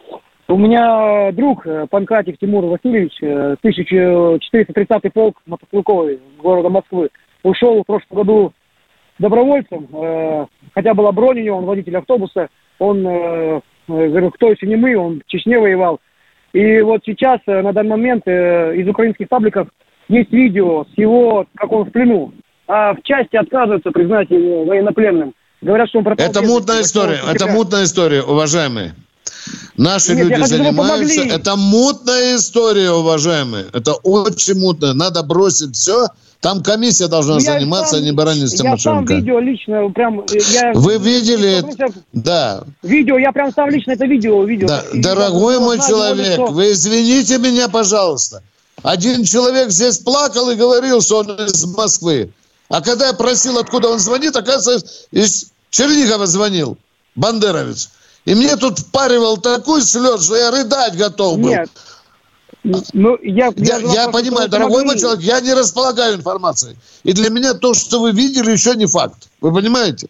У 0.46 0.56
меня 0.56 1.32
друг 1.32 1.66
э, 1.66 1.86
Панкратик 1.90 2.38
Тимур 2.38 2.64
Васильевич, 2.66 3.12
1430-й 3.20 5.10
полк 5.10 5.42
мотострелковый 5.46 6.20
города 6.40 6.68
Москвы, 6.68 7.10
ушел 7.42 7.82
в 7.82 7.86
прошлом 7.86 8.16
году 8.16 8.52
добровольцем, 9.18 9.88
хотя 10.74 10.94
была 10.94 11.12
бронь 11.12 11.40
у 11.40 11.44
него, 11.44 11.58
он 11.58 11.64
водитель 11.66 11.96
автобуса, 11.96 12.48
он, 12.78 13.62
говорю, 13.88 14.30
кто 14.30 14.50
если 14.50 14.66
не 14.66 14.76
мы, 14.76 14.96
он 14.96 15.22
в 15.26 15.30
Чечне 15.30 15.58
воевал. 15.58 16.00
И 16.52 16.80
вот 16.80 17.02
сейчас, 17.06 17.40
на 17.46 17.72
данный 17.72 17.90
момент, 17.90 18.26
из 18.26 18.88
украинских 18.88 19.28
пабликов 19.28 19.68
есть 20.08 20.32
видео 20.32 20.84
с 20.84 20.98
его, 20.98 21.46
как 21.54 21.72
он 21.72 21.84
в 21.84 21.90
плену, 21.90 22.32
а 22.68 22.94
в 22.94 23.02
части 23.02 23.36
отказываются 23.36 23.90
признать 23.90 24.30
его 24.30 24.64
военнопленным. 24.64 25.34
Говорят, 25.62 25.88
что 25.88 25.98
он 25.98 26.04
пропал. 26.04 26.26
Это 26.26 26.42
мутная 26.42 26.82
история, 26.82 27.20
это 27.32 27.46
мутная 27.46 27.84
история, 27.84 28.22
уважаемые. 28.22 28.94
Наши 29.76 30.14
Нет, 30.14 30.24
люди 30.24 30.34
хочу, 30.34 30.46
занимаются. 30.46 31.22
Это 31.22 31.56
мутная 31.56 32.36
история, 32.36 32.90
уважаемые. 32.90 33.66
Это 33.72 33.94
очень 33.94 34.58
мутная. 34.58 34.92
Надо 34.92 35.22
бросить 35.22 35.74
все. 35.74 36.08
Там 36.42 36.60
комиссия 36.60 37.06
должна 37.06 37.34
ну, 37.34 37.40
заниматься, 37.40 37.94
сам, 37.94 38.00
а 38.00 38.04
не 38.04 38.10
Баранец 38.10 38.52
Тимошенко. 38.54 39.12
Я 39.12 39.20
сам 39.20 39.20
видео 39.20 39.38
лично 39.38 39.88
прям... 39.90 40.20
Э, 40.22 40.24
я, 40.50 40.72
Вы 40.74 40.98
видели? 40.98 41.64
Да. 42.12 42.64
Видео, 42.82 43.16
я 43.16 43.30
прям 43.30 43.52
сам 43.52 43.70
лично 43.70 43.92
это 43.92 44.06
видео 44.06 44.38
увидел. 44.38 44.66
Да. 44.66 44.82
Дорогой 44.92 45.60
мой 45.60 45.78
человек, 45.78 46.34
что... 46.34 46.46
вы 46.46 46.72
извините 46.72 47.38
меня, 47.38 47.68
пожалуйста. 47.68 48.42
Один 48.82 49.22
человек 49.22 49.70
здесь 49.70 49.98
плакал 49.98 50.50
и 50.50 50.56
говорил, 50.56 51.00
что 51.00 51.18
он 51.18 51.30
из 51.30 51.64
Москвы. 51.76 52.32
А 52.68 52.80
когда 52.82 53.06
я 53.06 53.12
просил, 53.12 53.56
откуда 53.58 53.90
он 53.90 54.00
звонит, 54.00 54.34
оказывается, 54.34 55.06
из 55.12 55.52
Чернигова 55.70 56.26
звонил, 56.26 56.76
бандеровец. 57.14 57.90
И 58.24 58.34
мне 58.34 58.56
тут 58.56 58.80
впаривал 58.80 59.36
такой 59.36 59.82
слез, 59.82 60.24
что 60.24 60.34
я 60.34 60.50
рыдать 60.50 60.96
готов 60.96 61.38
был. 61.38 61.50
Нет. 61.50 61.70
Ну, 62.64 63.18
я, 63.22 63.50
я, 63.56 63.78
я, 63.78 63.92
я 63.92 64.08
понимаю, 64.08 64.48
дорогой 64.48 64.84
мой 64.84 64.96
человек, 64.96 65.20
я 65.22 65.40
не 65.40 65.52
располагаю 65.52 66.16
информацией. 66.16 66.76
И 67.02 67.12
для 67.12 67.28
меня 67.28 67.54
то, 67.54 67.74
что 67.74 68.00
вы 68.00 68.12
видели, 68.12 68.52
еще 68.52 68.76
не 68.76 68.86
факт. 68.86 69.28
Вы 69.40 69.52
понимаете? 69.52 70.08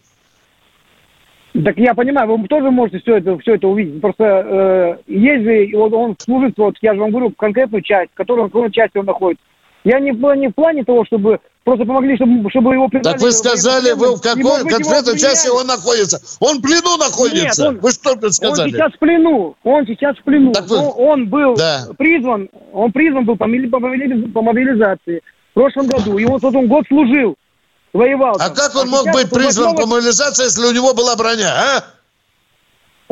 Так 1.53 1.77
я 1.77 1.93
понимаю, 1.93 2.35
вы 2.35 2.47
тоже 2.47 2.69
можете 2.71 2.99
все 2.99 3.17
это, 3.17 3.37
все 3.39 3.55
это 3.55 3.67
увидеть. 3.67 4.01
Просто 4.01 4.23
э, 4.23 5.11
есть 5.11 5.43
же, 5.43 5.77
вот 5.77 5.93
он 5.93 6.15
служит, 6.19 6.57
вот 6.57 6.75
я 6.81 6.93
же 6.93 6.99
вам 6.99 7.11
говорю, 7.11 7.31
конкретную 7.31 7.81
часть, 7.81 8.11
в 8.11 8.15
которой, 8.15 8.47
в 8.47 8.51
какой 8.51 8.71
части 8.71 8.97
он 8.97 9.05
находится. 9.05 9.43
Я 9.83 9.99
не, 9.99 10.11
не 10.11 10.47
в 10.47 10.53
плане 10.53 10.83
того, 10.83 11.03
чтобы 11.05 11.39
просто 11.63 11.85
помогли, 11.85 12.15
чтобы, 12.15 12.49
чтобы 12.49 12.73
его 12.73 12.87
признали. 12.87 13.13
Так 13.13 13.21
вы 13.21 13.31
сказали, 13.31 13.91
вы 13.93 14.15
в 14.15 14.21
какой 14.21 14.61
конкретной 14.61 15.19
части 15.19 15.49
он 15.49 15.67
находится? 15.67 16.21
Он 16.39 16.59
в 16.59 16.61
плену 16.61 16.97
находится. 16.97 17.63
Нет, 17.63 17.69
он, 17.69 17.79
вы 17.79 17.91
что 17.91 18.31
сказали? 18.31 18.61
Он 18.61 18.69
сейчас 18.69 18.93
в 18.93 18.99
плену. 18.99 19.55
Он 19.63 19.85
сейчас 19.85 20.17
в 20.17 20.23
плену. 20.23 20.51
Так 20.53 20.67
вы... 20.67 20.77
он, 20.77 20.93
он 20.97 21.29
был 21.29 21.55
да. 21.55 21.87
призван, 21.97 22.49
он 22.71 22.91
призван 22.91 23.25
был 23.25 23.35
по, 23.35 23.45
по 23.45 24.41
мобилизации 24.41 25.21
в 25.51 25.53
прошлом 25.53 25.87
году. 25.87 26.17
И 26.17 26.25
вот, 26.25 26.41
вот 26.41 26.55
он 26.55 26.67
год 26.67 26.85
служил, 26.87 27.35
воевал. 27.91 28.35
А 28.39 28.49
там. 28.49 28.55
как 28.55 28.75
он 28.75 28.87
а 28.87 28.91
мог 28.91 29.11
быть 29.11 29.29
призван 29.29 29.75
по 29.75 29.85
мобилизации, 29.85 30.45
если 30.45 30.65
у 30.65 30.71
него 30.71 30.93
была 30.93 31.15
броня, 31.15 31.53
а? 31.53 31.83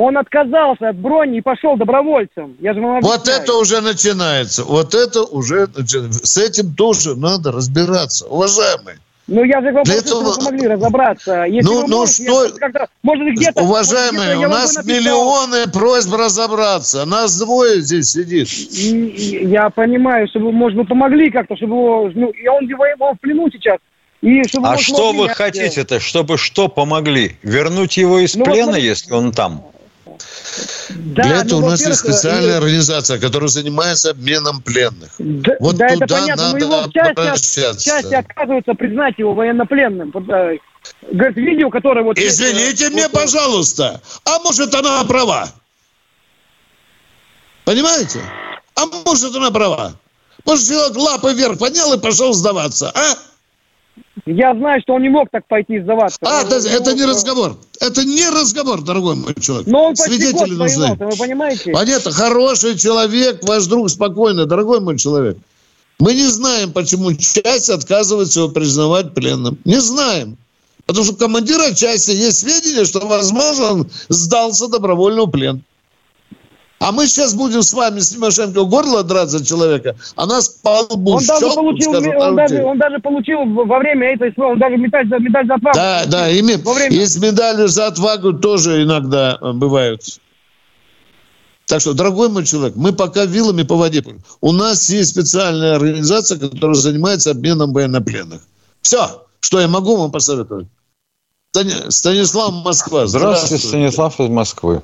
Он 0.03 0.17
отказался 0.17 0.89
от 0.89 0.95
брони 0.95 1.37
и 1.37 1.41
пошел 1.41 1.77
добровольцем. 1.77 2.55
Я 2.59 2.73
же 2.73 2.81
вам 2.81 3.01
Вот 3.01 3.27
это 3.27 3.53
уже 3.53 3.81
начинается. 3.81 4.63
Вот 4.63 4.95
это 4.95 5.21
уже 5.21 5.67
начинается. 5.67 6.25
С 6.25 6.37
этим 6.37 6.73
тоже 6.73 7.15
надо 7.15 7.51
разбираться, 7.51 8.25
уважаемые. 8.25 8.97
Ну, 9.27 9.43
я 9.43 9.61
же 9.61 9.71
вам 9.71 9.83
Для 9.83 9.97
этого... 9.97 10.33
помогли 10.33 10.67
разобраться. 10.67 11.43
Если 11.43 11.69
ну, 11.69 11.85
ну 11.87 11.97
можете, 11.99 12.23
что... 12.23 12.87
Может, 13.03 13.35
где-то... 13.35 13.61
Уважаемые, 13.61 14.37
где 14.37 14.47
у 14.47 14.49
нас 14.49 14.83
миллионы 14.83 15.71
просьб 15.71 16.11
разобраться. 16.15 17.05
Нас 17.05 17.37
двое 17.37 17.81
здесь 17.81 18.11
сидит. 18.11 18.49
Я 18.49 19.69
понимаю, 19.69 20.27
чтобы, 20.29 20.51
может, 20.51 20.79
вы 20.79 20.85
помогли 20.85 21.29
как-то, 21.29 21.55
чтобы 21.55 21.75
его... 21.75 22.11
Ну, 22.15 22.31
и 22.31 22.47
он, 22.47 22.67
он 22.99 23.15
в 23.15 23.19
плену 23.19 23.51
сейчас. 23.51 23.77
И 24.21 24.43
чтобы 24.47 24.67
а 24.67 24.77
что 24.77 25.13
вы 25.13 25.29
хотите-то? 25.29 25.99
Чтобы 25.99 26.37
что 26.37 26.67
помогли? 26.69 27.37
Вернуть 27.43 27.97
его 27.97 28.19
из 28.19 28.35
ну, 28.35 28.45
плена, 28.45 28.73
вот, 28.73 28.77
если 28.77 29.13
он 29.13 29.31
там? 29.31 29.63
Да, 30.89 31.23
Для 31.23 31.41
этого 31.41 31.61
ну, 31.61 31.67
у 31.67 31.69
нас 31.69 31.85
есть 31.85 31.99
специальная 31.99 32.55
э, 32.55 32.57
организация, 32.57 33.19
которая 33.19 33.47
занимается 33.47 34.11
обменом 34.11 34.61
пленных. 34.61 35.11
Да, 35.17 35.55
вот 35.59 35.77
да, 35.77 35.89
туда 35.89 36.05
это 36.05 36.13
понятно, 36.13 36.43
надо 36.43 36.65
но 36.65 36.65
его 36.65 36.91
части, 36.91 37.59
части 37.83 38.13
отказываются 38.13 38.73
признать 38.73 39.17
его 39.17 39.33
военнопленным. 39.33 40.11
Э, 40.29 40.57
говорит, 41.11 41.37
видео, 41.37 41.69
которое 41.69 42.03
вот... 42.03 42.17
Извините 42.17 42.85
есть, 42.85 42.93
мне, 42.93 43.03
вот, 43.03 43.11
пожалуйста, 43.11 44.01
а 44.25 44.39
может 44.39 44.73
она 44.73 45.03
права? 45.05 45.49
Понимаете? 47.65 48.19
А 48.75 48.85
может 48.85 49.35
она 49.35 49.51
права? 49.51 49.93
Может 50.45 50.67
человек 50.67 50.97
лапы 50.97 51.33
вверх 51.33 51.57
поднял 51.59 51.93
и 51.93 51.99
пошел 51.99 52.33
сдаваться, 52.33 52.91
а? 52.93 53.15
Я 54.33 54.55
знаю, 54.55 54.81
что 54.81 54.93
он 54.93 55.01
не 55.01 55.09
мог 55.09 55.29
так 55.29 55.45
пойти 55.47 55.79
сдаваться. 55.81 56.17
А, 56.21 56.43
это, 56.43 56.55
это 56.55 56.93
не 56.93 57.03
разговор. 57.03 57.57
Это 57.79 58.05
не 58.05 58.29
разговор, 58.29 58.81
дорогой 58.81 59.15
мой 59.15 59.35
человек. 59.39 59.67
Но 59.67 59.87
он 59.87 59.95
Свидетели 59.95 60.53
нужны. 60.53 60.95
Вы 60.95 61.17
понимаете? 61.17 61.71
Понятно, 61.71 62.11
хороший 62.11 62.77
человек, 62.77 63.43
ваш 63.43 63.65
друг 63.65 63.89
спокойно, 63.89 64.45
дорогой 64.45 64.79
мой 64.79 64.97
человек. 64.97 65.37
Мы 65.99 66.13
не 66.13 66.27
знаем, 66.27 66.71
почему 66.71 67.13
часть 67.13 67.69
отказывается 67.69 68.39
его 68.39 68.49
признавать 68.49 69.13
пленным. 69.13 69.59
Не 69.65 69.79
знаем. 69.81 70.37
Потому 70.85 71.05
что 71.05 71.15
командира 71.15 71.73
части 71.73 72.11
есть 72.11 72.39
сведения, 72.39 72.85
что, 72.85 73.05
возможно, 73.05 73.71
он 73.71 73.89
сдался 74.09 74.67
добровольно 74.67 75.23
в 75.23 75.31
плен. 75.31 75.63
А 76.81 76.91
мы 76.91 77.05
сейчас 77.05 77.35
будем 77.35 77.61
с 77.61 77.73
вами 77.73 77.99
с 77.99 78.09
Тимошенко 78.09 78.63
горло 78.63 79.03
драть 79.03 79.29
за 79.29 79.45
человека, 79.45 79.95
а 80.15 80.25
нас 80.25 80.49
по 80.49 80.81
лбу 80.89 81.11
он 81.11 81.23
даже, 81.23 81.53
получил, 81.53 81.93
скажут, 81.93 82.15
он, 82.17 82.35
даже, 82.35 82.63
он 82.63 82.77
даже 82.79 82.97
получил 82.97 83.45
во 83.45 83.77
время 83.77 84.15
этой 84.15 84.33
он 84.37 84.57
даже 84.57 84.77
медаль, 84.77 85.05
медаль 85.05 85.45
за 85.45 85.53
отвагу. 85.53 85.75
Да, 85.75 86.05
да, 86.07 86.29
ими, 86.31 86.55
время... 86.55 86.95
есть 86.95 87.21
медали 87.21 87.67
за 87.67 87.85
отвагу 87.85 88.33
тоже 88.33 88.81
иногда 88.81 89.37
э, 89.39 89.51
бывают. 89.51 90.01
Так 91.67 91.81
что, 91.81 91.93
дорогой 91.93 92.29
мой 92.29 92.45
человек, 92.45 92.75
мы 92.75 92.93
пока 92.93 93.25
вилами 93.25 93.61
по 93.61 93.75
воде. 93.75 94.03
У 94.41 94.51
нас 94.51 94.89
есть 94.89 95.11
специальная 95.11 95.75
организация, 95.75 96.39
которая 96.39 96.73
занимается 96.73 97.29
обменом 97.29 97.73
военнопленных. 97.73 98.41
Все, 98.81 99.27
что 99.39 99.61
я 99.61 99.67
могу 99.67 99.97
вам 99.97 100.11
посоветовать. 100.11 100.65
Станислав 101.89 102.65
Москва. 102.65 103.05
Здравствуйте, 103.05 103.63
Здравствуйте 103.63 103.67
Станислав 103.67 104.19
из 104.19 104.29
Москвы. 104.29 104.81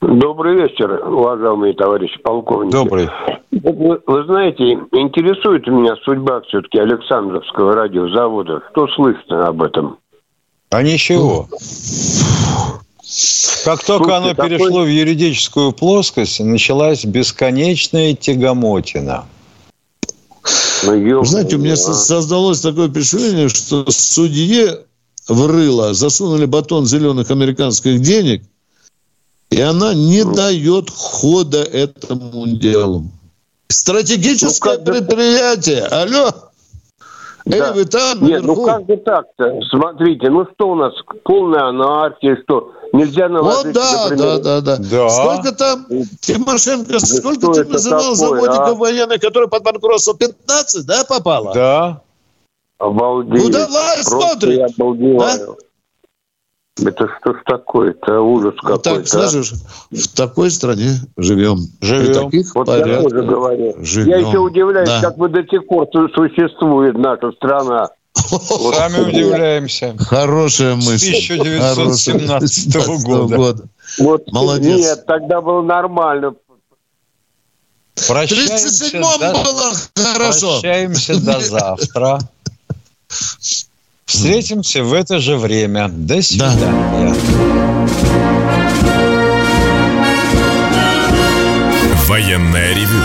Добрый 0.00 0.56
вечер, 0.56 0.90
уважаемые 1.08 1.72
товарищи 1.72 2.18
полковники. 2.22 2.72
Добрый. 2.72 3.08
Вы, 3.50 4.00
вы 4.06 4.24
знаете, 4.26 4.72
интересует 4.92 5.66
меня 5.66 5.96
судьба 6.04 6.42
все-таки 6.42 6.78
Александровского 6.78 7.74
радиозавода. 7.74 8.62
Что 8.72 8.88
слышно 8.88 9.48
об 9.48 9.62
этом? 9.62 9.96
А 10.70 10.82
ничего. 10.82 11.48
Как 13.64 13.82
только 13.84 14.04
Слушайте, 14.04 14.16
оно 14.16 14.34
такой... 14.34 14.50
перешло 14.50 14.82
в 14.82 14.88
юридическую 14.88 15.72
плоскость, 15.72 16.40
началась 16.40 17.04
бесконечная 17.04 18.14
тягомотина. 18.14 19.24
Ну, 20.84 21.24
Знаете, 21.24 21.56
у 21.56 21.58
меня 21.58 21.76
создалось 21.76 22.60
такое 22.60 22.88
впечатление, 22.88 23.48
что 23.48 23.86
судье 23.88 24.80
в 25.26 25.46
рыло 25.46 25.94
засунули 25.94 26.44
батон 26.44 26.84
зеленых 26.84 27.30
американских 27.30 28.00
денег– 28.00 28.42
и 29.50 29.60
она 29.60 29.94
не 29.94 30.24
ну. 30.24 30.34
дает 30.34 30.90
хода 30.90 31.62
этому 31.62 32.46
делу. 32.46 33.04
Стратегическое 33.68 34.78
ну, 34.78 34.84
предприятие. 34.84 35.84
Алло. 35.84 36.30
Да. 37.44 37.68
Эй, 37.68 37.74
вы 37.74 37.84
там, 37.84 38.22
Нет, 38.22 38.42
наверху? 38.42 38.60
ну 38.60 38.66
как 38.66 38.86
же 38.88 38.96
так-то? 38.96 39.60
Смотрите, 39.70 40.30
ну 40.30 40.46
что 40.52 40.70
у 40.70 40.74
нас, 40.74 40.92
полная 41.22 41.68
анархия, 41.68 42.36
что? 42.42 42.72
Нельзя 42.92 43.28
наложить... 43.28 43.66
Вот 43.66 43.74
да, 43.74 44.02
например... 44.02 44.38
да, 44.38 44.60
да, 44.60 44.60
да, 44.60 44.76
да. 44.78 45.08
Сколько 45.08 45.52
там, 45.52 45.86
Тимошенко, 46.20 46.92
да 46.92 46.98
сколько 46.98 47.52
ты 47.52 47.64
называл 47.64 48.00
такое, 48.00 48.14
заводиков 48.16 48.68
а? 48.68 48.74
военных, 48.74 49.20
которые 49.20 49.48
под 49.48 49.62
банкротство? 49.62 50.14
15, 50.14 50.86
да, 50.86 51.04
попало? 51.04 51.52
Да. 51.54 52.02
Обалдеть. 52.78 53.44
Ну 53.44 53.48
давай, 53.48 54.02
смотри. 54.02 54.56
Я 54.56 54.66
обалдеваю. 54.66 55.52
А? 55.52 55.65
Это 56.78 57.08
что 57.20 57.32
ж 57.32 57.36
такое? 57.46 57.90
Это 57.90 58.20
ужас 58.20 58.54
какой-то. 58.60 58.96
Так, 58.96 59.08
слышишь, 59.08 59.54
в 59.90 60.08
такой 60.14 60.50
стране 60.50 61.00
живем. 61.16 61.58
Живем. 61.80 62.24
таких 62.24 62.54
вот 62.54 62.68
я 62.68 63.02
тоже 63.02 63.22
говорю. 63.22 63.76
Живем. 63.80 64.08
Я 64.08 64.16
еще 64.18 64.38
удивляюсь, 64.38 64.88
да. 64.88 65.00
как 65.00 65.16
бы 65.16 65.28
до 65.28 65.42
сих 65.44 65.66
пор 65.66 65.88
существует 66.14 66.98
наша 66.98 67.32
страна. 67.32 67.88
Сами 68.14 69.08
удивляемся. 69.08 69.94
Хорошая 69.98 70.74
мысль. 70.74 71.14
С 71.14 71.30
1917 71.30 73.04
года. 73.04 73.36
года. 73.36 73.64
Вот, 73.98 74.30
Молодец. 74.32 74.78
Нет, 74.78 75.06
тогда 75.06 75.40
было 75.40 75.62
нормально. 75.62 76.34
Прощаемся, 78.08 78.98
до... 78.98 79.32
было 79.32 79.72
хорошо. 79.94 80.60
Прощаемся 80.60 81.24
до 81.24 81.40
завтра. 81.40 82.18
Встретимся 84.06 84.84
в 84.84 84.92
это 84.92 85.18
же 85.18 85.36
время. 85.36 85.88
До 85.88 86.22
свидания. 86.22 86.60
Да. 86.60 87.14
Военное 92.06 92.72
ревю 92.72 93.00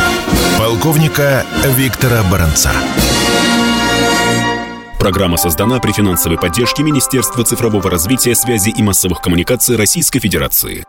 полковника 0.60 1.44
Виктора 1.76 2.22
Баранца. 2.32 2.72
Программа 5.00 5.38
создана 5.38 5.80
при 5.80 5.92
финансовой 5.92 6.38
поддержке 6.38 6.84
Министерства 6.84 7.44
цифрового 7.44 7.90
развития, 7.90 8.36
связи 8.36 8.70
и 8.70 8.84
массовых 8.84 9.20
коммуникаций 9.22 9.76
Российской 9.76 10.20
Федерации. 10.20 10.80